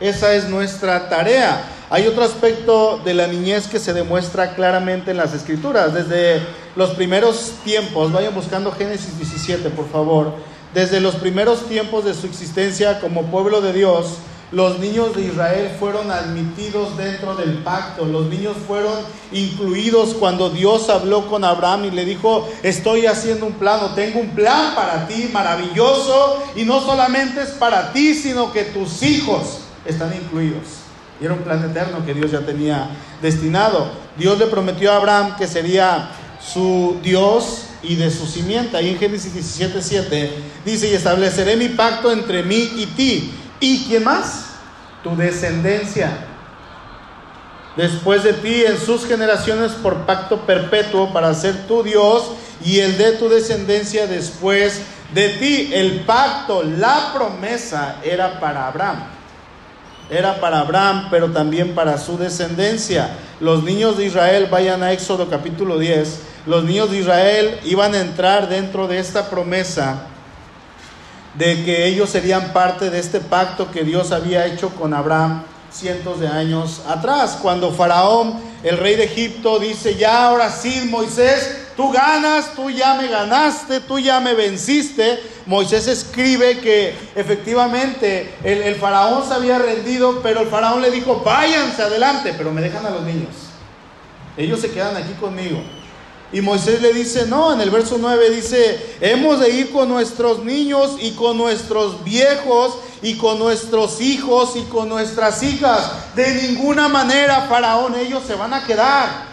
Esa 0.00 0.34
es 0.34 0.48
nuestra 0.48 1.08
tarea. 1.08 1.64
Hay 1.90 2.06
otro 2.06 2.22
aspecto 2.22 3.00
de 3.04 3.14
la 3.14 3.26
niñez 3.26 3.66
que 3.66 3.78
se 3.78 3.92
demuestra 3.92 4.54
claramente 4.54 5.10
en 5.10 5.16
las 5.16 5.34
escrituras. 5.34 5.94
Desde 5.94 6.42
los 6.76 6.90
primeros 6.90 7.52
tiempos, 7.64 8.12
vayan 8.12 8.34
buscando 8.34 8.70
Génesis 8.72 9.18
17, 9.18 9.70
por 9.70 9.88
favor. 9.90 10.34
Desde 10.74 11.00
los 11.00 11.16
primeros 11.16 11.66
tiempos 11.66 12.04
de 12.04 12.14
su 12.14 12.26
existencia 12.26 13.00
como 13.00 13.24
pueblo 13.24 13.60
de 13.60 13.72
Dios, 13.72 14.18
los 14.50 14.78
niños 14.78 15.14
de 15.14 15.26
Israel 15.26 15.76
fueron 15.78 16.10
admitidos 16.10 16.96
dentro 16.96 17.34
del 17.36 17.58
pacto, 17.58 18.06
los 18.06 18.26
niños 18.26 18.56
fueron 18.66 18.96
incluidos 19.30 20.14
cuando 20.14 20.48
Dios 20.48 20.88
habló 20.88 21.28
con 21.28 21.44
Abraham 21.44 21.84
y 21.86 21.90
le 21.90 22.06
dijo, 22.06 22.48
estoy 22.62 23.06
haciendo 23.06 23.44
un 23.44 23.52
plano, 23.52 23.94
tengo 23.94 24.20
un 24.20 24.30
plan 24.30 24.74
para 24.74 25.06
ti 25.06 25.28
maravilloso 25.32 26.42
y 26.56 26.64
no 26.64 26.80
solamente 26.80 27.42
es 27.42 27.50
para 27.50 27.92
ti, 27.92 28.14
sino 28.14 28.50
que 28.52 28.64
tus 28.64 29.02
hijos 29.02 29.60
están 29.84 30.14
incluidos. 30.14 30.64
Y 31.20 31.26
era 31.26 31.34
un 31.34 31.40
plan 31.40 31.62
eterno 31.68 32.06
que 32.06 32.14
Dios 32.14 32.30
ya 32.30 32.40
tenía 32.40 32.88
destinado. 33.20 33.90
Dios 34.16 34.38
le 34.38 34.46
prometió 34.46 34.92
a 34.92 34.96
Abraham 34.96 35.36
que 35.36 35.46
sería 35.46 36.10
su 36.40 36.96
Dios 37.02 37.64
y 37.82 37.96
de 37.96 38.10
su 38.10 38.24
simiente. 38.24 38.76
Ahí 38.76 38.88
en 38.88 38.98
Génesis 38.98 39.34
17:7 39.34 40.30
dice, 40.64 40.88
y 40.88 40.94
estableceré 40.94 41.56
mi 41.56 41.68
pacto 41.68 42.12
entre 42.12 42.44
mí 42.44 42.70
y 42.76 42.86
ti 42.86 43.32
¿Y 43.60 43.84
quién 43.84 44.04
más? 44.04 44.46
Tu 45.02 45.14
descendencia. 45.16 46.26
Después 47.76 48.24
de 48.24 48.32
ti 48.32 48.64
en 48.66 48.76
sus 48.76 49.06
generaciones 49.06 49.72
por 49.72 50.06
pacto 50.06 50.40
perpetuo 50.40 51.12
para 51.12 51.32
ser 51.34 51.66
tu 51.68 51.82
Dios 51.82 52.32
y 52.64 52.80
el 52.80 52.98
de 52.98 53.12
tu 53.12 53.28
descendencia 53.28 54.06
después 54.06 54.82
de 55.14 55.28
ti. 55.30 55.70
El 55.72 56.00
pacto, 56.00 56.62
la 56.62 57.12
promesa 57.14 57.96
era 58.02 58.40
para 58.40 58.66
Abraham. 58.66 59.04
Era 60.10 60.40
para 60.40 60.60
Abraham, 60.60 61.08
pero 61.10 61.30
también 61.30 61.74
para 61.74 61.98
su 61.98 62.16
descendencia. 62.16 63.10
Los 63.40 63.62
niños 63.62 63.98
de 63.98 64.06
Israel, 64.06 64.48
vayan 64.50 64.82
a 64.82 64.92
Éxodo 64.92 65.28
capítulo 65.28 65.78
10, 65.78 66.20
los 66.46 66.64
niños 66.64 66.90
de 66.90 66.98
Israel 66.98 67.60
iban 67.64 67.94
a 67.94 68.00
entrar 68.00 68.48
dentro 68.48 68.88
de 68.88 68.98
esta 68.98 69.28
promesa 69.28 70.06
de 71.34 71.64
que 71.64 71.86
ellos 71.86 72.10
serían 72.10 72.52
parte 72.52 72.90
de 72.90 72.98
este 72.98 73.20
pacto 73.20 73.70
que 73.70 73.84
Dios 73.84 74.12
había 74.12 74.46
hecho 74.46 74.70
con 74.70 74.94
Abraham 74.94 75.44
cientos 75.70 76.20
de 76.20 76.28
años 76.28 76.82
atrás. 76.88 77.38
Cuando 77.40 77.70
Faraón, 77.72 78.40
el 78.62 78.78
rey 78.78 78.96
de 78.96 79.04
Egipto, 79.04 79.58
dice, 79.58 79.96
ya 79.96 80.28
ahora 80.28 80.50
sí, 80.50 80.88
Moisés, 80.90 81.66
tú 81.76 81.90
ganas, 81.92 82.54
tú 82.54 82.70
ya 82.70 82.94
me 82.94 83.08
ganaste, 83.08 83.80
tú 83.80 83.98
ya 83.98 84.20
me 84.20 84.34
venciste. 84.34 85.20
Moisés 85.46 85.86
escribe 85.86 86.58
que 86.58 86.94
efectivamente 87.14 88.34
el, 88.42 88.62
el 88.62 88.74
faraón 88.74 89.26
se 89.26 89.34
había 89.34 89.58
rendido, 89.58 90.20
pero 90.22 90.40
el 90.40 90.48
faraón 90.48 90.82
le 90.82 90.90
dijo, 90.90 91.22
váyanse 91.24 91.82
adelante, 91.82 92.34
pero 92.36 92.52
me 92.52 92.60
dejan 92.60 92.84
a 92.84 92.90
los 92.90 93.02
niños. 93.02 93.34
Ellos 94.36 94.60
se 94.60 94.70
quedan 94.70 94.96
aquí 94.96 95.12
conmigo. 95.14 95.62
Y 96.30 96.42
Moisés 96.42 96.82
le 96.82 96.92
dice, 96.92 97.26
no, 97.26 97.54
en 97.54 97.60
el 97.62 97.70
verso 97.70 97.96
9 97.98 98.30
dice, 98.30 98.96
hemos 99.00 99.40
de 99.40 99.48
ir 99.48 99.72
con 99.72 99.88
nuestros 99.88 100.44
niños 100.44 100.96
y 101.00 101.12
con 101.12 101.38
nuestros 101.38 102.04
viejos 102.04 102.78
y 103.00 103.16
con 103.16 103.38
nuestros 103.38 104.00
hijos 104.02 104.54
y 104.56 104.62
con 104.64 104.90
nuestras 104.90 105.42
hijas. 105.42 106.14
De 106.14 106.34
ninguna 106.42 106.88
manera, 106.88 107.46
Faraón, 107.48 107.94
ellos 107.94 108.24
se 108.26 108.34
van 108.34 108.52
a 108.52 108.62
quedar. 108.62 109.28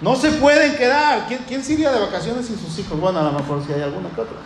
No 0.00 0.16
se 0.16 0.30
pueden 0.32 0.74
quedar. 0.76 1.26
¿Quién, 1.26 1.44
quién 1.46 1.62
iría 1.68 1.92
de 1.92 2.00
vacaciones 2.00 2.46
sin 2.46 2.58
sus 2.58 2.78
hijos? 2.78 2.98
Bueno, 2.98 3.18
a 3.18 3.24
lo 3.24 3.32
mejor 3.32 3.62
si 3.66 3.72
hay 3.74 3.82
alguna 3.82 4.08
que 4.08 4.22
otra. 4.22 4.36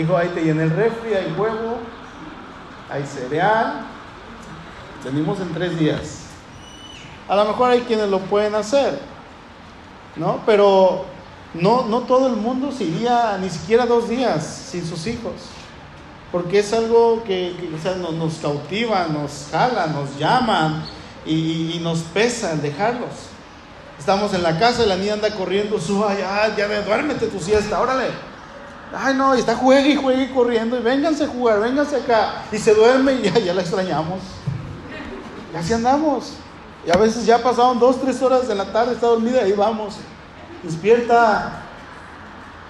Hijo, 0.00 0.16
ahí 0.16 0.28
te 0.28 0.42
llena 0.42 0.62
el 0.62 0.70
refri, 0.70 1.12
hay 1.12 1.32
huevo, 1.36 1.78
hay 2.90 3.04
cereal. 3.04 3.82
Venimos 5.04 5.38
en 5.40 5.52
tres 5.52 5.78
días. 5.78 6.23
A 7.28 7.36
lo 7.36 7.44
mejor 7.46 7.70
hay 7.70 7.80
quienes 7.82 8.08
lo 8.08 8.18
pueden 8.20 8.54
hacer, 8.54 8.98
¿no? 10.16 10.40
Pero 10.44 11.06
no, 11.54 11.84
no 11.84 12.00
todo 12.00 12.26
el 12.26 12.36
mundo 12.36 12.70
se 12.72 12.84
iría 12.84 13.38
ni 13.40 13.48
siquiera 13.48 13.86
dos 13.86 14.08
días 14.08 14.44
sin 14.70 14.86
sus 14.86 15.06
hijos, 15.06 15.32
porque 16.30 16.58
es 16.58 16.72
algo 16.72 17.22
que, 17.24 17.54
nos, 18.12 18.34
cautiva, 18.34 19.06
nos 19.06 19.48
jala, 19.50 19.86
nos 19.86 20.18
llama 20.18 20.84
y, 21.24 21.80
nos 21.82 22.00
pesa 22.00 22.56
dejarlos. 22.56 23.10
Estamos 23.98 24.34
en 24.34 24.42
la 24.42 24.58
casa 24.58 24.84
y 24.84 24.88
la 24.88 24.96
niña 24.96 25.14
anda 25.14 25.30
corriendo, 25.34 25.78
suba, 25.78 26.14
ya, 26.18 26.54
ya, 26.56 26.82
duérmete 26.82 27.28
tu 27.28 27.40
siesta, 27.40 27.80
órale. 27.80 28.08
Ay, 28.96 29.14
no, 29.14 29.34
y 29.34 29.38
está 29.38 29.56
juegue 29.56 29.90
y 29.90 29.96
juegue 29.96 30.30
corriendo, 30.32 30.76
y 30.76 30.82
vénganse 30.82 31.24
a 31.24 31.28
jugar, 31.28 31.60
vénganse 31.60 31.96
acá. 31.96 32.42
Y 32.52 32.58
se 32.58 32.74
duerme 32.74 33.14
y 33.14 33.22
ya, 33.22 33.38
ya 33.38 33.54
la 33.54 33.62
extrañamos. 33.62 34.20
Y 35.52 35.56
así 35.56 35.72
andamos. 35.72 36.34
Y 36.86 36.90
a 36.90 36.96
veces 36.96 37.24
ya 37.24 37.42
pasaron 37.42 37.78
dos, 37.78 38.00
tres 38.00 38.20
horas 38.22 38.46
de 38.46 38.54
la 38.54 38.66
tarde, 38.66 38.94
está 38.94 39.06
dormida 39.06 39.46
y 39.48 39.52
vamos. 39.52 39.96
Despierta. 40.62 41.62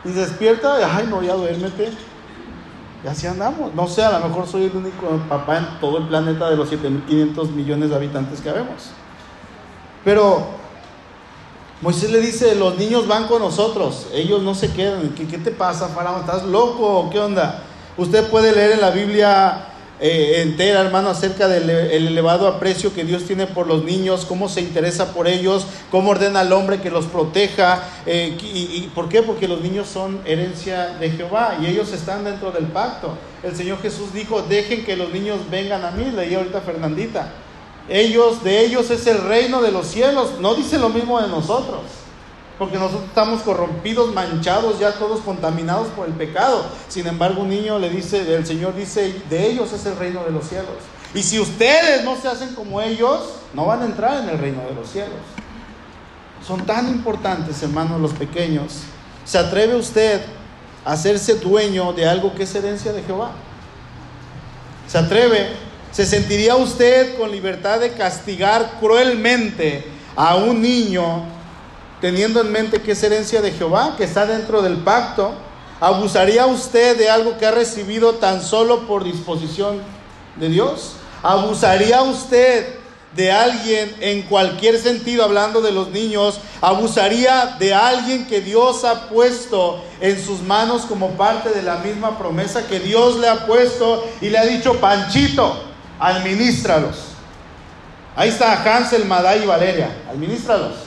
Y 0.05 0.11
despierta, 0.11 0.77
ay 0.97 1.07
no, 1.09 1.23
ya 1.23 1.35
duérmete. 1.35 1.93
Y 3.05 3.09
así 3.09 3.27
andamos. 3.27 3.75
No 3.75 3.87
sé, 3.89 4.03
a 4.03 4.19
lo 4.19 4.29
mejor 4.29 4.47
soy 4.47 4.65
el 4.65 4.77
único 4.77 5.07
papá 5.29 5.59
en 5.59 5.81
todo 5.81 5.99
el 5.99 6.09
planeta 6.09 6.49
de 6.49 6.57
los 6.57 6.71
7.500 6.71 7.51
millones 7.51 7.91
de 7.91 7.97
habitantes 7.97 8.41
que 8.41 8.51
habemos. 8.51 8.91
Pero 10.05 10.47
Moisés 11.81 12.11
le 12.11 12.21
dice, 12.21 12.55
los 12.55 12.79
niños 12.79 13.09
van 13.09 13.27
con 13.27 13.43
nosotros, 13.43 14.07
ellos 14.13 14.43
no 14.43 14.55
se 14.55 14.73
quedan. 14.73 15.11
¿Qué, 15.11 15.27
qué 15.27 15.39
te 15.39 15.51
pasa, 15.51 15.89
Faraón? 15.89 16.21
¿Estás 16.21 16.45
loco? 16.45 17.11
¿Qué 17.11 17.19
onda? 17.19 17.63
Usted 17.97 18.31
puede 18.31 18.53
leer 18.53 18.73
en 18.73 18.81
la 18.81 18.91
Biblia 18.91 19.74
eh, 20.07 20.43
entera, 20.43 20.83
hermano, 20.83 21.09
acerca 21.09 21.49
del 21.49 21.71
elevado 21.71 22.47
aprecio 22.47 22.93
que 22.93 23.05
Dios 23.05 23.25
tiene 23.25 23.47
por 23.47 23.67
los 23.67 23.85
niños, 23.85 24.27
cómo 24.27 24.51
se 24.51 24.61
interesa 24.61 25.15
por 25.15 25.27
ellos, 25.27 25.67
cómo 25.91 26.11
ordena 26.11 26.41
al 26.41 26.53
hombre 26.53 26.83
que 26.83 26.91
los 26.91 27.07
proteja. 27.07 27.83
Eh, 28.05 28.37
y, 28.39 28.91
por 28.95 29.09
qué? 29.09 29.23
Porque 29.23 29.49
los 29.49 29.63
niños 29.63 29.89
son 29.89 30.21
herencia 30.27 30.89
de 31.01 31.09
Jehová 31.09 31.57
y 31.59 31.69
ellos 31.69 31.91
están 31.95 32.23
dentro 32.23 32.53
del 32.53 32.67
pacto. 32.67 33.17
El 33.43 33.57
Señor 33.57 33.81
Jesús 33.81 34.13
dijo, 34.13 34.43
dejen 34.43 34.85
que 34.85 34.95
los 34.95 35.11
niños 35.11 35.39
vengan 35.51 35.83
a 35.87 35.91
mí, 35.91 36.11
leí 36.15 36.35
ahorita 36.35 36.61
Fernandita. 36.61 37.33
Ellos, 37.89 38.45
de 38.45 38.61
ellos 38.61 38.91
es 38.91 39.07
el 39.07 39.23
reino 39.23 39.63
de 39.63 39.73
los 39.73 39.87
cielos. 39.87 40.33
No 40.39 40.55
dice 40.55 40.79
lo 40.79 40.91
mismo 40.91 41.19
de 41.19 41.29
nosotros 41.29 42.04
porque 42.59 42.77
nosotros 42.77 43.05
estamos 43.09 43.43
corrompidos, 43.43 44.15
manchados, 44.15 44.79
ya 44.79 44.93
todos 44.93 45.21
contaminados 45.21 45.89
por 45.89 46.07
el 46.07 46.15
pecado. 46.15 46.65
Sin 46.89 47.07
embargo, 47.07 47.43
un 47.43 47.51
niño 47.51 47.79
le 47.79 47.91
dice, 47.91 48.35
el 48.35 48.47
Señor 48.47 48.77
dice, 48.77 49.23
de 49.29 49.47
ellos 49.51 49.73
es 49.73 49.85
el 49.87 49.97
reino 49.97 50.23
de 50.25 50.31
los 50.31 50.47
cielos. 50.47 50.77
Y 51.15 51.23
si 51.23 51.41
ustedes 51.41 52.05
no 52.05 52.17
se 52.17 52.29
hacen 52.29 52.55
como 52.55 52.81
ellos, 52.81 53.21
no 53.55 53.67
van 53.67 53.83
a 53.83 53.87
entrar 53.87 54.23
en 54.23 54.29
el 54.29 54.39
reino 54.39 54.63
de 54.69 54.75
los 54.75 54.89
cielos. 54.89 55.19
Son 56.47 56.65
tan 56.65 56.89
importantes, 56.89 57.63
hermanos, 57.63 58.01
los 58.01 58.13
pequeños. 58.13 58.81
¿Se 59.25 59.39
atreve 59.39 59.75
usted 59.75 60.21
a 60.85 60.93
hacerse 60.93 61.37
dueño 61.37 61.93
de 61.93 62.07
algo 62.07 62.35
que 62.35 62.45
es 62.45 62.55
herencia 62.55 62.93
de 62.93 63.03
Jehová? 63.03 63.33
¿Se 64.87 64.99
atreve? 64.99 65.49
¿Se 65.91 66.05
sentiría 66.05 66.57
usted 66.57 67.17
con 67.17 67.31
libertad 67.31 67.81
de 67.81 67.93
castigar 67.93 68.79
cruelmente 68.81 69.87
a 70.17 70.37
un 70.37 70.61
niño 70.61 71.34
teniendo 72.05 72.43
en 72.43 72.53
mente 72.53 72.83
que 72.83 72.93
es 72.93 73.03
herencia 73.03 73.41
de 73.41 73.51
Jehová, 73.51 73.95
que 73.97 74.05
está 74.05 74.27
dentro 74.27 74.61
del 74.61 74.77
pacto, 74.77 75.33
¿abusaría 75.81 76.45
usted 76.45 76.99
de 76.99 77.09
algo 77.09 77.39
que 77.39 77.47
ha 77.47 77.51
recibido 77.51 78.17
tan 78.17 78.43
solo 78.43 78.87
por 78.87 79.05
disposición 79.05 79.81
de 80.37 80.51
Dios? 80.51 80.97
¿Abusaría 81.23 82.03
usted 82.03 82.75
de 83.17 83.33
alguien 83.33 83.97
en 84.01 84.21
cualquier 84.21 84.79
sentido, 84.79 85.25
hablando 85.25 85.63
de 85.63 85.73
los 85.73 85.89
niños, 85.93 86.41
abusaría 86.61 87.57
de 87.59 87.73
alguien 87.73 88.27
que 88.27 88.43
Dios 88.43 88.85
ha 88.85 89.09
puesto 89.09 89.83
en 90.03 90.23
sus 90.23 90.43
manos 90.43 90.83
como 90.83 91.13
parte 91.13 91.53
de 91.53 91.63
la 91.63 91.77
misma 91.77 92.19
promesa 92.19 92.67
que 92.67 92.81
Dios 92.81 93.17
le 93.17 93.31
ha 93.31 93.47
puesto 93.47 94.07
y 94.21 94.29
le 94.29 94.37
ha 94.37 94.45
dicho, 94.45 94.79
Panchito, 94.79 95.57
administralos. 95.99 96.97
Ahí 98.15 98.29
está 98.29 98.63
Hansel, 98.63 99.07
Maday 99.07 99.45
y 99.45 99.47
Valeria, 99.47 99.89
administralos. 100.11 100.84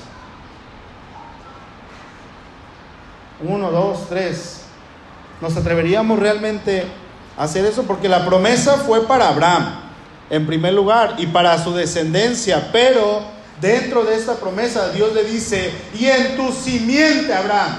Uno, 3.41 3.71
dos, 3.71 4.09
tres. 4.09 4.61
¿Nos 5.41 5.55
atreveríamos 5.55 6.17
realmente 6.17 6.85
a 7.37 7.43
hacer 7.43 7.65
eso? 7.65 7.83
Porque 7.83 8.09
la 8.09 8.25
promesa 8.25 8.77
fue 8.77 9.05
para 9.05 9.29
Abraham, 9.29 9.81
en 10.29 10.47
primer 10.47 10.73
lugar, 10.73 11.15
y 11.17 11.27
para 11.27 11.63
su 11.63 11.73
descendencia. 11.73 12.69
Pero 12.71 13.21
dentro 13.61 14.03
de 14.03 14.15
esta 14.15 14.35
promesa 14.35 14.89
Dios 14.89 15.13
le 15.13 15.23
dice, 15.23 15.71
y 15.97 16.05
en 16.05 16.35
tu 16.35 16.51
simiente, 16.51 17.33
Abraham, 17.33 17.73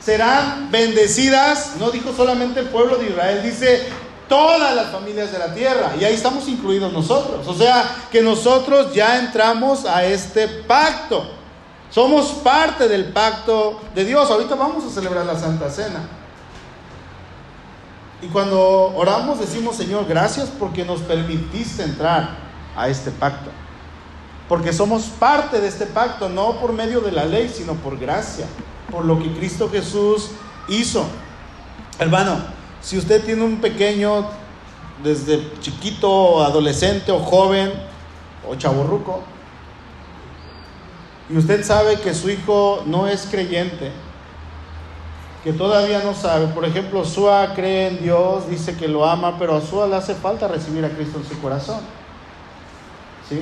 serán 0.00 0.70
bendecidas, 0.70 1.72
no 1.78 1.90
dijo 1.90 2.12
solamente 2.16 2.60
el 2.60 2.66
pueblo 2.66 2.96
de 2.96 3.10
Israel, 3.10 3.42
dice 3.42 3.88
todas 4.28 4.76
las 4.76 4.90
familias 4.90 5.32
de 5.32 5.38
la 5.40 5.52
tierra. 5.52 5.92
Y 6.00 6.04
ahí 6.04 6.14
estamos 6.14 6.48
incluidos 6.48 6.92
nosotros. 6.92 7.46
O 7.48 7.54
sea, 7.54 7.96
que 8.12 8.22
nosotros 8.22 8.94
ya 8.94 9.18
entramos 9.18 9.84
a 9.84 10.04
este 10.04 10.46
pacto. 10.46 11.39
Somos 11.90 12.28
parte 12.44 12.88
del 12.88 13.12
pacto 13.12 13.80
de 13.94 14.04
Dios. 14.04 14.30
Ahorita 14.30 14.54
vamos 14.54 14.84
a 14.84 14.90
celebrar 14.90 15.26
la 15.26 15.38
Santa 15.38 15.68
Cena. 15.70 16.08
Y 18.22 18.26
cuando 18.28 18.92
oramos 18.94 19.40
decimos, 19.40 19.76
Señor, 19.76 20.06
gracias 20.06 20.50
porque 20.58 20.84
nos 20.84 21.00
permitiste 21.00 21.82
entrar 21.82 22.36
a 22.76 22.88
este 22.88 23.10
pacto. 23.10 23.50
Porque 24.48 24.72
somos 24.72 25.04
parte 25.04 25.60
de 25.60 25.68
este 25.68 25.86
pacto, 25.86 26.28
no 26.28 26.60
por 26.60 26.72
medio 26.72 27.00
de 27.00 27.12
la 27.12 27.24
ley, 27.24 27.48
sino 27.48 27.74
por 27.74 27.98
gracia, 27.98 28.46
por 28.90 29.04
lo 29.04 29.18
que 29.18 29.32
Cristo 29.32 29.68
Jesús 29.70 30.30
hizo. 30.68 31.04
Hermano, 31.98 32.60
Si 32.82 32.96
usted 32.96 33.22
tiene 33.22 33.44
un 33.44 33.60
pequeño, 33.60 34.24
desde 35.04 35.52
chiquito, 35.60 36.42
adolescente 36.42 37.12
o 37.12 37.18
joven, 37.18 37.70
o 38.48 38.54
chaborruco, 38.54 39.22
y 41.30 41.36
usted 41.36 41.64
sabe 41.64 42.00
que 42.00 42.12
su 42.12 42.28
hijo 42.28 42.82
no 42.86 43.06
es 43.06 43.28
creyente, 43.30 43.92
que 45.44 45.52
todavía 45.52 46.02
no 46.02 46.12
sabe, 46.14 46.48
por 46.48 46.64
ejemplo, 46.64 47.04
Sua 47.04 47.54
cree 47.54 47.88
en 47.88 48.02
Dios, 48.02 48.50
dice 48.50 48.76
que 48.76 48.88
lo 48.88 49.06
ama, 49.06 49.38
pero 49.38 49.56
a 49.56 49.60
Sua 49.60 49.86
le 49.86 49.96
hace 49.96 50.14
falta 50.14 50.48
recibir 50.48 50.84
a 50.84 50.90
Cristo 50.90 51.18
en 51.18 51.28
su 51.28 51.40
corazón. 51.40 51.80
¿Sí? 53.28 53.40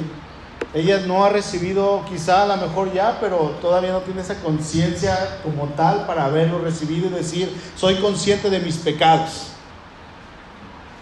Ella 0.74 1.00
no 1.06 1.24
ha 1.24 1.30
recibido, 1.30 2.04
quizá 2.06 2.42
a 2.42 2.46
lo 2.46 2.56
mejor 2.58 2.92
ya, 2.92 3.18
pero 3.20 3.56
todavía 3.62 3.92
no 3.92 4.00
tiene 4.00 4.20
esa 4.20 4.34
conciencia 4.42 5.40
como 5.42 5.64
tal 5.68 6.06
para 6.06 6.26
haberlo 6.26 6.58
recibido 6.58 7.06
y 7.06 7.10
decir, 7.10 7.50
soy 7.74 7.96
consciente 7.96 8.50
de 8.50 8.60
mis 8.60 8.76
pecados. 8.76 9.52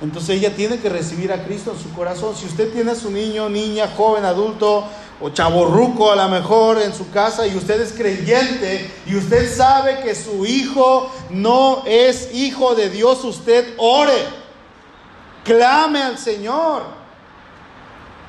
Entonces 0.01 0.37
ella 0.37 0.55
tiene 0.55 0.79
que 0.79 0.88
recibir 0.88 1.33
a 1.33 1.42
Cristo 1.42 1.72
en 1.72 1.83
su 1.83 1.92
corazón. 1.94 2.37
Si 2.37 2.46
usted 2.46 2.72
tiene 2.72 2.92
a 2.92 2.94
su 2.94 3.11
niño, 3.11 3.49
niña, 3.49 3.88
joven, 3.96 4.25
adulto 4.25 4.85
o 5.20 5.31
chaborruco 5.31 6.12
a 6.12 6.16
lo 6.16 6.29
mejor 6.29 6.81
en 6.81 6.94
su 6.94 7.11
casa 7.11 7.46
y 7.46 7.57
usted 7.57 7.81
es 7.81 7.92
creyente 7.92 8.90
y 9.07 9.16
usted 9.16 9.55
sabe 9.55 10.00
que 10.00 10.14
su 10.14 10.44
hijo 10.44 11.11
no 11.31 11.83
es 11.87 12.35
hijo 12.35 12.74
de 12.74 12.90
Dios, 12.90 13.24
usted 13.24 13.74
ore, 13.79 14.24
clame 15.44 16.02
al 16.02 16.18
Señor. 16.18 17.07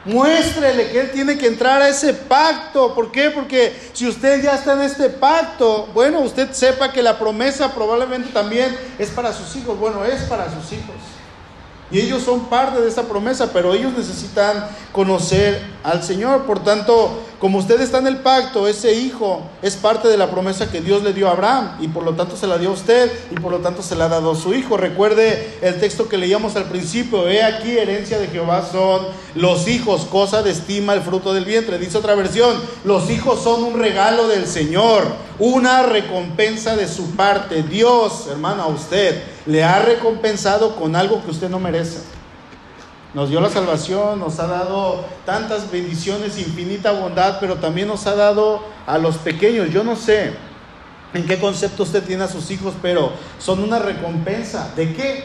Muéstrele 0.06 0.90
que 0.90 1.02
Él 1.02 1.12
tiene 1.12 1.38
que 1.38 1.48
entrar 1.48 1.82
a 1.82 1.90
ese 1.90 2.14
pacto. 2.14 2.96
¿Por 2.96 3.12
qué? 3.12 3.30
Porque 3.30 3.78
si 3.92 4.08
usted 4.08 4.42
ya 4.42 4.56
está 4.56 4.72
en 4.72 4.84
este 4.84 5.10
pacto, 5.10 5.90
bueno, 5.94 6.22
usted 6.22 6.54
sepa 6.54 6.94
que 6.94 7.04
la 7.04 7.20
promesa 7.20 7.74
probablemente 7.76 8.30
también 8.30 8.74
es 8.98 9.10
para 9.10 9.34
sus 9.34 9.54
hijos. 9.58 9.78
Bueno, 9.78 10.06
es 10.06 10.24
para 10.24 10.46
sus 10.46 10.72
hijos. 10.72 10.96
Y 11.90 12.00
ellos 12.00 12.24
son 12.24 12.46
parte 12.46 12.82
de 12.82 12.90
esa 12.90 13.04
promesa, 13.04 13.52
pero 13.54 13.74
ellos 13.74 13.94
necesitan 13.98 14.68
conocer 14.92 15.62
al 15.84 16.04
Señor. 16.04 16.44
Por 16.44 16.64
tanto, 16.64 17.24
como 17.40 17.60
usted 17.60 17.80
está 17.82 18.00
en 18.00 18.08
el 18.08 18.18
pacto, 18.18 18.68
ese 18.68 18.94
hijo 18.96 19.44
es 19.62 19.76
parte 19.76 20.08
de 20.08 20.18
la 20.18 20.32
promesa 20.32 20.72
que 20.72 20.82
Dios 20.82 21.04
le 21.04 21.14
dio 21.14 21.28
a 21.28 21.34
Abraham 21.34 21.78
y 21.80 21.88
por 21.88 22.04
lo 22.04 22.14
tanto 22.14 22.36
se 22.36 22.48
la 22.48 22.58
dio 22.58 22.70
a 22.70 22.74
usted 22.74 23.12
y 23.30 23.36
por 23.36 23.52
lo 23.52 23.60
tanto 23.60 23.84
se 23.84 23.96
la 23.96 24.06
ha 24.06 24.10
dado 24.10 24.32
a 24.32 24.36
su 24.36 24.56
hijo. 24.56 24.76
Recuerde 24.76 25.60
el 25.62 25.80
texto 25.80 26.10
que 26.10 26.18
leíamos 26.18 26.56
al 26.56 26.66
principio, 26.66 27.28
he 27.28 27.44
aquí 27.44 27.78
herencia 27.78 28.18
de 28.18 28.28
Jehová 28.28 28.68
son 28.72 29.06
los 29.36 29.68
hijos, 29.68 30.06
cosa 30.06 30.42
de 30.42 30.50
estima 30.50 30.96
el 30.96 31.02
fruto 31.02 31.32
del 31.32 31.46
vientre. 31.46 31.78
Dice 31.78 32.00
otra 32.00 32.16
versión, 32.16 32.60
los 32.84 33.10
hijos 33.12 33.44
son 33.44 33.64
un 33.64 33.80
regalo 33.80 34.28
del 34.28 34.48
Señor, 34.48 35.04
una 35.38 35.84
recompensa 35.84 36.76
de 36.76 36.88
su 36.88 37.16
parte. 37.16 37.62
Dios, 37.62 38.26
hermano, 38.32 38.64
a 38.64 38.68
usted 38.68 39.22
le 39.46 39.64
ha 39.64 39.80
recompensado 39.80 40.76
con 40.76 40.96
algo 40.96 41.24
que 41.24 41.30
usted 41.30 41.50
no 41.50 41.60
merece. 41.60 42.17
Nos 43.18 43.32
dio 43.32 43.42
la 43.42 43.50
salvación, 43.50 44.20
nos 44.20 44.38
ha 44.38 44.46
dado 44.46 45.04
tantas 45.26 45.72
bendiciones, 45.72 46.38
infinita 46.38 46.92
bondad, 46.92 47.38
pero 47.40 47.56
también 47.56 47.88
nos 47.88 48.06
ha 48.06 48.14
dado 48.14 48.62
a 48.86 49.00
los 49.00 49.18
pequeños. 49.18 49.72
Yo 49.72 49.84
no 49.84 49.96
sé 49.96 50.34
en 51.16 51.26
qué 51.26 51.40
concepto 51.40 51.82
usted 51.82 52.04
tiene 52.04 52.26
a 52.26 52.28
sus 52.28 52.52
hijos, 52.52 52.76
pero 52.80 53.12
son 53.40 53.64
una 53.64 53.80
recompensa. 53.80 54.72
¿De 54.76 54.94
qué? 54.94 55.24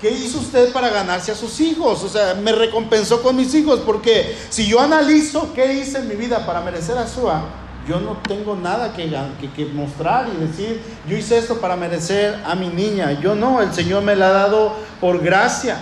¿Qué 0.00 0.10
hizo 0.10 0.38
usted 0.38 0.72
para 0.72 0.88
ganarse 0.88 1.30
a 1.30 1.34
sus 1.34 1.60
hijos? 1.60 2.02
O 2.02 2.08
sea, 2.08 2.32
me 2.36 2.52
recompensó 2.52 3.20
con 3.20 3.36
mis 3.36 3.54
hijos, 3.54 3.80
porque 3.80 4.34
si 4.48 4.66
yo 4.66 4.80
analizo 4.80 5.52
qué 5.52 5.74
hice 5.74 5.98
en 5.98 6.08
mi 6.08 6.14
vida 6.14 6.46
para 6.46 6.62
merecer 6.62 6.96
a 6.96 7.06
Sua, 7.06 7.42
yo 7.86 8.00
no 8.00 8.16
tengo 8.26 8.56
nada 8.56 8.94
que, 8.94 9.14
que, 9.38 9.52
que, 9.52 9.66
mostrar 9.66 10.26
y 10.34 10.46
decir, 10.46 10.80
yo 11.06 11.18
hice 11.18 11.36
esto 11.36 11.58
para 11.60 11.76
merecer 11.76 12.40
a 12.46 12.54
mi 12.54 12.68
niña. 12.68 13.20
Yo 13.20 13.34
no, 13.34 13.60
el 13.60 13.74
Señor 13.74 14.02
me 14.04 14.16
la 14.16 14.28
ha 14.28 14.32
dado 14.32 14.72
por 15.02 15.20
gracia 15.22 15.76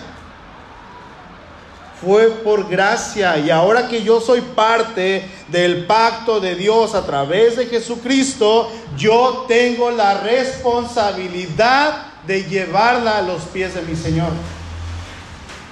fue 2.04 2.28
por 2.28 2.68
gracia 2.68 3.38
y 3.38 3.50
ahora 3.50 3.88
que 3.88 4.02
yo 4.02 4.20
soy 4.20 4.40
parte 4.40 5.28
del 5.48 5.86
pacto 5.86 6.40
de 6.40 6.54
Dios 6.54 6.94
a 6.94 7.06
través 7.06 7.56
de 7.56 7.66
Jesucristo, 7.66 8.70
yo 8.96 9.46
tengo 9.48 9.90
la 9.90 10.20
responsabilidad 10.20 12.06
de 12.26 12.44
llevarla 12.44 13.18
a 13.18 13.22
los 13.22 13.42
pies 13.44 13.74
de 13.74 13.82
mi 13.82 13.96
Señor. 13.96 14.30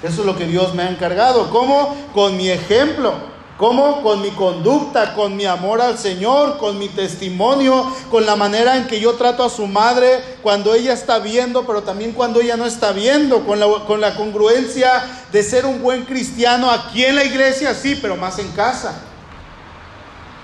Eso 0.02 0.20
es 0.20 0.26
lo 0.26 0.36
que 0.36 0.46
Dios 0.46 0.74
me 0.74 0.82
ha 0.82 0.90
encargado. 0.90 1.50
¿Cómo? 1.50 1.96
Con 2.14 2.36
mi 2.36 2.50
ejemplo. 2.50 3.33
¿Cómo? 3.56 4.02
Con 4.02 4.20
mi 4.20 4.30
conducta, 4.30 5.14
con 5.14 5.36
mi 5.36 5.44
amor 5.44 5.80
al 5.80 5.96
Señor, 5.96 6.58
con 6.58 6.76
mi 6.76 6.88
testimonio, 6.88 7.86
con 8.10 8.26
la 8.26 8.34
manera 8.34 8.76
en 8.76 8.88
que 8.88 8.98
yo 8.98 9.12
trato 9.12 9.44
a 9.44 9.50
su 9.50 9.68
madre 9.68 10.20
cuando 10.42 10.74
ella 10.74 10.92
está 10.92 11.20
viendo, 11.20 11.64
pero 11.64 11.84
también 11.84 12.12
cuando 12.12 12.40
ella 12.40 12.56
no 12.56 12.66
está 12.66 12.90
viendo, 12.90 13.46
con 13.46 13.60
la, 13.60 13.66
con 13.86 14.00
la 14.00 14.16
congruencia 14.16 15.04
de 15.30 15.42
ser 15.44 15.66
un 15.66 15.80
buen 15.80 16.04
cristiano 16.04 16.68
aquí 16.68 17.04
en 17.04 17.14
la 17.14 17.24
iglesia, 17.24 17.74
sí, 17.74 17.96
pero 18.02 18.16
más 18.16 18.40
en 18.40 18.50
casa. 18.50 19.00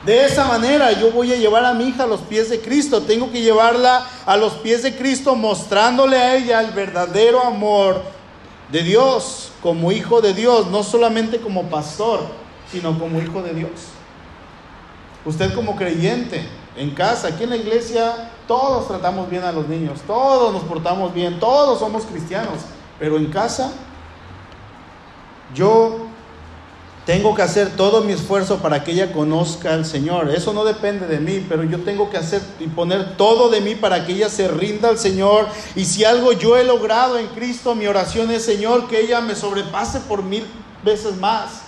De 0.06 0.24
esa 0.24 0.44
manera 0.44 0.92
yo 0.92 1.10
voy 1.10 1.32
a 1.32 1.36
llevar 1.36 1.64
a 1.64 1.74
mi 1.74 1.88
hija 1.88 2.04
a 2.04 2.06
los 2.06 2.20
pies 2.20 2.48
de 2.48 2.60
Cristo. 2.60 3.02
Tengo 3.02 3.30
que 3.32 3.42
llevarla 3.42 4.06
a 4.24 4.36
los 4.36 4.52
pies 4.54 4.84
de 4.84 4.96
Cristo 4.96 5.34
mostrándole 5.34 6.16
a 6.16 6.36
ella 6.36 6.60
el 6.60 6.70
verdadero 6.70 7.44
amor 7.44 8.02
de 8.70 8.84
Dios 8.84 9.50
como 9.62 9.90
hijo 9.90 10.20
de 10.20 10.32
Dios, 10.32 10.68
no 10.68 10.84
solamente 10.84 11.40
como 11.40 11.64
pastor 11.64 12.39
sino 12.70 12.98
como 12.98 13.20
hijo 13.20 13.42
de 13.42 13.54
Dios. 13.54 13.70
Usted 15.24 15.54
como 15.54 15.76
creyente, 15.76 16.46
en 16.76 16.90
casa, 16.92 17.28
aquí 17.28 17.44
en 17.44 17.50
la 17.50 17.56
iglesia, 17.56 18.30
todos 18.46 18.88
tratamos 18.88 19.28
bien 19.28 19.44
a 19.44 19.52
los 19.52 19.68
niños, 19.68 20.00
todos 20.06 20.52
nos 20.52 20.62
portamos 20.62 21.12
bien, 21.12 21.38
todos 21.38 21.78
somos 21.78 22.04
cristianos, 22.04 22.60
pero 22.98 23.16
en 23.16 23.26
casa 23.26 23.72
yo 25.54 26.06
tengo 27.04 27.34
que 27.34 27.42
hacer 27.42 27.76
todo 27.76 28.02
mi 28.02 28.12
esfuerzo 28.12 28.58
para 28.58 28.84
que 28.84 28.92
ella 28.92 29.12
conozca 29.12 29.74
al 29.74 29.84
Señor. 29.84 30.30
Eso 30.30 30.52
no 30.52 30.64
depende 30.64 31.06
de 31.06 31.18
mí, 31.18 31.44
pero 31.48 31.64
yo 31.64 31.80
tengo 31.80 32.08
que 32.08 32.18
hacer 32.18 32.40
y 32.60 32.68
poner 32.68 33.16
todo 33.16 33.48
de 33.48 33.60
mí 33.60 33.74
para 33.74 34.06
que 34.06 34.12
ella 34.12 34.28
se 34.28 34.46
rinda 34.48 34.90
al 34.90 34.98
Señor. 34.98 35.48
Y 35.74 35.86
si 35.86 36.04
algo 36.04 36.32
yo 36.32 36.56
he 36.56 36.64
logrado 36.64 37.18
en 37.18 37.26
Cristo, 37.28 37.74
mi 37.74 37.86
oración 37.86 38.30
es, 38.30 38.44
Señor, 38.44 38.86
que 38.86 39.00
ella 39.00 39.20
me 39.20 39.34
sobrepase 39.34 40.00
por 40.00 40.22
mil 40.22 40.46
veces 40.84 41.16
más. 41.16 41.62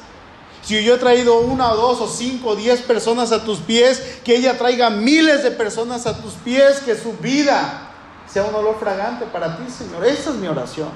Si 0.62 0.82
yo 0.82 0.94
he 0.94 0.98
traído 0.98 1.40
una 1.40 1.68
dos 1.70 2.00
o 2.00 2.08
cinco 2.08 2.50
o 2.50 2.56
diez 2.56 2.82
personas 2.82 3.32
a 3.32 3.44
tus 3.44 3.58
pies, 3.58 4.20
que 4.24 4.36
ella 4.36 4.56
traiga 4.56 4.90
miles 4.90 5.42
de 5.42 5.50
personas 5.50 6.06
a 6.06 6.22
tus 6.22 6.34
pies, 6.34 6.80
que 6.80 6.96
su 6.96 7.14
vida 7.14 7.90
sea 8.32 8.44
un 8.44 8.54
olor 8.54 8.78
fragante 8.78 9.26
para 9.26 9.56
ti, 9.56 9.64
Señor. 9.70 10.06
Esa 10.06 10.30
es 10.30 10.36
mi 10.36 10.46
oración. 10.46 10.88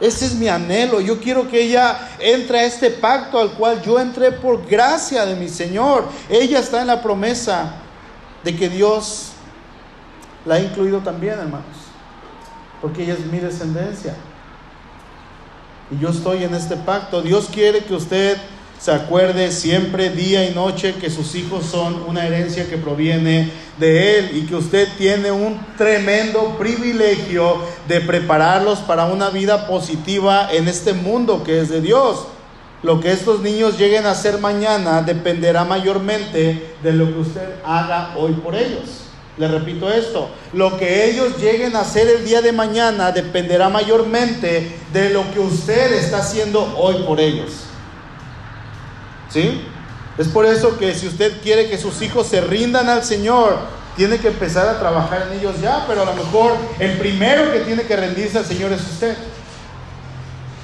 Ese 0.00 0.26
es 0.26 0.34
mi 0.34 0.48
anhelo. 0.48 1.00
Yo 1.00 1.20
quiero 1.20 1.48
que 1.48 1.62
ella 1.62 2.10
entre 2.18 2.60
a 2.60 2.64
este 2.64 2.90
pacto 2.90 3.38
al 3.38 3.52
cual 3.52 3.82
yo 3.82 3.98
entré 3.98 4.32
por 4.32 4.66
gracia 4.66 5.24
de 5.24 5.36
mi 5.36 5.48
Señor. 5.48 6.04
Ella 6.28 6.58
está 6.58 6.80
en 6.80 6.88
la 6.88 7.02
promesa 7.02 7.74
de 8.44 8.56
que 8.56 8.68
Dios 8.68 9.30
la 10.44 10.56
ha 10.56 10.60
incluido 10.60 11.00
también, 11.00 11.38
hermanos. 11.38 11.76
Porque 12.80 13.02
ella 13.04 13.14
es 13.14 13.26
mi 13.26 13.38
descendencia. 13.38 14.14
Y 15.90 15.98
yo 15.98 16.10
estoy 16.10 16.44
en 16.44 16.54
este 16.54 16.76
pacto. 16.76 17.22
Dios 17.22 17.48
quiere 17.52 17.80
que 17.80 17.94
usted 17.94 18.36
se 18.78 18.92
acuerde 18.92 19.50
siempre, 19.50 20.10
día 20.10 20.48
y 20.48 20.54
noche, 20.54 20.94
que 21.00 21.10
sus 21.10 21.34
hijos 21.34 21.64
son 21.64 22.04
una 22.06 22.26
herencia 22.26 22.68
que 22.68 22.76
proviene 22.76 23.50
de 23.78 24.18
Él 24.18 24.30
y 24.36 24.42
que 24.42 24.54
usted 24.54 24.86
tiene 24.96 25.32
un 25.32 25.58
tremendo 25.76 26.56
privilegio 26.58 27.56
de 27.88 28.00
prepararlos 28.00 28.80
para 28.80 29.06
una 29.06 29.30
vida 29.30 29.66
positiva 29.66 30.48
en 30.52 30.68
este 30.68 30.92
mundo 30.92 31.42
que 31.42 31.60
es 31.60 31.70
de 31.70 31.80
Dios. 31.80 32.26
Lo 32.82 33.00
que 33.00 33.10
estos 33.10 33.40
niños 33.40 33.76
lleguen 33.78 34.06
a 34.06 34.12
hacer 34.12 34.38
mañana 34.38 35.02
dependerá 35.02 35.64
mayormente 35.64 36.74
de 36.80 36.92
lo 36.92 37.06
que 37.06 37.18
usted 37.18 37.54
haga 37.64 38.14
hoy 38.16 38.32
por 38.34 38.54
ellos. 38.54 39.07
Le 39.38 39.46
repito 39.46 39.88
esto, 39.88 40.28
lo 40.52 40.76
que 40.76 41.08
ellos 41.08 41.38
lleguen 41.38 41.76
a 41.76 41.82
hacer 41.82 42.08
el 42.08 42.24
día 42.24 42.42
de 42.42 42.50
mañana 42.50 43.12
dependerá 43.12 43.68
mayormente 43.68 44.76
de 44.92 45.10
lo 45.10 45.30
que 45.32 45.38
usted 45.38 45.92
está 45.92 46.18
haciendo 46.18 46.74
hoy 46.76 47.04
por 47.06 47.20
ellos. 47.20 47.52
¿Sí? 49.30 49.62
Es 50.18 50.26
por 50.26 50.44
eso 50.44 50.76
que 50.76 50.92
si 50.92 51.06
usted 51.06 51.40
quiere 51.40 51.70
que 51.70 51.78
sus 51.78 52.02
hijos 52.02 52.26
se 52.26 52.40
rindan 52.40 52.88
al 52.88 53.04
Señor, 53.04 53.58
tiene 53.96 54.18
que 54.18 54.28
empezar 54.28 54.68
a 54.68 54.80
trabajar 54.80 55.28
en 55.30 55.38
ellos 55.38 55.60
ya, 55.60 55.84
pero 55.86 56.02
a 56.02 56.06
lo 56.06 56.14
mejor 56.14 56.56
el 56.80 56.98
primero 56.98 57.52
que 57.52 57.60
tiene 57.60 57.82
que 57.82 57.96
rendirse 57.96 58.38
al 58.38 58.44
Señor 58.44 58.72
es 58.72 58.80
usted. 58.80 59.16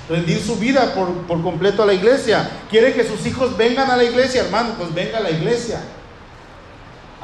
Rendir 0.08 0.40
su 0.40 0.56
vida 0.56 0.94
por, 0.94 1.12
por 1.28 1.40
completo 1.44 1.84
a 1.84 1.86
la 1.86 1.94
iglesia. 1.94 2.50
Quiere 2.68 2.92
que 2.92 3.04
sus 3.04 3.24
hijos 3.24 3.56
vengan 3.56 3.88
a 3.88 3.96
la 3.96 4.02
iglesia, 4.02 4.42
hermano, 4.42 4.74
pues 4.76 4.92
venga 4.92 5.18
a 5.18 5.20
la 5.20 5.30
iglesia. 5.30 5.80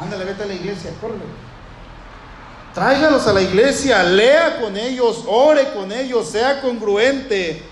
Ándale, 0.01 0.25
vete 0.25 0.43
a 0.43 0.47
la 0.47 0.55
iglesia, 0.55 0.91
córrele. 1.01 1.25
Tráigalos 2.75 3.27
a 3.27 3.33
la 3.33 3.43
iglesia, 3.43 4.03
lea 4.03 4.61
con 4.61 4.77
ellos, 4.77 5.25
ore 5.27 5.73
con 5.75 5.91
ellos, 5.93 6.29
sea 6.29 6.61
congruente 6.61 7.63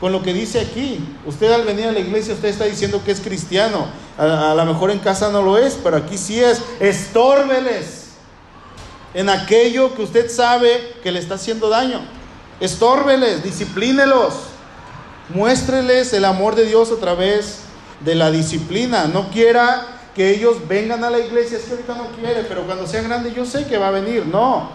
con 0.00 0.12
lo 0.12 0.22
que 0.22 0.32
dice 0.32 0.60
aquí. 0.60 1.04
Usted 1.26 1.50
al 1.52 1.64
venir 1.64 1.86
a 1.86 1.92
la 1.92 1.98
iglesia, 1.98 2.34
usted 2.34 2.48
está 2.48 2.64
diciendo 2.64 3.02
que 3.04 3.10
es 3.10 3.20
cristiano. 3.20 3.88
A, 4.16 4.52
a 4.52 4.54
lo 4.54 4.64
mejor 4.66 4.90
en 4.90 5.00
casa 5.00 5.30
no 5.30 5.42
lo 5.42 5.58
es, 5.58 5.78
pero 5.82 5.96
aquí 5.96 6.16
sí 6.16 6.42
es. 6.42 6.62
Estórbeles. 6.80 8.02
en 9.14 9.28
aquello 9.28 9.94
que 9.94 10.02
usted 10.02 10.30
sabe 10.30 10.96
que 11.02 11.12
le 11.12 11.20
está 11.20 11.34
haciendo 11.36 11.68
daño. 11.68 12.00
Estórbeles, 12.60 13.42
disciplínelos. 13.42 14.34
Muéstreles 15.30 16.12
el 16.12 16.24
amor 16.24 16.54
de 16.54 16.66
Dios 16.66 16.90
a 16.92 16.96
través 16.96 17.60
de 18.00 18.14
la 18.14 18.30
disciplina. 18.30 19.06
No 19.06 19.30
quiera 19.30 19.86
que 20.14 20.30
ellos 20.30 20.68
vengan 20.68 21.02
a 21.02 21.10
la 21.10 21.18
iglesia, 21.18 21.58
es 21.58 21.64
que 21.64 21.72
ahorita 21.72 21.94
no 21.96 22.06
quiere, 22.16 22.44
pero 22.44 22.62
cuando 22.62 22.86
sea 22.86 23.02
grande 23.02 23.32
yo 23.32 23.44
sé 23.44 23.66
que 23.66 23.78
va 23.78 23.88
a 23.88 23.90
venir. 23.90 24.26
No, 24.26 24.70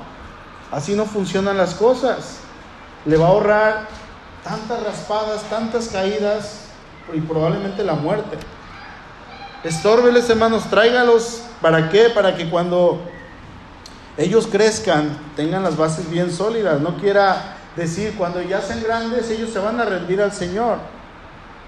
así 0.72 0.96
no 0.96 1.06
funcionan 1.06 1.58
las 1.58 1.74
cosas. 1.76 2.40
Le 3.06 3.16
va 3.16 3.28
a 3.28 3.30
ahorrar 3.30 3.88
tantas 4.44 4.84
raspadas, 4.84 5.44
tantas 5.44 5.88
caídas 5.88 6.66
y 7.14 7.22
probablemente 7.22 7.84
la 7.84 7.94
muerte. 7.94 8.38
Estórbeles, 9.64 10.30
hermanos, 10.30 10.70
tráigalos. 10.70 11.42
¿Para 11.62 11.90
qué? 11.90 12.10
Para 12.10 12.36
que 12.36 12.50
cuando 12.50 13.02
ellos 14.18 14.48
crezcan, 14.48 15.18
tengan 15.36 15.64
las 15.64 15.78
bases 15.78 16.10
bien 16.10 16.32
sólidas. 16.32 16.82
No 16.82 16.98
quiera 16.98 17.56
decir, 17.76 18.16
cuando 18.18 18.42
ya 18.42 18.62
sean 18.62 18.84
grandes, 18.84 19.30
ellos 19.30 19.52
se 19.52 19.60
van 19.60 19.80
a 19.80 19.86
rendir 19.86 20.22
al 20.22 20.34
Señor. 20.34 20.78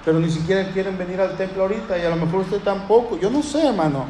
Pero 0.04 0.20
ni 0.20 0.30
siquiera 0.30 0.72
quieren 0.72 0.98
venir 0.98 1.22
al 1.22 1.38
templo 1.38 1.64
ahorita 1.64 1.98
y 1.98 2.02
a 2.02 2.10
lo 2.10 2.16
mejor 2.16 2.42
usted 2.42 2.60
tampoco. 2.60 3.20
Yo 3.20 3.30
no 3.30 3.44
sé, 3.44 3.68
hermano. 3.68 4.06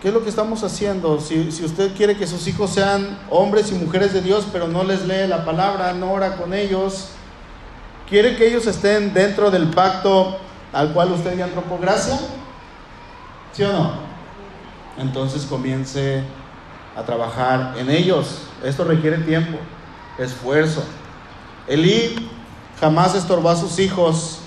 ¿Qué 0.00 0.08
es 0.08 0.14
lo 0.14 0.22
que 0.22 0.30
estamos 0.30 0.62
haciendo? 0.62 1.20
Si, 1.20 1.50
si, 1.50 1.64
usted 1.64 1.92
quiere 1.96 2.16
que 2.16 2.26
sus 2.26 2.46
hijos 2.46 2.70
sean 2.70 3.18
hombres 3.30 3.72
y 3.72 3.74
mujeres 3.74 4.12
de 4.12 4.22
Dios, 4.22 4.46
pero 4.52 4.68
no 4.68 4.84
les 4.84 5.04
lee 5.06 5.26
la 5.26 5.44
palabra, 5.44 5.92
no 5.92 6.12
ora 6.12 6.36
con 6.36 6.54
ellos, 6.54 7.08
quiere 8.08 8.36
que 8.36 8.46
ellos 8.46 8.66
estén 8.68 9.12
dentro 9.12 9.50
del 9.50 9.68
pacto 9.70 10.38
al 10.72 10.92
cual 10.92 11.10
usted 11.12 11.36
ya 11.36 11.48
por 11.48 11.80
gracia, 11.80 12.16
¿sí 13.52 13.64
o 13.64 13.72
no? 13.72 13.92
Entonces 14.98 15.46
comience 15.46 16.22
a 16.96 17.02
trabajar 17.02 17.74
en 17.76 17.90
ellos. 17.90 18.42
Esto 18.62 18.84
requiere 18.84 19.18
tiempo, 19.18 19.58
esfuerzo. 20.18 20.84
Elí 21.66 22.30
jamás 22.80 23.14
estorbó 23.14 23.50
a 23.50 23.56
sus 23.56 23.78
hijos 23.78 24.38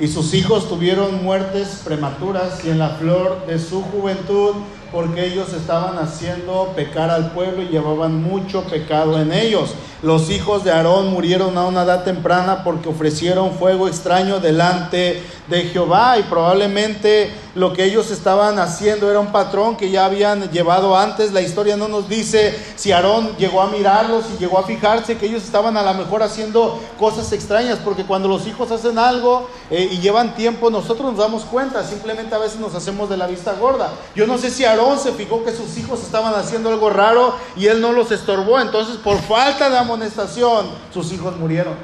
y 0.00 0.06
sus 0.06 0.34
hijos 0.34 0.68
tuvieron 0.68 1.24
muertes 1.24 1.80
prematuras 1.84 2.64
y 2.64 2.70
en 2.70 2.78
la 2.78 2.90
flor 2.90 3.46
de 3.46 3.58
su 3.58 3.82
juventud 3.82 4.54
porque 4.92 5.26
ellos 5.26 5.52
estaban 5.52 5.98
haciendo 5.98 6.72
pecar 6.74 7.10
al 7.10 7.32
pueblo 7.32 7.62
y 7.62 7.68
llevaban 7.68 8.22
mucho 8.22 8.62
pecado 8.64 9.20
en 9.20 9.32
ellos. 9.32 9.74
Los 10.02 10.30
hijos 10.30 10.64
de 10.64 10.70
Aarón 10.70 11.08
murieron 11.08 11.58
a 11.58 11.66
una 11.66 11.82
edad 11.82 12.04
temprana 12.04 12.62
porque 12.64 12.88
ofrecieron 12.88 13.52
fuego 13.52 13.88
extraño 13.88 14.38
delante 14.38 15.22
de 15.48 15.64
Jehová 15.64 16.18
y 16.18 16.24
probablemente 16.24 17.32
lo 17.54 17.72
que 17.72 17.84
ellos 17.84 18.10
estaban 18.10 18.58
haciendo 18.58 19.10
era 19.10 19.18
un 19.18 19.32
patrón 19.32 19.76
que 19.76 19.90
ya 19.90 20.04
habían 20.04 20.50
llevado 20.50 20.96
antes. 20.96 21.32
La 21.32 21.40
historia 21.40 21.76
no 21.76 21.88
nos 21.88 22.08
dice 22.08 22.56
si 22.76 22.92
Aarón 22.92 23.36
llegó 23.36 23.62
a 23.62 23.68
mirarlos 23.68 24.26
y 24.34 24.38
llegó 24.38 24.58
a 24.58 24.64
fijarse 24.64 25.16
que 25.16 25.26
ellos 25.26 25.42
estaban 25.42 25.76
a 25.76 25.82
lo 25.82 25.94
mejor 25.94 26.22
haciendo 26.22 26.78
cosas 26.98 27.32
extrañas, 27.32 27.78
porque 27.82 28.04
cuando 28.04 28.28
los 28.28 28.46
hijos 28.46 28.70
hacen 28.70 28.98
algo 28.98 29.48
eh, 29.70 29.88
y 29.90 29.98
llevan 29.98 30.34
tiempo, 30.34 30.70
nosotros 30.70 31.10
nos 31.10 31.18
damos 31.18 31.44
cuenta, 31.44 31.82
simplemente 31.82 32.34
a 32.34 32.38
veces 32.38 32.60
nos 32.60 32.74
hacemos 32.74 33.08
de 33.08 33.16
la 33.16 33.26
vista 33.26 33.54
gorda. 33.54 33.90
Yo 34.14 34.26
no 34.26 34.38
sé 34.38 34.50
si 34.50 34.64
Aarón 34.64 34.98
se 34.98 35.12
fijó 35.12 35.44
que 35.44 35.52
sus 35.52 35.76
hijos 35.78 36.02
estaban 36.02 36.34
haciendo 36.34 36.68
algo 36.68 36.90
raro 36.90 37.34
y 37.56 37.66
él 37.66 37.80
no 37.80 37.92
los 37.92 38.12
estorbó, 38.12 38.60
entonces 38.60 38.96
por 38.98 39.18
falta 39.22 39.70
de 39.70 39.78
amonestación 39.78 40.66
sus 40.92 41.10
hijos 41.12 41.36
murieron. 41.36 41.74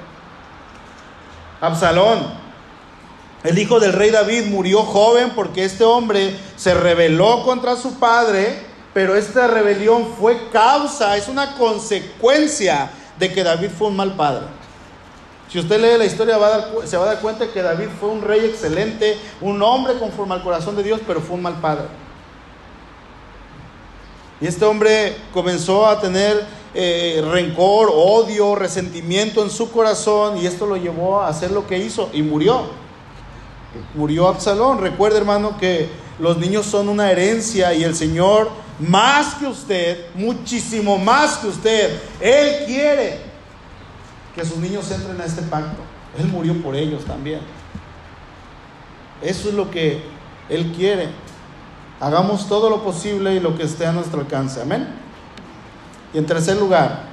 Absalón 1.60 2.43
el 3.44 3.58
hijo 3.58 3.78
del 3.78 3.92
rey 3.92 4.10
David 4.10 4.46
murió 4.46 4.82
joven 4.82 5.32
porque 5.34 5.64
este 5.64 5.84
hombre 5.84 6.34
se 6.56 6.72
rebeló 6.72 7.42
contra 7.44 7.76
su 7.76 7.98
padre, 7.98 8.58
pero 8.94 9.14
esta 9.14 9.46
rebelión 9.46 10.14
fue 10.18 10.48
causa, 10.50 11.14
es 11.18 11.28
una 11.28 11.54
consecuencia 11.56 12.90
de 13.18 13.30
que 13.30 13.44
David 13.44 13.68
fue 13.78 13.88
un 13.88 13.96
mal 13.96 14.16
padre. 14.16 14.46
Si 15.50 15.58
usted 15.58 15.78
lee 15.78 15.98
la 15.98 16.06
historia 16.06 16.38
se 16.86 16.96
va 16.96 17.02
a 17.04 17.06
dar 17.06 17.20
cuenta 17.20 17.52
que 17.52 17.60
David 17.60 17.88
fue 18.00 18.08
un 18.08 18.22
rey 18.22 18.46
excelente, 18.46 19.18
un 19.42 19.62
hombre 19.62 19.98
conforme 19.98 20.34
al 20.34 20.42
corazón 20.42 20.74
de 20.74 20.82
Dios, 20.82 21.00
pero 21.06 21.20
fue 21.20 21.36
un 21.36 21.42
mal 21.42 21.60
padre. 21.60 21.84
Y 24.40 24.46
este 24.46 24.64
hombre 24.64 25.16
comenzó 25.34 25.86
a 25.86 26.00
tener 26.00 26.46
eh, 26.72 27.22
rencor, 27.30 27.90
odio, 27.94 28.54
resentimiento 28.54 29.42
en 29.42 29.50
su 29.50 29.70
corazón 29.70 30.38
y 30.38 30.46
esto 30.46 30.64
lo 30.64 30.78
llevó 30.78 31.20
a 31.20 31.28
hacer 31.28 31.50
lo 31.50 31.66
que 31.66 31.76
hizo 31.76 32.08
y 32.14 32.22
murió 32.22 32.83
murió 33.94 34.28
Absalón. 34.28 34.78
Recuerde, 34.78 35.18
hermano, 35.18 35.56
que 35.58 35.88
los 36.18 36.38
niños 36.38 36.66
son 36.66 36.88
una 36.88 37.10
herencia 37.10 37.74
y 37.74 37.84
el 37.84 37.94
Señor, 37.94 38.50
más 38.78 39.34
que 39.34 39.46
usted, 39.46 40.06
muchísimo 40.14 40.98
más 40.98 41.38
que 41.38 41.48
usted, 41.48 42.00
Él 42.20 42.66
quiere 42.66 43.20
que 44.34 44.44
sus 44.44 44.58
niños 44.58 44.90
entren 44.90 45.20
a 45.20 45.24
este 45.24 45.42
pacto. 45.42 45.82
Él 46.18 46.26
murió 46.28 46.60
por 46.62 46.74
ellos 46.74 47.04
también. 47.04 47.40
Eso 49.22 49.48
es 49.48 49.54
lo 49.54 49.70
que 49.70 50.02
Él 50.48 50.72
quiere. 50.76 51.08
Hagamos 52.00 52.48
todo 52.48 52.68
lo 52.68 52.82
posible 52.82 53.34
y 53.34 53.40
lo 53.40 53.56
que 53.56 53.62
esté 53.62 53.86
a 53.86 53.92
nuestro 53.92 54.20
alcance. 54.20 54.60
Amén. 54.60 54.88
Y 56.12 56.18
en 56.18 56.26
tercer 56.26 56.56
lugar, 56.56 57.04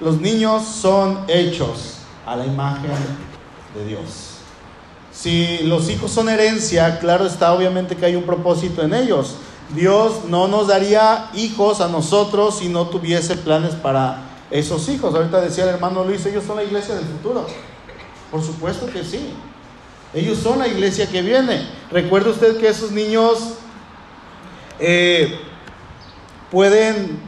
los 0.00 0.20
niños 0.20 0.64
son 0.64 1.24
hechos 1.28 1.98
a 2.24 2.36
la 2.36 2.46
imagen 2.46 2.90
de 3.74 3.84
Dios. 3.86 4.37
Si 5.20 5.58
los 5.64 5.90
hijos 5.90 6.12
son 6.12 6.28
herencia, 6.28 7.00
claro 7.00 7.26
está 7.26 7.52
obviamente 7.52 7.96
que 7.96 8.06
hay 8.06 8.14
un 8.14 8.22
propósito 8.22 8.82
en 8.82 8.94
ellos. 8.94 9.34
Dios 9.74 10.26
no 10.28 10.46
nos 10.46 10.68
daría 10.68 11.28
hijos 11.34 11.80
a 11.80 11.88
nosotros 11.88 12.60
si 12.60 12.68
no 12.68 12.86
tuviese 12.86 13.34
planes 13.34 13.74
para 13.74 14.22
esos 14.48 14.88
hijos. 14.88 15.12
Ahorita 15.12 15.40
decía 15.40 15.64
el 15.64 15.70
hermano 15.70 16.04
Luis, 16.04 16.24
ellos 16.24 16.44
son 16.44 16.54
la 16.54 16.62
iglesia 16.62 16.94
del 16.94 17.04
futuro. 17.04 17.44
Por 18.30 18.44
supuesto 18.44 18.86
que 18.86 19.02
sí. 19.02 19.30
Ellos 20.14 20.38
son 20.38 20.60
la 20.60 20.68
iglesia 20.68 21.08
que 21.08 21.20
viene. 21.20 21.68
Recuerde 21.90 22.30
usted 22.30 22.56
que 22.60 22.68
esos 22.68 22.92
niños 22.92 23.54
eh, 24.78 25.36
pueden 26.52 27.27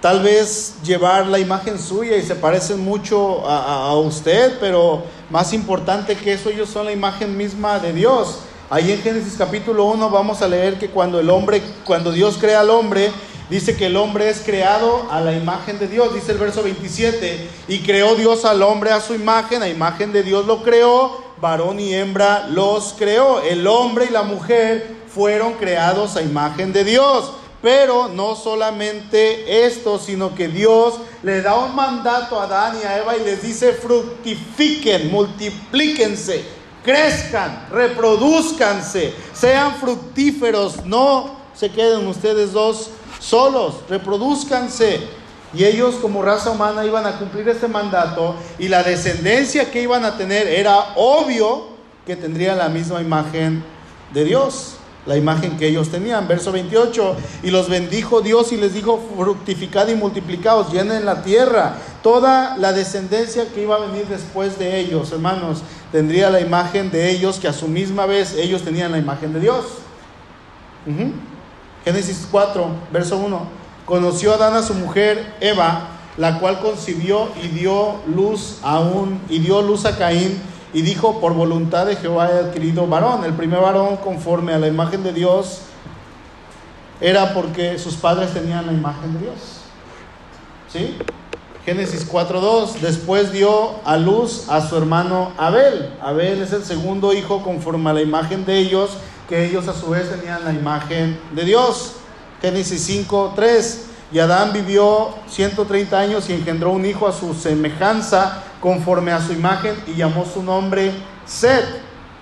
tal 0.00 0.22
vez 0.22 0.76
llevar 0.82 1.26
la 1.26 1.38
imagen 1.38 1.78
suya 1.78 2.16
y 2.16 2.22
se 2.22 2.34
parecen 2.34 2.80
mucho 2.80 3.48
a, 3.48 3.94
usted, 3.96 4.58
pero 4.60 5.02
más 5.30 5.52
importante 5.52 6.16
que 6.16 6.32
eso, 6.32 6.50
ellos 6.50 6.68
son 6.68 6.86
la 6.86 6.92
imagen 6.92 7.36
misma 7.36 7.78
de 7.78 7.92
Dios. 7.92 8.40
Ahí 8.68 8.92
en 8.92 9.00
Génesis 9.00 9.34
capítulo 9.38 9.84
1 9.84 10.10
vamos 10.10 10.42
a 10.42 10.48
leer 10.48 10.78
que 10.78 10.90
cuando 10.90 11.20
el 11.20 11.30
hombre, 11.30 11.62
cuando 11.84 12.12
Dios 12.12 12.36
crea 12.38 12.60
al 12.60 12.70
hombre, 12.70 13.12
dice 13.48 13.76
que 13.76 13.86
el 13.86 13.96
hombre 13.96 14.28
es 14.28 14.40
creado 14.40 15.06
a 15.10 15.20
la 15.20 15.32
imagen 15.32 15.78
de 15.78 15.86
Dios, 15.86 16.12
dice 16.14 16.32
el 16.32 16.38
verso 16.38 16.62
27, 16.62 17.48
y 17.68 17.78
creó 17.80 18.16
Dios 18.16 18.44
al 18.44 18.62
hombre 18.62 18.90
a 18.90 19.00
su 19.00 19.14
imagen, 19.14 19.62
a 19.62 19.68
imagen 19.68 20.12
de 20.12 20.22
Dios 20.22 20.46
lo 20.46 20.62
creó, 20.62 21.24
varón 21.40 21.78
y 21.78 21.94
hembra 21.94 22.48
los 22.48 22.94
creó. 22.98 23.40
El 23.40 23.66
hombre 23.66 24.06
y 24.08 24.12
la 24.12 24.22
mujer 24.22 24.96
fueron 25.08 25.54
creados 25.54 26.16
a 26.16 26.22
imagen 26.22 26.72
de 26.72 26.84
Dios. 26.84 27.32
Pero 27.66 28.06
no 28.06 28.36
solamente 28.36 29.66
esto, 29.66 29.98
sino 29.98 30.36
que 30.36 30.46
Dios 30.46 31.00
le 31.24 31.42
da 31.42 31.56
un 31.56 31.74
mandato 31.74 32.38
a 32.38 32.44
Adán 32.44 32.78
y 32.80 32.86
a 32.86 32.98
Eva 32.98 33.16
y 33.16 33.24
les 33.24 33.42
dice, 33.42 33.72
fructifiquen, 33.72 35.10
multiplíquense, 35.10 36.44
crezcan, 36.84 37.66
reproduzcanse, 37.72 39.12
sean 39.32 39.74
fructíferos, 39.80 40.84
no 40.84 41.38
se 41.56 41.72
queden 41.72 42.06
ustedes 42.06 42.52
dos 42.52 42.90
solos, 43.18 43.80
reproduzcanse. 43.88 45.00
Y 45.52 45.64
ellos 45.64 45.96
como 45.96 46.22
raza 46.22 46.52
humana 46.52 46.84
iban 46.84 47.04
a 47.04 47.18
cumplir 47.18 47.48
este 47.48 47.66
mandato 47.66 48.36
y 48.60 48.68
la 48.68 48.84
descendencia 48.84 49.72
que 49.72 49.82
iban 49.82 50.04
a 50.04 50.16
tener 50.16 50.46
era 50.46 50.92
obvio 50.94 51.66
que 52.06 52.14
tendría 52.14 52.54
la 52.54 52.68
misma 52.68 53.00
imagen 53.00 53.64
de 54.14 54.22
Dios 54.22 54.76
la 55.06 55.16
imagen 55.16 55.56
que 55.56 55.68
ellos 55.68 55.90
tenían. 55.90 56.28
Verso 56.28 56.52
28, 56.52 57.16
y 57.42 57.50
los 57.50 57.68
bendijo 57.68 58.20
Dios 58.20 58.52
y 58.52 58.56
les 58.56 58.74
dijo, 58.74 59.02
fructificad 59.16 59.88
y 59.88 59.94
multiplicaos, 59.94 60.72
llenen 60.72 61.04
la 61.04 61.22
tierra. 61.22 61.76
Toda 62.02 62.56
la 62.56 62.72
descendencia 62.72 63.48
que 63.52 63.62
iba 63.62 63.76
a 63.76 63.80
venir 63.80 64.06
después 64.06 64.58
de 64.58 64.78
ellos, 64.78 65.12
hermanos, 65.12 65.62
tendría 65.92 66.30
la 66.30 66.40
imagen 66.40 66.90
de 66.90 67.10
ellos, 67.10 67.38
que 67.38 67.48
a 67.48 67.52
su 67.52 67.68
misma 67.68 68.06
vez 68.06 68.34
ellos 68.34 68.62
tenían 68.62 68.92
la 68.92 68.98
imagen 68.98 69.32
de 69.32 69.40
Dios. 69.40 69.64
Génesis 71.84 72.28
4, 72.30 72.68
verso 72.92 73.16
1. 73.18 73.66
Conoció 73.84 74.34
Adán 74.34 74.54
a 74.54 74.62
su 74.62 74.74
mujer 74.74 75.34
Eva, 75.40 75.90
la 76.16 76.38
cual 76.38 76.60
concibió 76.60 77.28
y 77.42 77.48
dio 77.48 77.96
luz 78.06 78.58
a 78.62 78.80
un, 78.80 79.20
y 79.28 79.38
dio 79.38 79.62
luz 79.62 79.84
a 79.84 79.96
Caín 79.96 80.40
y 80.72 80.82
dijo, 80.82 81.20
por 81.20 81.34
voluntad 81.34 81.86
de 81.86 81.96
Jehová 81.96 82.30
he 82.30 82.38
adquirido 82.38 82.86
varón. 82.86 83.24
El 83.24 83.34
primer 83.34 83.60
varón 83.60 83.96
conforme 83.98 84.52
a 84.52 84.58
la 84.58 84.66
imagen 84.66 85.02
de 85.02 85.12
Dios 85.12 85.60
era 87.00 87.34
porque 87.34 87.78
sus 87.78 87.94
padres 87.94 88.32
tenían 88.32 88.66
la 88.66 88.72
imagen 88.72 89.14
de 89.14 89.18
Dios. 89.20 89.36
¿Sí? 90.72 90.98
Génesis 91.64 92.08
4.2, 92.08 92.78
después 92.78 93.32
dio 93.32 93.80
a 93.84 93.96
luz 93.96 94.48
a 94.48 94.60
su 94.60 94.76
hermano 94.76 95.32
Abel. 95.36 95.92
Abel 96.00 96.40
es 96.40 96.52
el 96.52 96.64
segundo 96.64 97.12
hijo 97.12 97.42
conforme 97.42 97.90
a 97.90 97.92
la 97.92 98.02
imagen 98.02 98.44
de 98.44 98.58
ellos, 98.58 98.90
que 99.28 99.44
ellos 99.44 99.66
a 99.66 99.74
su 99.74 99.90
vez 99.90 100.08
tenían 100.08 100.44
la 100.44 100.52
imagen 100.52 101.18
de 101.32 101.44
Dios. 101.44 101.94
Génesis 102.40 102.82
5, 102.82 103.32
3. 103.34 103.86
Y 104.12 104.20
Adán 104.20 104.52
vivió 104.52 105.08
130 105.28 105.98
años 105.98 106.30
y 106.30 106.34
engendró 106.34 106.70
un 106.70 106.86
hijo 106.86 107.08
a 107.08 107.12
su 107.12 107.34
semejanza, 107.34 108.44
conforme 108.60 109.12
a 109.12 109.20
su 109.20 109.32
imagen, 109.32 109.74
y 109.86 109.94
llamó 109.94 110.24
su 110.24 110.42
nombre 110.42 110.92
Seth. 111.24 111.64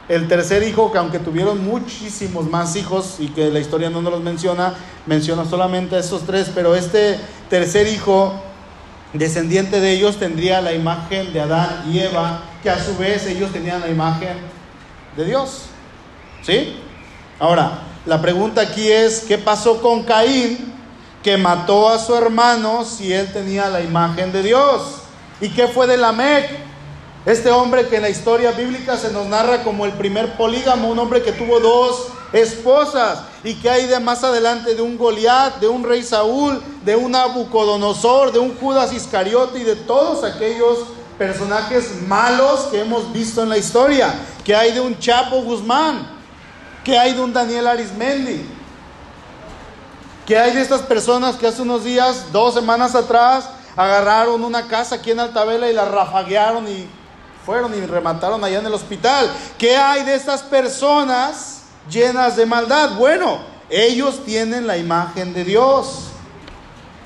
El 0.07 0.29
tercer 0.29 0.63
hijo, 0.63 0.93
que 0.93 0.99
aunque 0.99 1.19
tuvieron 1.19 1.65
muchísimos 1.65 2.51
más 2.51 2.77
hijos 2.77 3.17
y 3.19 3.29
que 3.29 3.51
la 3.51 3.59
historia 3.59 3.89
no 3.89 4.03
nos 4.03 4.13
los 4.13 4.23
menciona, 4.23 4.75
menciona 5.07 5.47
solamente 5.47 5.97
a 5.97 6.01
esos 6.01 6.25
tres, 6.27 6.51
pero 6.55 6.75
este 6.75 7.19
tercer 7.49 7.87
hijo, 7.87 8.35
descendiente 9.15 9.81
de 9.81 9.93
ellos, 9.93 10.19
tendría 10.19 10.61
la 10.61 10.75
imagen 10.75 11.33
de 11.33 11.41
Adán 11.41 11.85
y 11.91 12.01
Eva, 12.01 12.43
que 12.63 12.69
a 12.69 12.83
su 12.83 12.97
vez 12.99 13.27
ellos 13.27 13.51
tenían 13.51 13.81
la 13.81 13.89
imagen 13.89 14.37
de 15.17 15.25
Dios. 15.25 15.63
¿Sí? 16.43 16.77
Ahora, 17.39 17.85
la 18.05 18.21
pregunta 18.21 18.61
aquí 18.61 18.91
es, 18.91 19.21
¿qué 19.21 19.39
pasó 19.39 19.81
con 19.81 20.03
Caín 20.03 20.73
que 21.23 21.39
mató 21.39 21.89
a 21.89 21.99
su 21.99 22.15
hermano 22.15 22.85
si 22.85 23.11
él 23.11 23.33
tenía 23.33 23.71
la 23.71 23.81
imagen 23.81 24.31
de 24.31 24.43
Dios? 24.43 25.04
¿Y 25.41 25.49
qué 25.51 25.69
fue 25.69 25.87
de 25.87 25.97
Lamec? 25.97 26.49
Este 27.27 27.51
hombre 27.51 27.89
que 27.89 27.97
en 27.97 28.03
la 28.03 28.11
historia 28.11 28.53
bíblica 28.53 28.99
se 28.99 29.11
nos 29.11 29.27
narra 29.27 29.63
como 29.63 29.87
el 29.87 29.93
primer 29.93 30.37
polígamo, 30.37 30.91
un 30.91 30.99
hombre 30.99 31.23
que 31.23 31.33
tuvo 31.33 31.59
dos 31.59 32.09
esposas 32.35 33.21
y 33.43 33.55
que 33.55 33.71
hay 33.71 33.87
de 33.87 33.99
más 33.99 34.25
adelante 34.25 34.75
de 34.75 34.83
un 34.83 34.99
Goliat, 34.99 35.57
de 35.57 35.69
un 35.69 35.85
rey 35.85 36.03
Saúl, 36.03 36.63
de 36.85 36.97
un 36.97 37.13
Nabucodonosor, 37.13 38.33
de 38.33 38.41
un 38.41 38.55
Judas 38.57 38.93
Iscariote 38.93 39.61
y 39.61 39.65
de 39.65 39.77
todos 39.77 40.23
aquellos 40.23 40.81
personajes 41.17 42.03
malos 42.09 42.69
que 42.71 42.81
hemos 42.81 43.11
visto 43.13 43.43
en 43.43 43.49
la 43.49 43.57
historia, 43.57 44.13
que 44.45 44.55
hay 44.55 44.73
de 44.73 44.81
un 44.81 44.99
Chapo 44.99 45.43
Guzmán, 45.43 46.07
que 46.83 46.99
hay 46.99 47.15
de 47.15 47.23
un 47.23 47.33
Daniel 47.33 47.69
Arismendi, 47.69 48.45
que 50.27 50.39
hay 50.39 50.53
de 50.53 50.61
estas 50.61 50.83
personas 50.83 51.37
que 51.37 51.47
hace 51.47 51.63
unos 51.63 51.85
días, 51.85 52.33
dos 52.33 52.55
semanas 52.55 52.95
atrás, 52.95 53.49
agarraron 53.77 54.45
una 54.45 54.67
casa 54.67 54.97
aquí 54.97 55.11
en 55.11 55.21
Altavela 55.21 55.69
y 55.69 55.73
la 55.73 55.85
rafaguearon 55.85 56.69
y 56.69 56.87
fueron 57.45 57.75
y 57.75 57.85
remataron 57.85 58.43
allá 58.43 58.59
en 58.59 58.67
el 58.67 58.75
hospital. 58.75 59.31
¿Qué 59.59 59.77
hay 59.77 60.05
de 60.05 60.15
estas 60.15 60.43
personas 60.43 61.65
llenas 61.91 62.37
de 62.37 62.47
maldad? 62.47 62.97
Bueno, 62.97 63.41
ellos 63.69 64.25
tienen 64.25 64.67
la 64.67 64.79
imagen 64.79 65.35
de 65.35 65.45
Dios, 65.45 66.09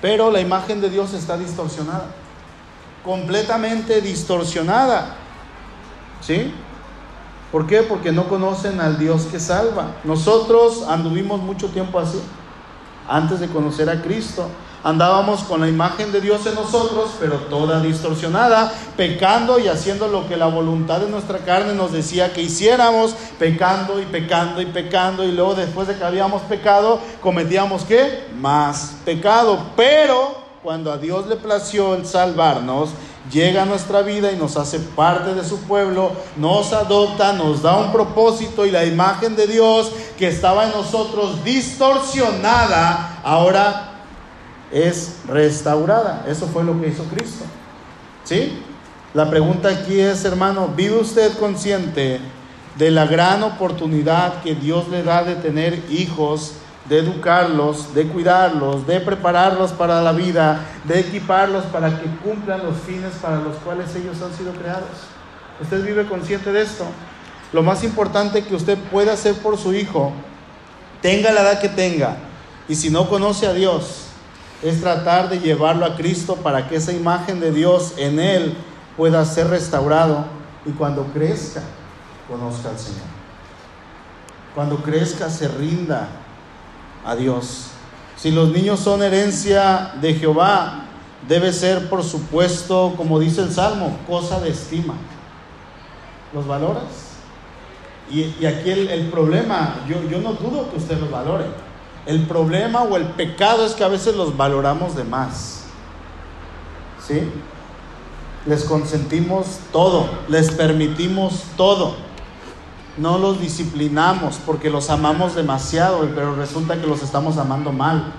pero 0.01 0.31
la 0.31 0.41
imagen 0.41 0.81
de 0.81 0.91
Dios 0.91 1.13
está 1.13 1.37
distorsionada, 1.37 2.07
completamente 3.05 4.01
distorsionada. 4.01 5.17
¿Sí? 6.21 6.53
¿Por 7.51 7.67
qué? 7.67 7.83
Porque 7.83 8.13
no 8.13 8.29
conocen 8.29 8.81
al 8.81 8.99
Dios 8.99 9.25
que 9.25 9.41
salva. 9.41 9.97
Nosotros 10.05 10.85
anduvimos 10.87 11.41
mucho 11.41 11.69
tiempo 11.69 11.99
así, 11.99 12.21
antes 13.09 13.41
de 13.41 13.49
conocer 13.49 13.89
a 13.89 14.03
Cristo. 14.03 14.49
Andábamos 14.89 15.41
con 15.41 15.61
la 15.61 15.69
imagen 15.69 16.13
de 16.13 16.23
Dios 16.23 16.47
en 16.47 16.55
nosotros, 16.55 17.11
pero 17.21 17.35
toda 17.51 17.79
distorsionada, 17.79 18.73
pecando 18.97 19.59
y 19.59 19.69
haciendo 19.69 20.09
lo 20.09 20.27
que 20.27 20.39
la 20.39 20.47
voluntad 20.47 21.01
de 21.01 21.11
nuestra 21.11 21.41
carne 21.41 21.75
nos 21.75 21.93
decía 21.93 22.33
que 22.33 22.41
hiciéramos, 22.41 23.15
pecando 23.39 24.01
y 24.01 24.07
pecando 24.07 24.63
y 24.63 24.65
pecando, 24.65 25.25
y 25.25 25.33
luego 25.33 25.55
después 25.55 25.89
de 25.89 25.99
que 25.99 26.05
habíamos 26.05 26.41
pecado, 26.41 27.01
cometíamos 27.21 27.83
qué? 27.85 28.29
Más 28.41 28.95
pecado. 29.05 29.59
Pero 29.77 30.39
cuando 30.63 30.91
a 30.91 30.97
Dios 30.97 31.27
le 31.27 31.37
plació 31.37 31.95
el 31.95 32.07
salvarnos, 32.07 32.89
llega 33.31 33.65
a 33.65 33.67
nuestra 33.67 34.01
vida 34.01 34.33
y 34.33 34.37
nos 34.37 34.57
hace 34.57 34.79
parte 34.81 35.35
de 35.35 35.45
su 35.45 35.61
pueblo, 35.65 36.13
nos 36.39 36.73
adopta, 36.73 37.35
nos 37.35 37.61
da 37.61 37.77
un 37.77 37.93
propósito 37.93 38.65
y 38.65 38.71
la 38.71 38.87
imagen 38.87 39.37
de 39.37 39.49
Dios 39.49 39.93
que 40.17 40.29
estaba 40.29 40.65
en 40.65 40.71
nosotros 40.71 41.45
distorsionada, 41.45 43.21
ahora 43.23 43.88
es 44.73 45.17
restaurada. 45.27 46.25
Eso 46.29 46.47
fue 46.47 46.65
lo 46.65 46.81
que 46.81 46.89
hizo 46.89 47.05
Cristo. 47.05 47.45
¿Sí? 48.25 48.63
La 49.15 49.31
pregunta 49.31 49.69
aquí 49.69 49.99
es, 49.99 50.25
hermano, 50.25 50.69
¿vive 50.77 50.97
usted 50.97 51.37
consciente 51.39 52.21
de 52.77 52.91
la 52.91 53.07
gran 53.07 53.43
oportunidad 53.43 54.43
que 54.43 54.55
Dios 54.55 54.89
le 54.89 55.03
da 55.03 55.25
de 55.25 55.37
tener 55.37 55.83
hijos? 55.91 56.55
de 56.89 57.01
educarlos, 57.01 57.95
de 57.95 58.07
cuidarlos, 58.09 58.87
de 58.87 59.01
prepararlos 59.01 59.73
para 59.73 60.01
la 60.01 60.13
vida, 60.13 60.65
de 60.85 61.01
equiparlos 61.01 61.65
para 61.67 62.01
que 62.01 62.07
cumplan 62.25 62.65
los 62.65 62.79
fines 62.79 63.13
para 63.21 63.37
los 63.41 63.57
cuales 63.57 63.95
ellos 63.95 64.17
han 64.23 64.35
sido 64.35 64.53
creados. 64.53 64.89
¿Usted 65.61 65.85
vive 65.85 66.07
consciente 66.07 66.51
de 66.51 66.63
esto? 66.63 66.87
Lo 67.53 67.63
más 67.63 67.85
importante 67.85 68.43
que 68.43 68.55
usted 68.55 68.79
puede 68.91 69.11
hacer 69.11 69.35
por 69.35 69.59
su 69.59 69.75
hijo, 69.75 70.13
tenga 71.03 71.31
la 71.31 71.43
edad 71.43 71.61
que 71.61 71.69
tenga, 71.69 72.17
y 72.69 72.75
si 72.75 72.91
no 72.91 73.09
conoce 73.09 73.47
a 73.47 73.53
Dios, 73.53 74.08
es 74.63 74.81
tratar 74.81 75.29
de 75.29 75.39
llevarlo 75.39 75.87
a 75.87 75.97
Cristo 75.97 76.37
para 76.37 76.69
que 76.69 76.77
esa 76.77 76.93
imagen 76.93 77.41
de 77.41 77.53
Dios 77.53 77.95
en 77.97 78.19
él 78.19 78.55
pueda 78.97 79.25
ser 79.25 79.49
restaurado 79.49 80.25
y 80.67 80.71
cuando 80.71 81.05
crezca, 81.13 81.63
conozca 82.29 82.71
al 82.71 82.79
Señor. 82.79 83.07
Cuando 84.55 84.79
crezca, 84.79 85.31
se 85.31 85.47
rinda 85.47 86.09
a 87.05 87.15
Dios. 87.15 87.69
Si 88.17 88.33
los 88.33 88.51
niños 88.51 88.81
son 88.81 89.03
herencia 89.03 89.93
de 90.01 90.15
Jehová, 90.15 90.87
debe 91.29 91.53
ser, 91.53 91.89
por 91.89 92.03
supuesto, 92.03 92.95
como 92.97 93.21
dice 93.21 93.43
el 93.43 93.53
Salmo, 93.53 93.97
cosa 94.09 94.41
de 94.41 94.51
estima. 94.51 94.95
¿Los 96.35 96.47
valoras? 96.47 97.09
Y, 98.11 98.45
aquí 98.45 98.71
el, 98.71 99.09
problema, 99.11 99.85
yo, 99.87 100.03
yo 100.09 100.19
no 100.19 100.33
dudo 100.33 100.71
que 100.71 100.79
usted 100.79 100.99
los 100.99 101.11
valore. 101.11 101.45
El 102.09 102.27
problema 102.27 102.83
o 102.83 102.97
el 102.97 103.05
pecado 103.05 103.65
es 103.65 103.75
que 103.75 103.85
a 103.85 103.89
veces 103.89 104.17
los 104.17 104.37
valoramos 104.37 104.97
de 104.97 105.05
más. 105.05 105.67
¿Sí? 107.07 107.31
Les 108.47 108.65
consentimos 108.65 109.61
todo, 109.71 110.09
les 110.27 110.51
permitimos 110.51 111.45
todo 111.57 112.09
no 112.99 113.19
los 113.19 113.41
disciplinamos 113.41 114.39
porque 114.45 114.71
los 114.71 114.91
amamos 114.91 115.35
demasiado, 115.35 116.09
pero 116.15 116.35
resulta 116.35 116.81
que 116.81 116.87
los 116.87 117.03
estamos 117.03 117.39
amando 117.39 117.73
mal. 117.73 118.13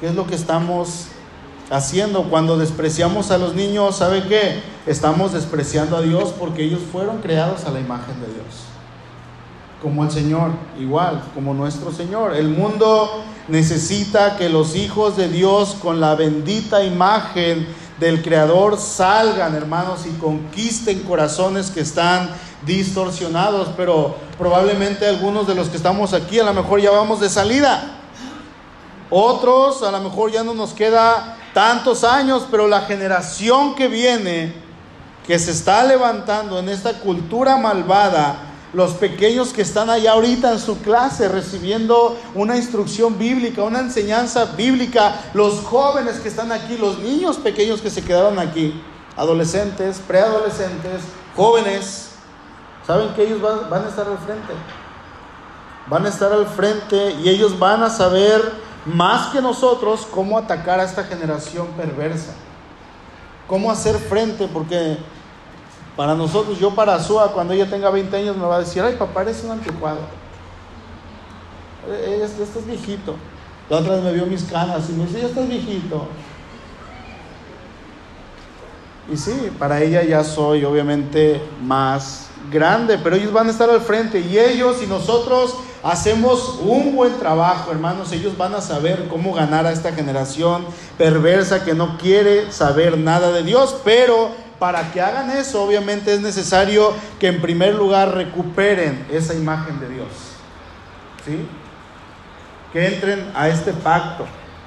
¿Qué 0.00 0.08
es 0.08 0.14
lo 0.14 0.26
que 0.26 0.34
estamos 0.34 1.08
haciendo 1.70 2.24
cuando 2.24 2.56
despreciamos 2.56 3.30
a 3.30 3.38
los 3.38 3.54
niños? 3.54 3.96
¿Sabe 3.96 4.26
qué? 4.26 4.62
Estamos 4.86 5.32
despreciando 5.32 5.96
a 5.96 6.02
Dios 6.02 6.34
porque 6.38 6.64
ellos 6.64 6.80
fueron 6.90 7.18
creados 7.18 7.64
a 7.66 7.70
la 7.70 7.80
imagen 7.80 8.20
de 8.20 8.26
Dios. 8.28 8.69
Como 9.82 10.04
el 10.04 10.10
Señor, 10.10 10.50
igual, 10.78 11.22
como 11.34 11.54
nuestro 11.54 11.90
Señor. 11.90 12.34
El 12.34 12.48
mundo 12.48 13.22
necesita 13.48 14.36
que 14.36 14.48
los 14.48 14.76
hijos 14.76 15.16
de 15.16 15.28
Dios 15.28 15.76
con 15.80 16.00
la 16.00 16.14
bendita 16.14 16.84
imagen 16.84 17.66
del 17.98 18.22
Creador 18.22 18.78
salgan, 18.78 19.54
hermanos, 19.54 20.06
y 20.06 20.10
conquisten 20.18 21.00
corazones 21.00 21.70
que 21.70 21.80
están 21.80 22.30
distorsionados, 22.66 23.68
pero 23.76 24.16
probablemente 24.38 25.06
algunos 25.06 25.46
de 25.46 25.54
los 25.54 25.68
que 25.68 25.76
estamos 25.76 26.12
aquí 26.12 26.38
a 26.38 26.44
lo 26.44 26.54
mejor 26.54 26.80
ya 26.80 26.90
vamos 26.90 27.20
de 27.20 27.28
salida. 27.28 27.98
Otros 29.10 29.82
a 29.82 29.90
lo 29.90 30.00
mejor 30.00 30.30
ya 30.30 30.44
no 30.44 30.54
nos 30.54 30.72
queda 30.72 31.36
tantos 31.52 32.04
años, 32.04 32.46
pero 32.50 32.68
la 32.68 32.82
generación 32.82 33.74
que 33.74 33.88
viene, 33.88 34.54
que 35.26 35.38
se 35.38 35.50
está 35.50 35.84
levantando 35.84 36.58
en 36.58 36.68
esta 36.68 36.94
cultura 37.00 37.56
malvada, 37.56 38.49
los 38.72 38.92
pequeños 38.92 39.52
que 39.52 39.62
están 39.62 39.90
allá 39.90 40.12
ahorita 40.12 40.52
en 40.52 40.58
su 40.60 40.78
clase 40.80 41.28
recibiendo 41.28 42.16
una 42.34 42.56
instrucción 42.56 43.18
bíblica, 43.18 43.62
una 43.62 43.80
enseñanza 43.80 44.44
bíblica, 44.44 45.22
los 45.34 45.60
jóvenes 45.60 46.20
que 46.20 46.28
están 46.28 46.52
aquí, 46.52 46.76
los 46.76 46.98
niños 46.98 47.36
pequeños 47.36 47.80
que 47.80 47.90
se 47.90 48.02
quedaron 48.02 48.38
aquí, 48.38 48.80
adolescentes, 49.16 50.00
preadolescentes, 50.06 51.02
jóvenes, 51.36 52.10
saben 52.86 53.12
que 53.14 53.24
ellos 53.24 53.40
van, 53.40 53.84
a 53.84 53.88
estar 53.88 54.06
al 54.06 54.18
frente. 54.18 54.52
Van 55.88 56.06
a 56.06 56.08
estar 56.08 56.32
al 56.32 56.46
frente 56.46 57.16
y 57.22 57.28
ellos 57.28 57.58
van 57.58 57.82
a 57.82 57.90
saber 57.90 58.40
más 58.84 59.28
que 59.28 59.42
nosotros 59.42 60.06
cómo 60.10 60.38
atacar 60.38 60.78
a 60.78 60.84
esta 60.84 61.04
generación 61.04 61.66
perversa. 61.76 62.32
Cómo 63.48 63.70
hacer 63.72 63.96
frente, 63.96 64.46
porque 64.46 64.98
para 66.00 66.14
nosotros, 66.14 66.58
yo 66.58 66.70
para 66.70 66.94
Azúa, 66.94 67.30
cuando 67.30 67.52
ella 67.52 67.68
tenga 67.68 67.90
20 67.90 68.16
años, 68.16 68.34
me 68.34 68.46
va 68.46 68.56
a 68.56 68.60
decir, 68.60 68.82
ay 68.82 68.94
papá, 68.94 69.20
eres 69.20 69.44
un 69.44 69.50
anticuado. 69.50 69.98
Eh, 71.86 72.22
estás 72.24 72.64
viejito. 72.66 73.16
La 73.68 73.76
otra 73.76 73.96
vez 73.96 74.04
me 74.04 74.12
vio 74.14 74.24
mis 74.24 74.44
canas 74.44 74.88
y 74.88 74.94
me 74.94 75.04
dice, 75.04 75.20
ya 75.20 75.26
estás 75.26 75.46
viejito. 75.46 76.06
Y 79.12 79.16
sí, 79.18 79.52
para 79.58 79.82
ella 79.82 80.02
ya 80.02 80.24
soy 80.24 80.64
obviamente 80.64 81.42
más 81.62 82.30
grande, 82.50 82.96
pero 82.96 83.16
ellos 83.16 83.34
van 83.34 83.48
a 83.48 83.50
estar 83.50 83.68
al 83.68 83.82
frente 83.82 84.20
y 84.20 84.38
ellos 84.38 84.82
y 84.82 84.86
nosotros 84.86 85.54
hacemos 85.82 86.60
un 86.62 86.96
buen 86.96 87.18
trabajo, 87.18 87.72
hermanos, 87.72 88.10
ellos 88.12 88.38
van 88.38 88.54
a 88.54 88.62
saber 88.62 89.06
cómo 89.08 89.34
ganar 89.34 89.66
a 89.66 89.72
esta 89.72 89.92
generación 89.92 90.64
perversa 90.96 91.62
que 91.62 91.74
no 91.74 91.98
quiere 91.98 92.50
saber 92.52 92.96
nada 92.96 93.32
de 93.32 93.42
Dios, 93.42 93.76
pero 93.84 94.48
para 94.60 94.92
que 94.92 95.00
hagan 95.00 95.30
eso, 95.30 95.64
obviamente 95.64 96.14
es 96.14 96.20
necesario 96.20 96.92
que 97.18 97.26
en 97.26 97.40
primer 97.40 97.74
lugar 97.74 98.14
recuperen 98.14 99.04
esa 99.10 99.34
imagen 99.34 99.80
de 99.80 99.88
Dios. 99.88 100.08
¿Sí? 101.24 101.48
que 102.72 102.86
entren 102.86 103.30
a 103.34 103.48
este 103.48 103.72
pacto. 103.72 104.26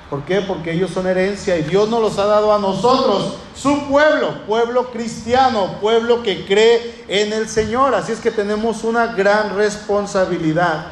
¿Por 0.10 0.24
qué? 0.24 0.42
Porque 0.42 0.72
ellos 0.72 0.92
son 0.92 1.08
herencia 1.08 1.58
y 1.58 1.64
Dios 1.64 1.90
nos 1.90 2.02
los 2.02 2.20
ha 2.20 2.26
dado 2.26 2.54
a 2.54 2.60
nosotros, 2.60 3.38
su 3.56 3.88
pueblo, 3.88 4.46
pueblo 4.46 4.92
cristiano, 4.92 5.78
pueblo 5.82 6.22
que 6.22 6.46
cree 6.46 7.04
en 7.08 7.34
el 7.34 7.50
Señor. 7.50 7.96
Así 7.96 8.12
es 8.12 8.20
que 8.20 8.30
tenemos 8.30 8.84
una 8.84 9.08
gran 9.08 9.56
responsabilidad. 9.56 10.88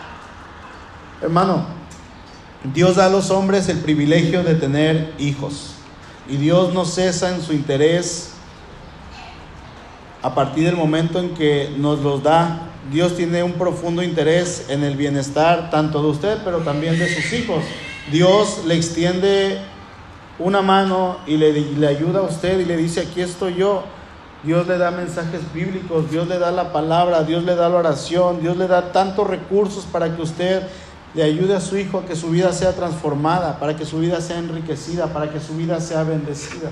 Hermano, 1.22 1.66
Dios 2.74 2.95
da 2.95 3.06
a 3.06 3.10
los 3.10 3.30
hombres 3.30 3.70
el 3.70 3.80
privilegio 3.80 4.43
de 4.43 4.56
tener 4.56 5.14
hijos 5.20 5.74
y 6.28 6.38
Dios 6.38 6.74
no 6.74 6.86
cesa 6.86 7.30
en 7.30 7.41
su 7.43 7.54
interés 7.54 8.30
a 10.22 10.36
partir 10.36 10.65
del 10.65 10.76
momento 10.76 11.19
en 11.19 11.34
que 11.34 11.74
nos 11.78 11.99
los 11.99 12.24
da. 12.24 12.67
Dios 12.91 13.15
tiene 13.15 13.43
un 13.43 13.53
profundo 13.53 14.03
interés 14.03 14.65
en 14.69 14.84
el 14.84 14.95
bienestar 14.95 15.69
tanto 15.69 16.01
de 16.01 16.09
usted, 16.09 16.38
pero 16.43 16.59
también 16.59 16.97
de 16.97 17.13
sus 17.13 17.32
hijos. 17.34 17.63
Dios 18.11 18.63
le 18.65 18.76
extiende 18.76 19.59
una 20.39 20.61
mano 20.61 21.17
y 21.28 21.38
le, 21.38 21.88
ayuda 21.88 22.19
a 22.19 22.24
usted 22.24 22.59
y 22.59 22.65
le 22.65 22.78
dice, 22.78 23.01
aquí 23.01 23.22
estoy 23.22 23.55
yo. 23.55 23.84
Dios 24.43 24.67
le 24.67 24.80
da 24.80 24.89
mensajes 24.89 25.41
bíblicos, 25.53 26.09
Dios 26.09 26.28
le 26.28 26.39
da 26.39 26.51
la 26.51 26.74
palabra, 26.74 27.24
Dios 27.24 27.43
le 27.43 27.55
da 27.55 27.69
la 27.69 27.78
oración, 27.78 28.41
Dios 28.41 28.57
le 28.57 28.67
da 28.67 28.91
tantos 28.91 29.28
recursos 29.28 29.86
para 29.86 30.15
que 30.15 30.22
usted 30.22 30.63
le 31.13 31.24
ayude 31.24 31.55
a 31.55 31.59
su 31.59 31.78
hijo 31.78 31.99
a 31.99 32.05
que 32.05 32.15
su 32.15 32.30
vida 32.30 32.51
sea 32.51 32.74
transformada, 32.74 33.59
para 33.59 33.76
que 33.76 33.86
su 33.86 33.99
vida 33.99 34.19
sea 34.19 34.39
enriquecida, 34.39 35.07
para 35.07 35.30
que 35.30 35.39
su 35.39 35.55
vida 35.55 35.80
sea 35.80 36.03
bendecida. 36.03 36.72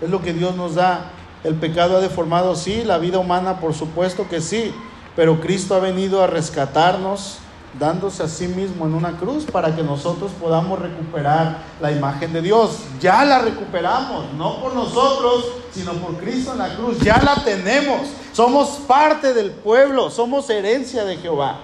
Es 0.00 0.08
lo 0.08 0.22
que 0.22 0.32
Dios 0.32 0.54
nos 0.54 0.76
da. 0.76 1.10
El 1.44 1.54
pecado 1.56 1.98
ha 1.98 2.00
deformado, 2.00 2.56
sí, 2.56 2.84
la 2.84 2.96
vida 2.96 3.18
humana, 3.18 3.60
por 3.60 3.74
supuesto 3.74 4.26
que 4.28 4.40
sí, 4.40 4.74
pero 5.14 5.40
Cristo 5.40 5.74
ha 5.74 5.78
venido 5.78 6.22
a 6.22 6.26
rescatarnos, 6.26 7.38
dándose 7.78 8.22
a 8.22 8.28
sí 8.28 8.48
mismo 8.48 8.86
en 8.86 8.94
una 8.94 9.18
cruz 9.18 9.44
para 9.44 9.74
que 9.76 9.82
nosotros 9.82 10.32
podamos 10.40 10.78
recuperar 10.78 11.58
la 11.80 11.92
imagen 11.92 12.32
de 12.32 12.40
Dios. 12.40 12.78
Ya 13.00 13.24
la 13.24 13.40
recuperamos, 13.40 14.32
no 14.34 14.60
por 14.60 14.74
nosotros, 14.74 15.44
sino 15.72 15.92
por 15.94 16.16
Cristo 16.16 16.52
en 16.52 16.58
la 16.58 16.74
cruz. 16.76 16.98
Ya 17.00 17.20
la 17.20 17.44
tenemos. 17.44 18.08
Somos 18.32 18.80
parte 18.86 19.34
del 19.34 19.50
pueblo, 19.50 20.10
somos 20.10 20.48
herencia 20.48 21.04
de 21.04 21.16
Jehová. 21.16 21.58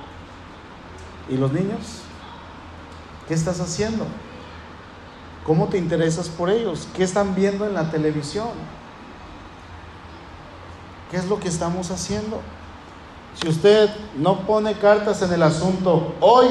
¿Y 1.29 1.37
los 1.37 1.53
niños? 1.53 2.03
¿Qué 3.27 3.35
estás 3.35 3.61
haciendo? 3.61 4.05
¿Cómo 5.45 5.69
te 5.69 5.79
interesas 5.79 6.29
por 6.29 6.51
ellos? 6.51 6.87
¿Qué 6.95 7.05
están 7.05 7.35
viendo 7.35 7.67
en 7.67 7.75
la 7.75 7.91
televisión? 7.91 8.49
¿Qué 11.11 11.17
es 11.17 11.27
lo 11.27 11.41
que 11.41 11.49
estamos 11.49 11.91
haciendo? 11.91 12.41
Si 13.41 13.49
usted 13.49 13.91
no 14.17 14.41
pone 14.41 14.75
cartas 14.75 15.23
en 15.23 15.33
el 15.33 15.43
asunto 15.43 16.15
hoy, 16.21 16.47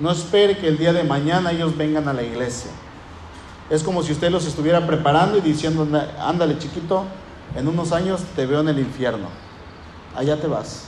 no 0.00 0.10
espere 0.10 0.56
que 0.56 0.68
el 0.68 0.78
día 0.78 0.92
de 0.92 1.04
mañana 1.04 1.52
ellos 1.52 1.76
vengan 1.76 2.08
a 2.08 2.12
la 2.12 2.22
iglesia. 2.22 2.70
Es 3.70 3.82
como 3.82 4.02
si 4.02 4.12
usted 4.12 4.30
los 4.30 4.44
estuviera 4.46 4.86
preparando 4.86 5.38
y 5.38 5.40
diciendo, 5.40 5.86
ándale 6.18 6.58
chiquito, 6.58 7.04
en 7.54 7.68
unos 7.68 7.92
años 7.92 8.22
te 8.34 8.46
veo 8.46 8.60
en 8.60 8.68
el 8.68 8.78
infierno. 8.78 9.28
Allá 10.16 10.40
te 10.40 10.46
vas. 10.46 10.86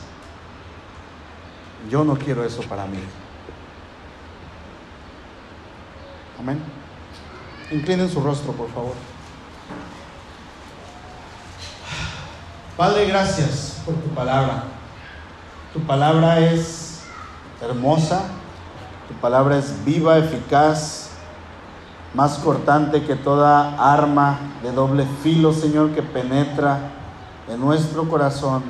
Yo 1.90 2.04
no 2.04 2.16
quiero 2.16 2.44
eso 2.44 2.62
para 2.62 2.86
mí. 2.86 2.98
Amén. 6.38 6.60
Inclinen 7.70 8.10
su 8.10 8.20
rostro, 8.20 8.52
por 8.52 8.68
favor. 8.70 8.94
Padre, 12.76 13.06
gracias 13.06 13.80
por 13.84 13.94
tu 13.94 14.08
palabra. 14.08 14.64
Tu 15.72 15.78
palabra 15.78 16.40
es 16.40 17.02
hermosa, 17.62 18.22
tu 19.06 19.14
palabra 19.14 19.58
es 19.58 19.84
viva, 19.84 20.18
eficaz, 20.18 21.10
más 22.14 22.38
cortante 22.38 23.04
que 23.04 23.14
toda 23.14 23.76
arma 23.78 24.38
de 24.64 24.72
doble 24.72 25.06
filo, 25.22 25.52
Señor, 25.52 25.90
que 25.90 26.02
penetra 26.02 26.80
en 27.48 27.60
nuestro 27.60 28.08
corazón. 28.08 28.64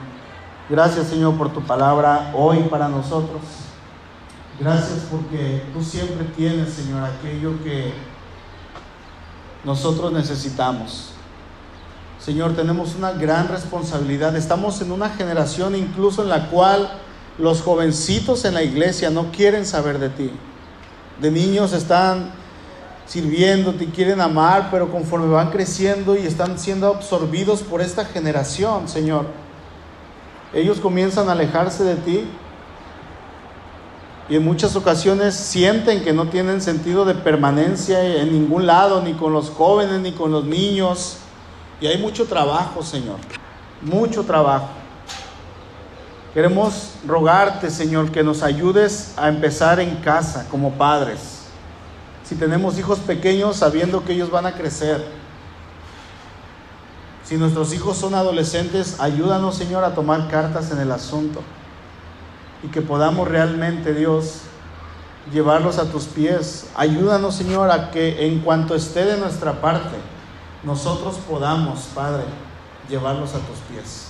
Gracias, 0.68 1.06
Señor, 1.06 1.38
por 1.38 1.54
tu 1.54 1.62
palabra 1.62 2.30
hoy 2.34 2.58
para 2.64 2.88
nosotros. 2.88 3.40
Gracias 4.60 5.06
porque 5.10 5.64
tú 5.72 5.82
siempre 5.82 6.24
tienes, 6.36 6.74
Señor, 6.74 7.04
aquello 7.04 7.62
que 7.64 7.94
nosotros 9.64 10.12
necesitamos. 10.12 11.13
Señor, 12.24 12.56
tenemos 12.56 12.94
una 12.94 13.12
gran 13.12 13.48
responsabilidad. 13.48 14.34
Estamos 14.34 14.80
en 14.80 14.92
una 14.92 15.10
generación 15.10 15.76
incluso 15.76 16.22
en 16.22 16.30
la 16.30 16.48
cual 16.48 16.88
los 17.36 17.60
jovencitos 17.60 18.46
en 18.46 18.54
la 18.54 18.62
iglesia 18.62 19.10
no 19.10 19.30
quieren 19.30 19.66
saber 19.66 19.98
de 19.98 20.08
ti. 20.08 20.30
De 21.20 21.30
niños 21.30 21.74
están 21.74 22.30
sirviéndote 23.04 23.84
y 23.84 23.88
quieren 23.88 24.22
amar, 24.22 24.68
pero 24.70 24.90
conforme 24.90 25.26
van 25.26 25.50
creciendo 25.50 26.16
y 26.16 26.20
están 26.20 26.58
siendo 26.58 26.86
absorbidos 26.86 27.60
por 27.60 27.82
esta 27.82 28.06
generación, 28.06 28.88
Señor, 28.88 29.26
ellos 30.54 30.80
comienzan 30.80 31.28
a 31.28 31.32
alejarse 31.32 31.84
de 31.84 31.96
ti 31.96 32.24
y 34.30 34.36
en 34.36 34.44
muchas 34.46 34.74
ocasiones 34.76 35.34
sienten 35.34 36.02
que 36.02 36.14
no 36.14 36.28
tienen 36.28 36.62
sentido 36.62 37.04
de 37.04 37.16
permanencia 37.16 38.02
en 38.02 38.32
ningún 38.32 38.64
lado, 38.64 39.02
ni 39.02 39.12
con 39.12 39.34
los 39.34 39.50
jóvenes, 39.50 40.00
ni 40.00 40.12
con 40.12 40.32
los 40.32 40.46
niños. 40.46 41.18
Y 41.80 41.86
hay 41.86 41.98
mucho 41.98 42.26
trabajo, 42.26 42.82
Señor, 42.82 43.18
mucho 43.82 44.24
trabajo. 44.24 44.68
Queremos 46.32 46.94
rogarte, 47.06 47.70
Señor, 47.70 48.10
que 48.10 48.24
nos 48.24 48.42
ayudes 48.42 49.14
a 49.16 49.28
empezar 49.28 49.78
en 49.78 49.96
casa 49.96 50.46
como 50.50 50.72
padres. 50.72 51.44
Si 52.24 52.34
tenemos 52.34 52.78
hijos 52.78 52.98
pequeños, 52.98 53.56
sabiendo 53.56 54.04
que 54.04 54.14
ellos 54.14 54.30
van 54.30 54.46
a 54.46 54.52
crecer. 54.52 55.04
Si 57.22 57.36
nuestros 57.36 57.72
hijos 57.72 57.96
son 57.96 58.14
adolescentes, 58.14 58.98
ayúdanos, 58.98 59.56
Señor, 59.56 59.84
a 59.84 59.94
tomar 59.94 60.28
cartas 60.28 60.70
en 60.72 60.80
el 60.80 60.90
asunto. 60.90 61.40
Y 62.62 62.68
que 62.68 62.82
podamos 62.82 63.28
realmente, 63.28 63.94
Dios, 63.94 64.40
llevarlos 65.32 65.78
a 65.78 65.90
tus 65.90 66.04
pies. 66.04 66.66
Ayúdanos, 66.74 67.36
Señor, 67.36 67.70
a 67.70 67.90
que 67.90 68.26
en 68.26 68.40
cuanto 68.40 68.74
esté 68.74 69.04
de 69.04 69.18
nuestra 69.18 69.60
parte, 69.60 69.96
nosotros 70.64 71.16
podamos, 71.28 71.80
Padre, 71.94 72.24
llevarlos 72.88 73.34
a 73.34 73.38
tus 73.38 73.58
pies. 73.70 74.08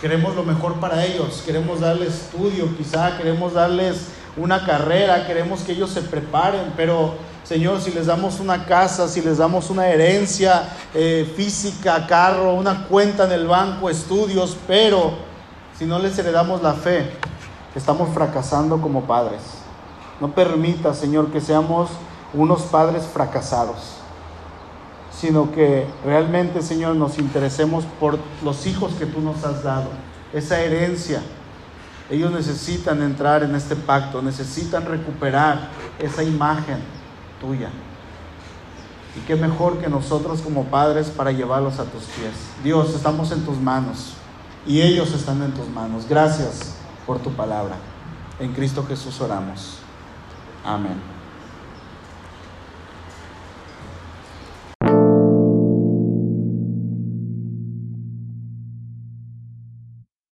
Queremos 0.00 0.36
lo 0.36 0.44
mejor 0.44 0.74
para 0.74 1.04
ellos, 1.04 1.42
queremos 1.44 1.80
darles 1.80 2.14
estudio, 2.14 2.76
quizá 2.76 3.16
queremos 3.16 3.54
darles 3.54 4.08
una 4.36 4.64
carrera, 4.64 5.26
queremos 5.26 5.60
que 5.60 5.72
ellos 5.72 5.90
se 5.90 6.02
preparen, 6.02 6.72
pero 6.76 7.14
Señor, 7.42 7.80
si 7.80 7.90
les 7.90 8.06
damos 8.06 8.38
una 8.38 8.66
casa, 8.66 9.08
si 9.08 9.22
les 9.22 9.38
damos 9.38 9.70
una 9.70 9.88
herencia 9.88 10.68
eh, 10.94 11.32
física, 11.36 12.06
carro, 12.06 12.54
una 12.54 12.86
cuenta 12.86 13.24
en 13.24 13.32
el 13.32 13.46
banco, 13.46 13.90
estudios, 13.90 14.56
pero 14.68 15.12
si 15.76 15.84
no 15.86 15.98
les 15.98 16.16
heredamos 16.18 16.62
la 16.62 16.74
fe, 16.74 17.10
estamos 17.74 18.10
fracasando 18.14 18.80
como 18.80 19.04
padres. 19.04 19.40
No 20.20 20.32
permita, 20.32 20.94
Señor, 20.94 21.32
que 21.32 21.40
seamos 21.40 21.88
unos 22.34 22.62
padres 22.62 23.04
fracasados 23.04 23.97
sino 25.12 25.52
que 25.52 25.86
realmente, 26.04 26.62
Señor, 26.62 26.96
nos 26.96 27.18
interesemos 27.18 27.84
por 27.98 28.18
los 28.44 28.66
hijos 28.66 28.94
que 28.94 29.06
tú 29.06 29.20
nos 29.20 29.44
has 29.44 29.62
dado, 29.62 29.90
esa 30.32 30.60
herencia. 30.60 31.20
Ellos 32.10 32.32
necesitan 32.32 33.02
entrar 33.02 33.42
en 33.42 33.54
este 33.54 33.76
pacto, 33.76 34.22
necesitan 34.22 34.86
recuperar 34.86 35.68
esa 35.98 36.22
imagen 36.22 36.78
tuya. 37.40 37.70
Y 39.16 39.20
qué 39.26 39.36
mejor 39.36 39.78
que 39.78 39.88
nosotros 39.88 40.40
como 40.40 40.64
padres 40.64 41.08
para 41.08 41.32
llevarlos 41.32 41.78
a 41.78 41.84
tus 41.84 42.04
pies. 42.04 42.32
Dios, 42.62 42.94
estamos 42.94 43.32
en 43.32 43.44
tus 43.44 43.58
manos 43.58 44.14
y 44.66 44.80
ellos 44.80 45.12
están 45.12 45.42
en 45.42 45.52
tus 45.52 45.68
manos. 45.68 46.06
Gracias 46.08 46.76
por 47.06 47.18
tu 47.18 47.30
palabra. 47.32 47.76
En 48.38 48.52
Cristo 48.52 48.84
Jesús 48.86 49.20
oramos. 49.20 49.78
Amén. 50.64 51.17